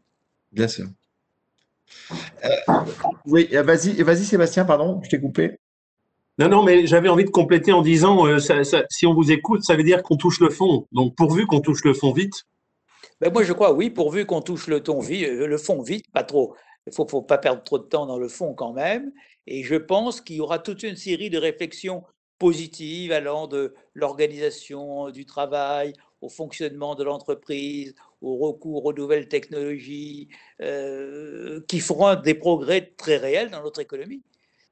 Bien 0.52 0.68
sûr. 0.68 0.86
Euh, 2.46 2.50
oui, 3.26 3.50
euh, 3.54 3.64
vas-y, 3.64 4.02
vas-y, 4.04 4.26
Sébastien, 4.26 4.66
pardon, 4.66 5.02
je 5.04 5.10
t'ai 5.10 5.20
coupé. 5.20 5.58
Non, 6.38 6.50
non, 6.50 6.64
mais 6.64 6.86
j'avais 6.86 7.10
envie 7.10 7.26
de 7.26 7.32
compléter 7.32 7.72
en 7.72 7.82
disant, 7.82 8.26
si 8.92 9.08
on 9.08 9.16
vous 9.16 9.32
écoute, 9.32 9.64
ça 9.64 9.76
veut 9.76 9.84
dire 9.84 10.04
qu'on 10.04 10.18
touche 10.18 10.40
le 10.40 10.52
fond. 10.52 10.86
Donc, 10.92 11.16
pourvu 11.16 11.48
qu'on 11.48 11.62
touche 11.62 11.84
le 11.84 11.96
fond 11.96 12.14
vite, 12.14 12.46
ben 13.20 13.34
moi, 13.34 13.44
je 13.44 13.54
crois, 13.54 13.74
oui, 13.74 13.90
pourvu 13.90 14.26
qu'on 14.26 14.42
touche 14.42 14.68
le, 14.68 14.82
euh, 14.88 15.58
fond 15.58 15.82
vite, 15.82 16.06
pas 16.12 16.24
trop. 16.24 16.56
Il 16.86 16.92
ne 16.92 16.94
faut, 16.94 17.22
pas 17.22 17.38
perdre 17.38 17.64
trop 17.64 17.80
de 17.80 17.84
temps 17.84 18.06
dans 18.06 18.20
le 18.20 18.28
fond 18.28 18.54
quand 18.54 18.74
même. 18.74 19.12
Et 19.48 19.64
je 19.64 19.76
pense 19.76 20.22
qu'il 20.22 20.38
y 20.38 20.42
aura 20.42 20.60
toute 20.60 20.84
une 20.84 20.96
série 20.96 21.30
de 21.30 21.38
réflexions 21.38 22.04
positives 22.40 23.12
allant 23.12 23.48
de 23.48 23.74
l'organisation 23.94 25.10
du 25.10 25.26
travail 25.26 25.94
au 26.22 26.30
fonctionnement 26.30 26.96
de 26.96 27.04
l'entreprise, 27.04 27.96
au 28.22 28.38
recours 28.38 28.86
aux 28.86 28.94
nouvelles 28.94 29.28
technologies, 29.28 30.30
euh, 30.62 31.62
qui 31.68 31.80
feront 31.80 32.16
des 32.16 32.34
progrès 32.36 32.94
très 32.98 33.18
réels 33.18 33.52
dans 33.52 33.64
notre 33.64 33.82
économie. 33.82 34.24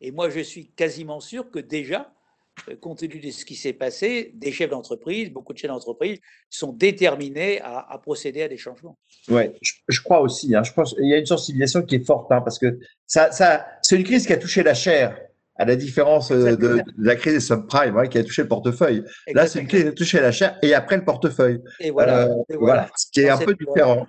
Et 0.01 0.11
moi, 0.11 0.29
je 0.29 0.39
suis 0.39 0.67
quasiment 0.71 1.19
sûr 1.19 1.49
que 1.51 1.59
déjà, 1.59 2.13
compte 2.81 2.99
tenu 2.99 3.19
de 3.19 3.31
ce 3.31 3.45
qui 3.45 3.55
s'est 3.55 3.73
passé, 3.73 4.31
des 4.35 4.51
chefs 4.51 4.69
d'entreprise, 4.69 5.31
beaucoup 5.31 5.53
de 5.53 5.57
chefs 5.57 5.69
d'entreprise 5.69 6.19
sont 6.49 6.73
déterminés 6.73 7.61
à, 7.61 7.99
procéder 8.01 8.43
à 8.43 8.47
des 8.47 8.57
changements. 8.57 8.97
Oui, 9.29 9.43
je, 9.61 10.01
crois 10.01 10.21
aussi. 10.21 10.55
Hein. 10.55 10.63
je 10.63 10.73
pense 10.73 10.93
qu'il 10.93 11.07
y 11.07 11.13
a 11.13 11.17
une 11.17 11.25
sensibilisation 11.25 11.81
qui 11.83 11.95
est 11.95 12.05
forte 12.05 12.31
hein, 12.31 12.41
parce 12.41 12.59
que 12.59 12.79
ça, 13.05 13.31
ça, 13.31 13.65
c'est 13.81 13.95
une 13.95 14.03
crise 14.03 14.25
qui 14.25 14.33
a 14.33 14.37
touché 14.37 14.63
la 14.63 14.73
chair, 14.73 15.17
à 15.57 15.65
la 15.65 15.75
différence 15.75 16.31
euh, 16.31 16.55
de, 16.55 16.81
la 16.97 17.15
crise 17.15 17.33
des 17.33 17.39
subprimes 17.39 18.07
qui 18.09 18.17
a 18.17 18.23
touché 18.23 18.41
le 18.41 18.47
porteuil. 18.47 19.03
Là, 19.33 19.47
c'est 19.47 19.59
une 19.59 19.67
crise 19.67 19.83
qui 19.83 19.87
a 19.87 19.93
touché 19.93 20.19
la 20.19 20.31
chair 20.31 20.57
et 20.61 20.73
après 20.73 20.97
le 20.97 21.05
portefeuille. 21.05 21.61
Et 21.79 21.91
voilà. 21.91 22.27
Euh, 22.27 22.57
voilà. 22.59 22.89
Ce 22.95 23.05
qui 23.11 23.21
est 23.21 23.29
un 23.29 23.37
peu 23.37 23.55
différent. 23.55 24.05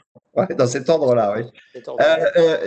dans 0.58 0.66
cet 0.66 0.88
ordre-là, 0.88 1.34
oui. 1.36 1.44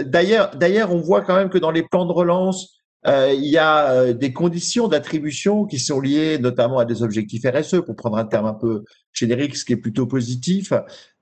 d'ailleurs, 0.05 0.91
on 0.91 1.01
voit 1.01 1.21
quand 1.21 1.35
même 1.35 1.49
que 1.49 1.57
dans 1.57 1.71
les 1.71 1.83
plans 1.83 2.05
de 2.05 2.11
relance, 2.11 2.78
euh, 3.07 3.33
il 3.33 3.45
y 3.45 3.57
a 3.57 3.91
euh, 3.91 4.13
des 4.13 4.33
conditions 4.33 4.87
d'attribution 4.87 5.65
qui 5.65 5.79
sont 5.79 6.01
liées 6.01 6.37
notamment 6.37 6.79
à 6.79 6.85
des 6.85 7.01
objectifs 7.01 7.45
RSE, 7.45 7.81
pour 7.85 7.95
prendre 7.95 8.17
un 8.17 8.25
terme 8.25 8.45
un 8.45 8.53
peu 8.53 8.83
générique, 9.13 9.55
ce 9.55 9.65
qui 9.65 9.73
est 9.73 9.77
plutôt 9.77 10.05
positif. 10.05 10.73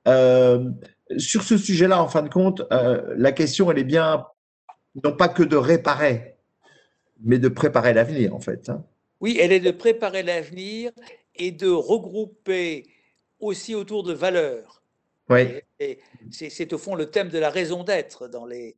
Euh, 0.08 0.70
sur 1.18 1.44
ce 1.44 1.58
sujet-là, 1.58 2.02
en 2.02 2.08
fin 2.08 2.24
de 2.24 2.30
compte, 2.30 2.64
la 2.70 3.32
question, 3.32 3.72
elle 3.72 3.80
est 3.80 3.84
bien 3.84 4.26
non 5.04 5.16
pas 5.16 5.30
que 5.30 5.44
de 5.44 5.56
réparer, 5.56 6.38
mais 7.24 7.40
de 7.40 7.48
préparer 7.48 7.94
l'avenir, 7.94 8.36
en 8.36 8.40
fait. 8.40 8.70
Hein. 8.70 8.84
Oui, 9.22 9.38
elle 9.40 9.52
est 9.52 9.60
de 9.60 9.72
préparer 9.72 10.24
l'avenir 10.24 10.92
et 11.36 11.52
de 11.52 11.70
regrouper 11.70 12.88
aussi 13.40 13.76
autour 13.76 14.04
de 14.04 14.14
valeurs 14.14 14.84
oui. 15.30 15.62
C'est 16.32 16.74
au 16.74 16.78
fond 16.78 16.96
le 16.96 17.10
thème 17.10 17.30
de 17.30 17.40
la 17.40 17.50
raison 17.50 17.84
d'être 17.84 18.28
dans 18.28 18.46
les 18.46 18.76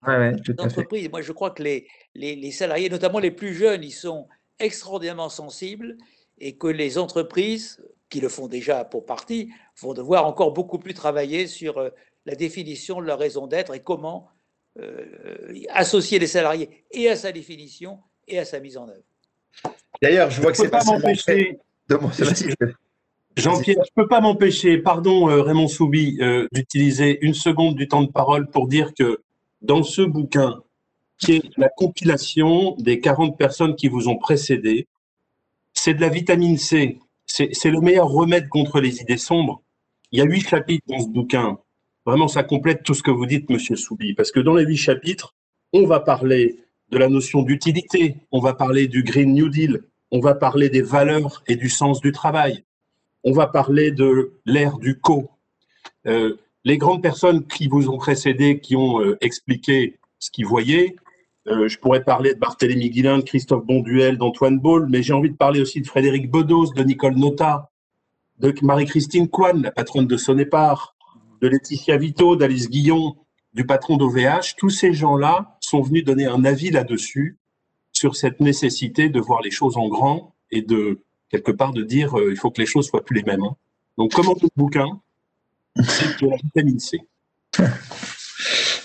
entreprises. 0.57 1.09
Moi, 1.09 1.21
je 1.21 1.31
crois 1.31 1.51
que 1.51 1.63
les, 1.63 1.87
les, 2.15 2.51
salariés, 2.51 2.89
notamment 2.89 3.19
les 3.19 3.31
plus 3.31 3.53
jeunes, 3.53 3.83
ils 3.83 3.91
sont 3.91 4.27
extraordinairement 4.59 5.29
sensibles 5.29 5.97
et 6.39 6.57
que 6.57 6.67
les 6.67 6.97
entreprises, 6.97 7.81
qui 8.09 8.21
le 8.21 8.29
font 8.29 8.47
déjà 8.47 8.85
pour 8.85 9.05
partie, 9.05 9.51
vont 9.81 9.93
devoir 9.93 10.25
encore 10.25 10.51
beaucoup 10.51 10.79
plus 10.79 10.93
travailler 10.93 11.47
sur 11.47 11.77
euh, 11.77 11.89
la 12.25 12.35
définition 12.35 13.01
de 13.01 13.05
leur 13.05 13.19
raison 13.19 13.47
d'être 13.47 13.73
et 13.75 13.81
comment 13.81 14.29
euh, 14.79 15.05
associer 15.69 16.19
les 16.19 16.27
salariés 16.27 16.85
et 16.91 17.09
à 17.09 17.15
sa 17.15 17.31
définition 17.31 17.99
et 18.27 18.39
à 18.39 18.45
sa 18.45 18.59
mise 18.59 18.77
en 18.77 18.87
œuvre. 18.87 19.03
D'ailleurs, 20.01 20.29
je 20.29 20.41
vois 20.41 20.51
que 20.51 20.57
c'est 20.57 20.69
pas 20.69 20.83
m'empêcher 20.83 21.59
de 21.87 21.95
mon 21.95 22.09
Jean-Pierre, 23.39 23.77
je 23.83 23.91
ne 23.95 24.03
peux 24.03 24.07
pas 24.07 24.21
m'empêcher, 24.21 24.77
pardon 24.77 25.29
euh, 25.29 25.41
Raymond 25.41 25.67
Soubi, 25.67 26.17
euh, 26.21 26.47
d'utiliser 26.51 27.19
une 27.21 27.33
seconde 27.33 27.75
du 27.75 27.87
temps 27.87 28.03
de 28.03 28.11
parole 28.11 28.49
pour 28.49 28.67
dire 28.67 28.93
que 28.93 29.21
dans 29.61 29.83
ce 29.83 30.01
bouquin, 30.01 30.61
qui 31.17 31.33
est 31.33 31.43
la 31.57 31.69
compilation 31.69 32.75
des 32.77 32.99
40 32.99 33.37
personnes 33.37 33.75
qui 33.75 33.87
vous 33.87 34.07
ont 34.07 34.17
précédé, 34.17 34.87
c'est 35.73 35.93
de 35.93 36.01
la 36.01 36.09
vitamine 36.09 36.57
C. 36.57 36.99
C'est 37.25 37.69
le 37.69 37.81
meilleur 37.81 38.07
remède 38.07 38.49
contre 38.49 38.79
les 38.79 39.01
idées 39.01 39.17
sombres. 39.17 39.61
Il 40.11 40.19
y 40.19 40.21
a 40.21 40.25
huit 40.25 40.47
chapitres 40.47 40.85
dans 40.87 40.99
ce 40.99 41.07
bouquin. 41.07 41.59
Vraiment, 42.05 42.27
ça 42.27 42.43
complète 42.43 42.83
tout 42.83 42.95
ce 42.95 43.03
que 43.03 43.11
vous 43.11 43.25
dites, 43.25 43.49
Monsieur 43.49 43.75
Soubi, 43.75 44.13
parce 44.13 44.31
que 44.31 44.39
dans 44.39 44.55
les 44.55 44.65
huit 44.65 44.77
chapitres, 44.77 45.35
on 45.73 45.85
va 45.85 45.99
parler 45.99 46.57
de 46.89 46.97
la 46.97 47.07
notion 47.07 47.43
d'utilité, 47.43 48.15
on 48.31 48.39
va 48.39 48.53
parler 48.53 48.87
du 48.87 49.03
Green 49.03 49.33
New 49.33 49.49
Deal, 49.49 49.83
on 50.11 50.19
va 50.19 50.33
parler 50.33 50.69
des 50.69 50.81
valeurs 50.81 51.43
et 51.47 51.55
du 51.55 51.69
sens 51.69 52.01
du 52.01 52.11
travail, 52.11 52.63
on 53.23 53.31
va 53.31 53.47
parler 53.47 53.91
de 53.91 54.33
l'ère 54.45 54.77
du 54.77 54.99
co. 54.99 55.29
Euh, 56.07 56.37
les 56.63 56.77
grandes 56.77 57.01
personnes 57.01 57.45
qui 57.45 57.67
vous 57.67 57.89
ont 57.89 57.97
précédé, 57.97 58.59
qui 58.59 58.75
ont 58.75 59.01
euh, 59.01 59.17
expliqué 59.21 59.99
ce 60.19 60.31
qu'ils 60.31 60.45
voyaient, 60.45 60.95
euh, 61.47 61.67
je 61.67 61.79
pourrais 61.79 62.03
parler 62.03 62.33
de 62.33 62.39
Barthélémy 62.39 62.89
Guilin, 62.89 63.17
de 63.19 63.23
Christophe 63.23 63.65
Bonduel, 63.65 64.17
d'Antoine 64.17 64.59
Boll, 64.59 64.87
mais 64.89 65.01
j'ai 65.01 65.13
envie 65.13 65.31
de 65.31 65.37
parler 65.37 65.61
aussi 65.61 65.81
de 65.81 65.87
Frédéric 65.87 66.29
Bedos, 66.29 66.73
de 66.73 66.83
Nicole 66.83 67.15
Nota, 67.15 67.71
de 68.37 68.53
Marie-Christine 68.61 69.27
Coine, 69.27 69.61
la 69.63 69.71
patronne 69.71 70.07
de 70.07 70.17
Sonépar, 70.17 70.95
de 71.41 71.47
Laetitia 71.47 71.97
Vito, 71.97 72.35
d'Alice 72.35 72.69
Guillon, 72.69 73.15
du 73.53 73.65
patron 73.65 73.97
d'OVH. 73.97 74.55
Tous 74.57 74.69
ces 74.69 74.93
gens-là 74.93 75.57
sont 75.59 75.81
venus 75.81 76.03
donner 76.03 76.25
un 76.25 76.45
avis 76.45 76.71
là-dessus, 76.71 77.37
sur 77.91 78.15
cette 78.15 78.39
nécessité 78.39 79.09
de 79.09 79.19
voir 79.19 79.41
les 79.41 79.51
choses 79.51 79.75
en 79.75 79.89
grand 79.89 80.35
et 80.51 80.61
de 80.61 81.03
quelque 81.29 81.51
part 81.51 81.73
de 81.73 81.83
dire 81.83 82.17
euh, 82.17 82.31
il 82.31 82.37
faut 82.37 82.51
que 82.51 82.61
les 82.61 82.67
choses 82.67 82.87
soient 82.87 83.03
plus 83.03 83.17
les 83.17 83.23
mêmes. 83.23 83.43
Hein. 83.43 83.55
Donc, 83.97 84.11
comment 84.13 84.35
le 84.41 84.47
bouquin, 84.55 84.87
c'est 85.75 86.21
de 86.21 86.29
la 86.29 86.37
vitamine 86.37 86.79
C. 86.79 86.99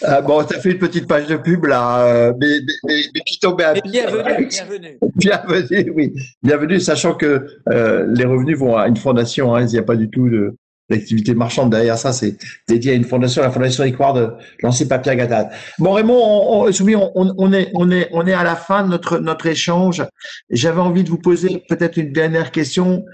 Ah, 0.06 0.20
bon, 0.20 0.44
tu 0.44 0.54
as 0.54 0.60
fait 0.60 0.72
une 0.72 0.78
petite 0.78 1.06
page 1.06 1.28
de 1.28 1.36
pub 1.36 1.64
là, 1.64 2.04
euh, 2.04 2.32
mais, 2.38 2.58
mais, 2.84 3.00
mais, 3.14 3.20
qui 3.20 3.38
tombait 3.38 3.64
à 3.64 3.72
Bienvenue, 3.72 4.46
bienvenue. 4.48 4.98
Bienvenue, 5.16 5.92
oui. 5.94 6.14
Bienvenue, 6.42 6.80
sachant 6.80 7.14
que 7.14 7.46
euh, 7.70 8.06
les 8.14 8.26
revenus 8.26 8.58
vont 8.58 8.76
à 8.76 8.86
une 8.86 8.96
fondation, 8.96 9.54
hein, 9.54 9.62
il 9.62 9.68
n'y 9.68 9.78
a 9.78 9.82
pas 9.82 9.96
du 9.96 10.10
tout 10.10 10.28
de, 10.28 10.54
l'activité 10.88 11.34
marchande 11.34 11.70
derrière 11.70 11.98
ça, 11.98 12.12
c'est 12.12 12.36
dédié 12.68 12.92
à 12.92 12.94
une 12.94 13.04
fondation, 13.04 13.42
la 13.42 13.50
fondation 13.50 13.84
Equard 13.84 14.14
de 14.14 14.30
lancer 14.62 14.86
Papier 14.86 15.16
Gattaz. 15.16 15.48
Bon 15.78 15.92
Raymond, 15.92 16.14
on, 16.14 16.68
on, 16.68 17.34
on, 17.38 17.52
est 17.52 17.70
on 17.74 17.90
est 17.90 18.08
on 18.12 18.26
est 18.26 18.32
à 18.32 18.44
la 18.44 18.56
fin 18.56 18.84
de 18.84 18.88
notre 18.88 19.18
notre 19.18 19.46
échange. 19.46 20.04
J'avais 20.50 20.80
envie 20.80 21.04
de 21.04 21.10
vous 21.10 21.18
poser 21.18 21.62
peut-être 21.68 21.96
une 21.96 22.12
dernière 22.12 22.52
question. 22.52 23.04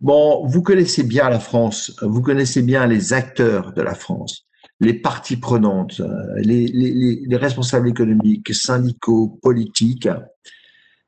Bon, 0.00 0.46
vous 0.46 0.62
connaissez 0.62 1.02
bien 1.02 1.28
la 1.28 1.40
France, 1.40 1.96
vous 2.02 2.22
connaissez 2.22 2.62
bien 2.62 2.86
les 2.86 3.12
acteurs 3.12 3.72
de 3.72 3.82
la 3.82 3.94
France, 3.94 4.46
les 4.78 4.94
parties 4.94 5.36
prenantes, 5.36 6.00
les, 6.36 6.68
les, 6.68 7.20
les 7.26 7.36
responsables 7.36 7.88
économiques, 7.88 8.54
syndicaux, 8.54 9.40
politiques. 9.42 10.08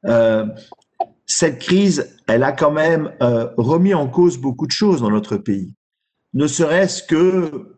Euh, 0.06 0.44
cette 1.24 1.60
crise, 1.60 2.16
elle 2.26 2.42
a 2.42 2.50
quand 2.50 2.72
même 2.72 3.12
euh, 3.22 3.46
remis 3.56 3.94
en 3.94 4.08
cause 4.08 4.38
beaucoup 4.38 4.66
de 4.66 4.72
choses 4.72 5.02
dans 5.02 5.10
notre 5.10 5.36
pays 5.36 5.72
ne 6.34 6.46
serait-ce 6.46 7.02
que 7.02 7.76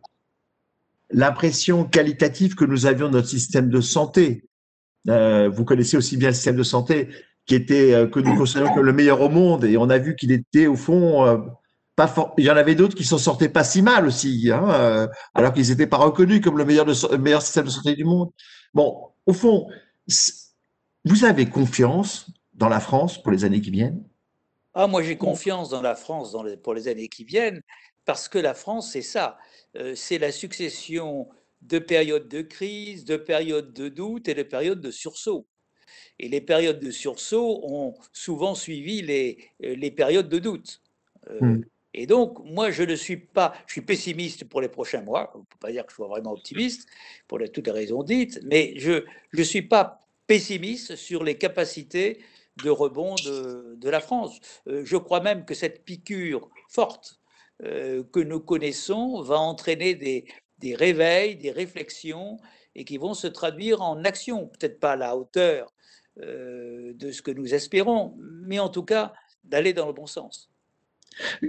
l'impression 1.10 1.84
qualitative 1.84 2.54
que 2.54 2.64
nous 2.64 2.86
avions 2.86 3.08
de 3.08 3.14
notre 3.14 3.28
système 3.28 3.68
de 3.68 3.80
santé. 3.80 4.44
vous 5.06 5.64
connaissez 5.64 5.96
aussi 5.96 6.16
bien 6.16 6.28
le 6.28 6.34
système 6.34 6.56
de 6.56 6.62
santé 6.62 7.08
qui 7.44 7.54
était 7.54 8.08
que 8.10 8.20
nous 8.20 8.36
considérons 8.36 8.72
comme 8.72 8.86
le 8.86 8.92
meilleur 8.92 9.20
au 9.20 9.28
monde 9.28 9.64
et 9.64 9.76
on 9.76 9.90
a 9.90 9.98
vu 9.98 10.16
qu'il 10.16 10.32
était 10.32 10.66
au 10.66 10.76
fond 10.76 11.42
pas 11.96 12.34
il 12.38 12.44
y 12.44 12.50
en 12.50 12.56
avait 12.56 12.74
d'autres 12.74 12.96
qui 12.96 13.04
s'en 13.04 13.18
sortaient 13.18 13.48
pas 13.48 13.64
si 13.64 13.82
mal 13.82 14.06
aussi, 14.06 14.50
hein, 14.50 15.08
alors 15.34 15.52
qu'ils 15.52 15.68
n'étaient 15.68 15.86
pas 15.86 15.98
reconnus 15.98 16.40
comme 16.40 16.56
le 16.56 16.64
meilleur, 16.64 16.86
le 16.86 17.18
meilleur 17.18 17.42
système 17.42 17.66
de 17.66 17.70
santé 17.70 17.94
du 17.94 18.04
monde. 18.04 18.30
Bon, 18.72 19.08
au 19.26 19.32
fond, 19.32 19.68
vous 21.04 21.24
avez 21.24 21.46
confiance 21.46 22.30
dans 22.54 22.68
la 22.68 22.80
France 22.80 23.22
pour 23.22 23.32
les 23.32 23.44
années 23.44 23.60
qui 23.60 23.70
viennent? 23.70 24.02
Ah, 24.74 24.86
moi 24.86 25.02
j'ai 25.02 25.18
confiance 25.18 25.68
dans 25.68 25.82
la 25.82 25.94
France 25.94 26.34
pour 26.62 26.72
les 26.72 26.88
années 26.88 27.08
qui 27.08 27.24
viennent, 27.24 27.60
parce 28.04 28.28
que 28.28 28.38
la 28.38 28.54
France, 28.54 28.92
c'est 28.92 29.02
ça. 29.02 29.38
Euh, 29.76 29.94
c'est 29.94 30.18
la 30.18 30.32
succession 30.32 31.28
de 31.62 31.78
périodes 31.78 32.28
de 32.28 32.42
crise, 32.42 33.04
de 33.04 33.16
périodes 33.16 33.72
de 33.72 33.88
doute 33.88 34.28
et 34.28 34.34
de 34.34 34.42
périodes 34.42 34.80
de 34.80 34.90
sursaut. 34.90 35.46
Et 36.18 36.28
les 36.28 36.40
périodes 36.40 36.80
de 36.80 36.90
sursaut 36.90 37.60
ont 37.64 37.94
souvent 38.12 38.54
suivi 38.54 39.02
les, 39.02 39.38
euh, 39.62 39.74
les 39.74 39.90
périodes 39.90 40.28
de 40.28 40.38
doute. 40.38 40.80
Euh, 41.30 41.40
hmm. 41.40 41.64
Et 41.94 42.06
donc, 42.06 42.38
moi, 42.44 42.70
je 42.70 42.82
ne 42.84 42.94
suis 42.94 43.18
pas, 43.18 43.52
je 43.66 43.72
suis 43.72 43.82
pessimiste 43.82 44.48
pour 44.48 44.60
les 44.60 44.68
prochains 44.68 45.02
mois. 45.02 45.30
On 45.34 45.40
ne 45.40 45.44
peut 45.44 45.58
pas 45.60 45.70
dire 45.70 45.84
que 45.84 45.92
je 45.92 45.96
sois 45.96 46.08
vraiment 46.08 46.32
optimiste 46.32 46.88
pour 47.28 47.38
toutes 47.52 47.66
les 47.66 47.72
raisons 47.72 48.02
dites, 48.02 48.40
mais 48.44 48.72
je 48.78 49.04
ne 49.34 49.42
suis 49.42 49.62
pas 49.62 50.06
pessimiste 50.26 50.96
sur 50.96 51.22
les 51.22 51.36
capacités 51.36 52.18
de 52.64 52.70
rebond 52.70 53.14
de, 53.16 53.88
la 53.90 54.00
France. 54.00 54.40
Je 54.66 54.96
crois 54.96 55.20
même 55.20 55.44
que 55.44 55.52
cette 55.54 55.84
piqûre 55.84 56.48
forte 56.68 57.21
que 57.62 58.20
nous 58.20 58.40
connaissons 58.40 59.22
va 59.22 59.38
entraîner 59.38 59.94
des, 59.94 60.24
des, 60.58 60.74
réveils, 60.74 61.36
des 61.36 61.50
réflexions 61.50 62.38
et 62.74 62.84
qui 62.84 62.96
vont 62.96 63.14
se 63.14 63.26
traduire 63.26 63.82
en 63.82 64.04
action, 64.04 64.48
peut-être 64.48 64.80
pas 64.80 64.92
à 64.92 64.96
la 64.96 65.16
hauteur 65.16 65.72
euh, 66.20 66.92
de 66.94 67.10
ce 67.10 67.22
que 67.22 67.30
nous 67.30 67.54
espérons, 67.54 68.14
mais 68.18 68.58
en 68.58 68.68
tout 68.68 68.82
cas 68.82 69.14
d'aller 69.44 69.72
dans 69.72 69.86
le 69.86 69.94
bon 69.94 70.06
sens. 70.06 70.50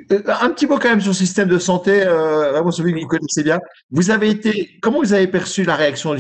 Un 0.02 0.50
petit 0.52 0.68
mot 0.68 0.78
quand 0.78 0.90
même 0.90 1.02
sur 1.02 1.12
le 1.12 1.16
système 1.16 1.50
de 1.50 1.60
santé, 1.60 2.02
euh, 2.02 2.72
celui 2.72 2.94
que 2.94 3.00
vous 3.00 3.08
connaissez 3.08 3.44
bien. 3.44 3.60
Vous 3.92 4.10
avez 4.10 4.30
été, 4.30 4.78
comment 4.82 5.00
vous 5.00 5.12
avez 5.12 5.28
perçu 5.28 5.64
la 5.64 5.76
réaction, 5.76 6.16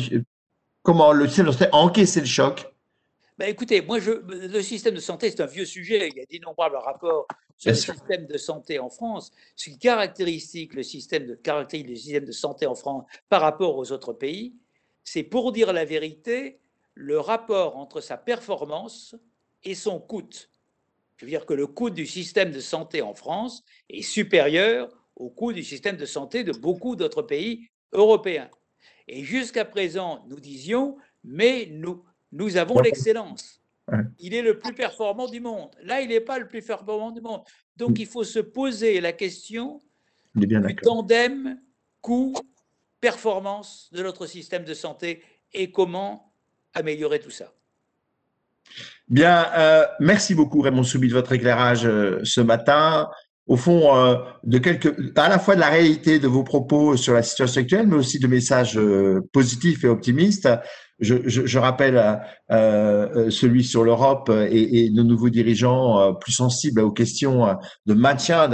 comment 0.81 1.13
le 1.13 1.27
système 1.27 1.45
de 1.45 1.51
santé 1.51 1.67
a 1.71 1.75
encaissé 1.75 2.19
le 2.19 2.25
choc? 2.25 2.72
Ben 3.38 3.49
écoutez, 3.49 3.81
moi, 3.81 3.99
je, 3.99 4.11
le 4.11 4.61
système 4.61 4.93
de 4.93 4.99
santé, 4.99 5.31
c'est 5.31 5.41
un 5.41 5.47
vieux 5.47 5.65
sujet. 5.65 6.09
Il 6.09 6.17
y 6.17 6.21
a 6.21 6.25
d'innombrables 6.25 6.75
rapports 6.75 7.27
sur 7.57 7.71
le 7.71 7.75
système 7.75 8.27
de 8.27 8.38
santé 8.38 8.79
en 8.79 8.89
France. 8.89 9.31
Ce 9.55 9.69
qui 9.69 9.77
caractérise 9.77 10.53
le 10.71 10.84
système 10.84 11.25
de, 11.25 11.36
caractérise 11.36 11.88
le 11.88 11.95
système 11.95 12.25
de 12.25 12.31
santé 12.31 12.65
en 12.67 12.75
France 12.75 13.05
par 13.29 13.41
rapport 13.41 13.77
aux 13.77 13.91
autres 13.91 14.13
pays, 14.13 14.55
c'est 15.03 15.23
pour 15.23 15.51
dire 15.51 15.73
la 15.73 15.86
vérité, 15.86 16.59
le 16.93 17.19
rapport 17.19 17.77
entre 17.77 18.01
sa 18.01 18.17
performance 18.17 19.15
et 19.63 19.75
son 19.75 19.99
coût. 19.99 20.29
Je 21.17 21.25
veux 21.25 21.29
dire 21.29 21.45
que 21.45 21.53
le 21.53 21.67
coût 21.67 21.89
du 21.89 22.05
système 22.05 22.51
de 22.51 22.59
santé 22.59 23.01
en 23.01 23.13
France 23.13 23.63
est 23.89 24.01
supérieur 24.01 24.89
au 25.15 25.29
coût 25.29 25.53
du 25.53 25.63
système 25.63 25.97
de 25.97 26.05
santé 26.05 26.43
de 26.43 26.51
beaucoup 26.51 26.95
d'autres 26.95 27.21
pays 27.21 27.69
européens. 27.93 28.49
Et 29.07 29.23
jusqu'à 29.23 29.65
présent, 29.65 30.23
nous 30.27 30.39
disions, 30.39 30.97
mais 31.23 31.67
nous, 31.71 32.03
nous 32.34 32.57
avons 32.57 32.79
l'excellence. 32.79 33.61
Il 34.19 34.34
est 34.34 34.41
le 34.41 34.57
plus 34.57 34.73
performant 34.73 35.27
du 35.27 35.39
monde. 35.39 35.69
Là, 35.84 36.01
il 36.01 36.09
n'est 36.09 36.21
pas 36.21 36.39
le 36.39 36.47
plus 36.47 36.61
performant 36.61 37.11
du 37.11 37.21
monde. 37.21 37.41
Donc, 37.77 37.99
il 37.99 38.07
faut 38.07 38.23
se 38.23 38.39
poser 38.39 39.01
la 39.01 39.13
question 39.13 39.81
du 40.36 40.47
tandem 40.81 41.59
coût-performance 42.01 43.89
de 43.91 44.01
notre 44.01 44.25
système 44.25 44.63
de 44.63 44.73
santé 44.73 45.21
et 45.53 45.71
comment 45.71 46.34
améliorer 46.73 47.19
tout 47.19 47.29
ça. 47.29 47.53
Bien, 49.07 49.47
euh, 49.57 49.86
merci 49.99 50.34
beaucoup 50.34 50.61
Raymond 50.61 50.84
Soubi 50.84 51.09
de 51.09 51.13
votre 51.13 51.34
éclairage 51.34 51.86
euh, 51.86 52.19
ce 52.23 52.41
matin. 52.41 53.09
Au 53.45 53.57
fond, 53.57 53.95
euh, 53.95 54.15
de 54.43 54.57
quelques, 54.57 54.95
à 55.17 55.29
la 55.29 55.38
fois 55.38 55.55
de 55.55 55.59
la 55.59 55.69
réalité 55.69 56.17
de 56.17 56.27
vos 56.27 56.43
propos 56.43 56.95
sur 56.95 57.13
la 57.13 57.21
situation 57.21 57.61
actuelle, 57.61 57.88
mais 57.88 57.97
aussi 57.97 58.17
de 58.17 58.27
messages 58.27 58.79
positifs 59.34 59.84
et 59.84 59.89
optimistes. 59.89 60.47
Je, 60.99 61.15
je, 61.25 61.45
je 61.45 61.59
rappelle 61.59 62.21
celui 62.49 63.63
sur 63.63 63.83
l'Europe 63.83 64.29
et, 64.29 64.85
et, 64.85 64.89
nos 64.91 65.03
nouveaux 65.03 65.29
dirigeants 65.29 66.13
plus 66.15 66.31
sensibles 66.31 66.81
aux 66.81 66.91
questions 66.91 67.57
de 67.85 67.93
maintien, 67.93 68.47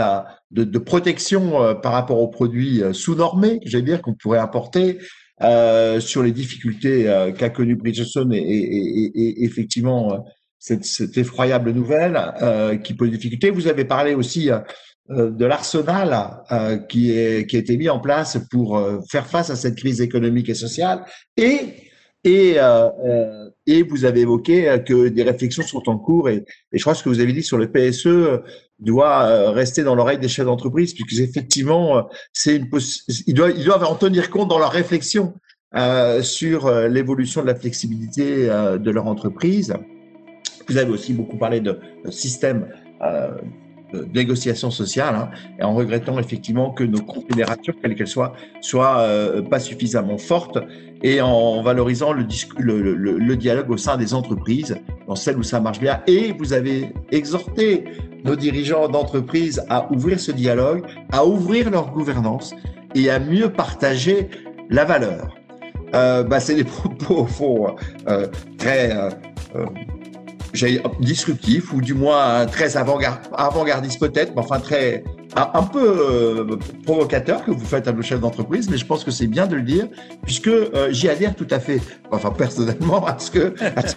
de, 0.49 0.63
de 0.63 0.79
protection 0.79 1.75
par 1.81 1.91
rapport 1.91 2.19
aux 2.19 2.29
produits 2.29 2.81
sous-normés, 2.93 3.59
j'allais 3.65 3.83
dire, 3.83 4.01
qu'on 4.01 4.15
pourrait 4.15 4.39
importer, 4.39 4.99
euh, 5.41 6.01
sur 6.01 6.21
les 6.21 6.33
difficultés 6.33 7.07
euh, 7.07 7.31
qu'a 7.31 7.49
connu 7.49 7.75
Bridgestone 7.75 8.33
et, 8.33 8.39
et, 8.39 9.11
et, 9.15 9.45
effectivement 9.45 10.13
euh, 10.13 10.17
cette, 10.57 10.83
cette, 10.83 11.17
effroyable 11.17 11.71
nouvelle 11.71 12.19
euh, 12.41 12.75
qui 12.75 12.93
pose 12.93 13.09
des 13.09 13.15
difficultés. 13.15 13.49
Vous 13.49 13.67
avez 13.67 13.85
parlé 13.85 14.15
aussi 14.15 14.49
de 15.09 15.45
l'arsenal 15.45 16.43
qui, 16.89 17.11
est, 17.11 17.49
qui 17.49 17.55
a 17.55 17.59
été 17.59 17.77
mis 17.77 17.89
en 17.89 17.99
place 17.99 18.37
pour 18.51 18.79
faire 19.09 19.25
face 19.25 19.49
à 19.49 19.55
cette 19.55 19.75
crise 19.75 20.01
économique 20.01 20.49
et 20.49 20.53
sociale 20.53 21.03
et 21.35 21.88
et, 22.23 22.55
euh, 22.57 23.49
et 23.65 23.83
vous 23.83 24.05
avez 24.05 24.21
évoqué 24.21 24.77
que 24.85 25.07
des 25.07 25.23
réflexions 25.23 25.63
sont 25.63 25.87
en 25.89 25.97
cours 25.97 26.29
et, 26.29 26.45
et 26.71 26.77
je 26.77 26.81
crois 26.81 26.93
que 26.93 26.99
ce 26.99 27.03
que 27.03 27.09
vous 27.09 27.21
avez 27.21 27.33
dit 27.33 27.43
sur 27.43 27.57
le 27.57 27.71
PSE 27.71 28.41
doit 28.79 29.51
rester 29.51 29.83
dans 29.83 29.95
l'oreille 29.95 30.19
des 30.19 30.27
chefs 30.27 30.45
d'entreprise 30.45 30.93
puisque 30.93 31.19
effectivement 31.21 32.09
c'est 32.33 32.57
une 32.57 32.69
ils 33.27 33.33
doivent 33.33 33.53
ils 33.57 33.65
doivent 33.65 33.83
en 33.83 33.95
tenir 33.95 34.29
compte 34.29 34.49
dans 34.49 34.59
leur 34.59 34.71
réflexion 34.71 35.33
euh, 35.75 36.23
sur 36.23 36.71
l'évolution 36.87 37.41
de 37.41 37.47
la 37.47 37.53
flexibilité 37.53 38.49
euh, 38.49 38.79
de 38.79 38.89
leur 38.89 39.05
entreprise. 39.05 39.71
Vous 40.67 40.77
avez 40.77 40.89
aussi 40.89 41.13
beaucoup 41.13 41.37
parlé 41.37 41.59
de, 41.59 41.79
de 42.03 42.09
système 42.09 42.67
euh, 43.03 43.29
négociation 44.13 44.71
sociale, 44.71 45.15
hein, 45.15 45.29
et 45.59 45.63
en 45.63 45.73
regrettant 45.73 46.19
effectivement 46.19 46.71
que 46.71 46.83
nos 46.83 47.01
confédérations, 47.01 47.73
quelles 47.81 47.95
qu'elles 47.95 48.07
soient, 48.07 48.33
soient 48.61 48.99
euh, 48.99 49.41
pas 49.41 49.59
suffisamment 49.59 50.17
fortes, 50.17 50.57
et 51.01 51.21
en 51.21 51.61
valorisant 51.61 52.11
le, 52.11 52.25
le, 52.57 52.93
le, 52.93 53.17
le, 53.17 53.35
dialogue 53.37 53.71
au 53.71 53.77
sein 53.77 53.97
des 53.97 54.13
entreprises, 54.13 54.77
dans 55.07 55.15
celles 55.15 55.37
où 55.37 55.43
ça 55.43 55.59
marche 55.59 55.79
bien. 55.79 56.01
Et 56.07 56.33
vous 56.33 56.53
avez 56.53 56.91
exhorté 57.11 57.85
nos 58.25 58.35
dirigeants 58.35 58.89
d'entreprise 58.89 59.63
à 59.69 59.91
ouvrir 59.91 60.19
ce 60.19 60.31
dialogue, 60.31 60.85
à 61.11 61.25
ouvrir 61.25 61.69
leur 61.69 61.91
gouvernance 61.91 62.53
et 62.95 63.09
à 63.09 63.19
mieux 63.19 63.49
partager 63.49 64.29
la 64.69 64.85
valeur. 64.85 65.35
Euh, 65.95 66.23
bah, 66.23 66.39
c'est 66.39 66.55
des 66.55 66.63
propos 66.63 67.21
au 67.21 67.25
fond 67.25 67.75
euh, 68.07 68.27
très 68.57 68.95
euh, 68.95 69.09
euh 69.55 69.65
disruptif 70.99 71.73
ou 71.73 71.81
du 71.81 71.93
moins 71.93 72.45
très 72.45 72.77
avant-gardiste 72.77 73.99
peut-être, 73.99 74.33
mais 74.35 74.41
enfin 74.41 74.59
très 74.59 75.03
un 75.35 75.63
peu 75.63 75.79
euh, 75.81 76.57
provocateur 76.85 77.43
que 77.43 77.51
vous 77.51 77.65
faites 77.65 77.87
à 77.87 77.91
nos 77.91 78.01
chefs 78.01 78.19
d'entreprise, 78.19 78.69
mais 78.69 78.77
je 78.77 78.85
pense 78.85 79.03
que 79.03 79.11
c'est 79.11 79.27
bien 79.27 79.47
de 79.47 79.55
le 79.55 79.61
dire, 79.61 79.87
puisque 80.23 80.47
euh, 80.47 80.89
j'y 80.91 81.07
adhère 81.07 81.35
tout 81.35 81.47
à 81.51 81.59
fait, 81.59 81.81
enfin 82.11 82.31
personnellement, 82.31 83.01
parce 83.05 83.29
que, 83.29 83.53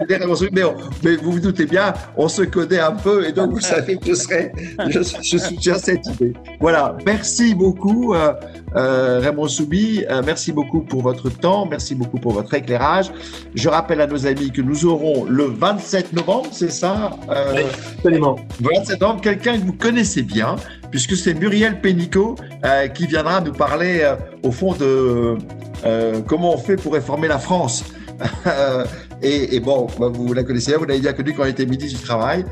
mais, 0.09 0.63
mais, 1.03 1.17
vous 1.17 1.33
vous 1.33 1.41
doutez 1.41 1.67
bien, 1.67 1.95
on 2.17 2.29
se 2.29 2.43
connaît 2.43 2.81
un 2.81 2.93
peu, 2.93 3.27
et 3.27 3.33
donc 3.33 3.53
vous 3.53 3.61
savez 3.61 3.97
que 3.97 4.07
je, 4.07 4.15
serai, 4.15 4.53
je, 4.89 5.03
soutiens 5.39 5.79
cette 5.79 6.07
idée. 6.07 6.35
Voilà, 6.61 6.97
merci 7.07 7.55
beaucoup 7.55 8.15
euh, 8.15 9.21
Raymond 9.21 9.49
Soubi, 9.49 10.05
merci 10.25 10.53
beaucoup 10.53 10.81
pour 10.81 11.03
votre 11.03 11.31
temps, 11.31 11.67
merci 11.67 11.95
beaucoup 11.95 12.19
pour 12.19 12.33
votre 12.33 12.53
éclairage. 12.55 13.11
Je 13.55 13.69
rappelle 13.69 14.01
à 14.01 14.07
nos 14.07 14.27
amis 14.27 14.51
que 14.51 14.61
nous 14.61 14.85
aurons 14.85 15.25
le 15.25 15.45
27 15.45 16.13
novembre, 16.13 16.49
c'est 16.53 16.71
ça 16.71 17.11
oui, 17.55 17.63
absolument. 17.97 18.37
27 18.61 19.01
novembre, 19.01 19.21
quelqu'un 19.23 19.59
que 19.59 19.65
vous 19.65 19.73
connaissez 19.73 20.23
bien, 20.23 20.57
puisque 20.93 21.17
c'est 21.17 21.35
Muriel 21.35 21.81
Pénicaud 21.81 22.37
euh, 22.65 22.87
qui 22.87 23.09
viendra 23.09 23.41
nous 23.41 23.53
parler 23.53 24.03
euh, 24.03 24.15
au 24.45 24.53
fond 24.53 24.75
de 24.75 25.37
euh, 25.85 26.21
comment 26.29 26.55
on 26.55 26.59
fait 26.59 26.77
pour 26.77 26.93
réformer 26.93 27.27
la 27.27 27.41
France. 27.41 27.85
et, 29.23 29.57
et, 29.57 29.59
bon, 29.59 29.89
bah, 29.99 30.09
vous 30.13 30.33
la 30.33 30.45
connaissez, 30.45 30.77
vous 30.77 30.85
l'avez 30.85 31.01
bien 31.01 31.13
connue 31.13 31.33
quand 31.33 31.45
il 31.45 31.51
était 31.51 31.67
midi 31.67 31.89
du 31.89 31.97
travail. 31.97 32.45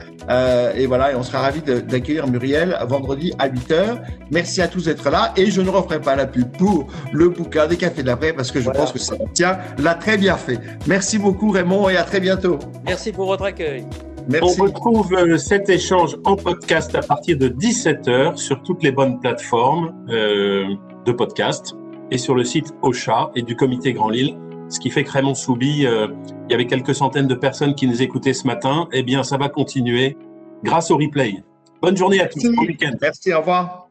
et 0.74 0.86
voilà, 0.86 1.12
et 1.12 1.14
on 1.14 1.22
sera 1.22 1.42
ravis 1.42 1.60
d'accueillir 1.60 2.26
Muriel 2.26 2.76
vendredi 2.88 3.32
à 3.38 3.48
8h. 3.48 4.00
Merci 4.32 4.62
à 4.62 4.66
tous 4.66 4.86
d'être 4.86 5.08
là 5.10 5.32
et 5.36 5.48
je 5.48 5.60
ne 5.60 5.68
referai 5.68 6.00
pas 6.00 6.16
la 6.16 6.26
pub 6.26 6.50
pour 6.56 6.88
le 7.12 7.28
bouquin 7.28 7.68
des 7.68 7.76
cafés 7.76 8.02
d'après 8.02 8.32
parce 8.32 8.50
que 8.50 8.60
je 8.60 8.70
pense 8.70 8.90
que 8.90 8.98
ça 8.98 9.14
tient 9.32 9.58
l'a 9.78 9.94
très 9.94 10.16
bien 10.16 10.36
fait. 10.36 10.58
Merci 10.88 11.18
beaucoup 11.18 11.50
Raymond 11.50 11.88
et 11.88 11.96
à 11.96 12.02
très 12.02 12.18
bientôt. 12.18 12.58
Merci 12.84 13.12
pour 13.12 13.26
votre 13.26 13.44
accueil. 13.44 13.84
On 14.42 14.62
retrouve 14.62 15.14
euh, 15.14 15.38
cet 15.38 15.68
échange 15.68 16.16
en 16.24 16.36
podcast 16.36 16.94
à 16.94 17.00
partir 17.00 17.36
de 17.36 17.48
17h 17.48 18.36
sur 18.36 18.62
toutes 18.62 18.82
les 18.82 18.92
bonnes 18.92 19.18
plateformes 19.18 19.92
euh, 20.08 20.66
de 21.04 21.12
podcast 21.12 21.74
et 22.10 22.18
sur 22.18 22.34
le 22.34 22.44
site 22.44 22.72
OCHA 22.82 23.32
et 23.34 23.42
du 23.42 23.56
comité 23.56 23.92
Grand 23.92 24.08
Lille. 24.08 24.36
Ce 24.68 24.78
qui 24.78 24.90
fait 24.90 25.02
que 25.02 25.10
Raymond 25.10 25.34
Soubi, 25.34 25.84
euh, 25.84 26.08
il 26.48 26.52
y 26.52 26.54
avait 26.54 26.66
quelques 26.66 26.94
centaines 26.94 27.26
de 27.26 27.34
personnes 27.34 27.74
qui 27.74 27.88
nous 27.88 28.02
écoutaient 28.02 28.34
ce 28.34 28.46
matin. 28.46 28.88
Eh 28.92 29.02
bien, 29.02 29.24
ça 29.24 29.36
va 29.36 29.48
continuer 29.48 30.16
grâce 30.62 30.90
au 30.90 30.96
replay. 30.96 31.42
Bonne 31.82 31.96
journée 31.96 32.20
à 32.20 32.26
tous. 32.26 32.44
Bon 32.54 32.62
week-end. 32.62 32.92
Merci, 33.00 33.32
au 33.32 33.38
revoir. 33.38 33.89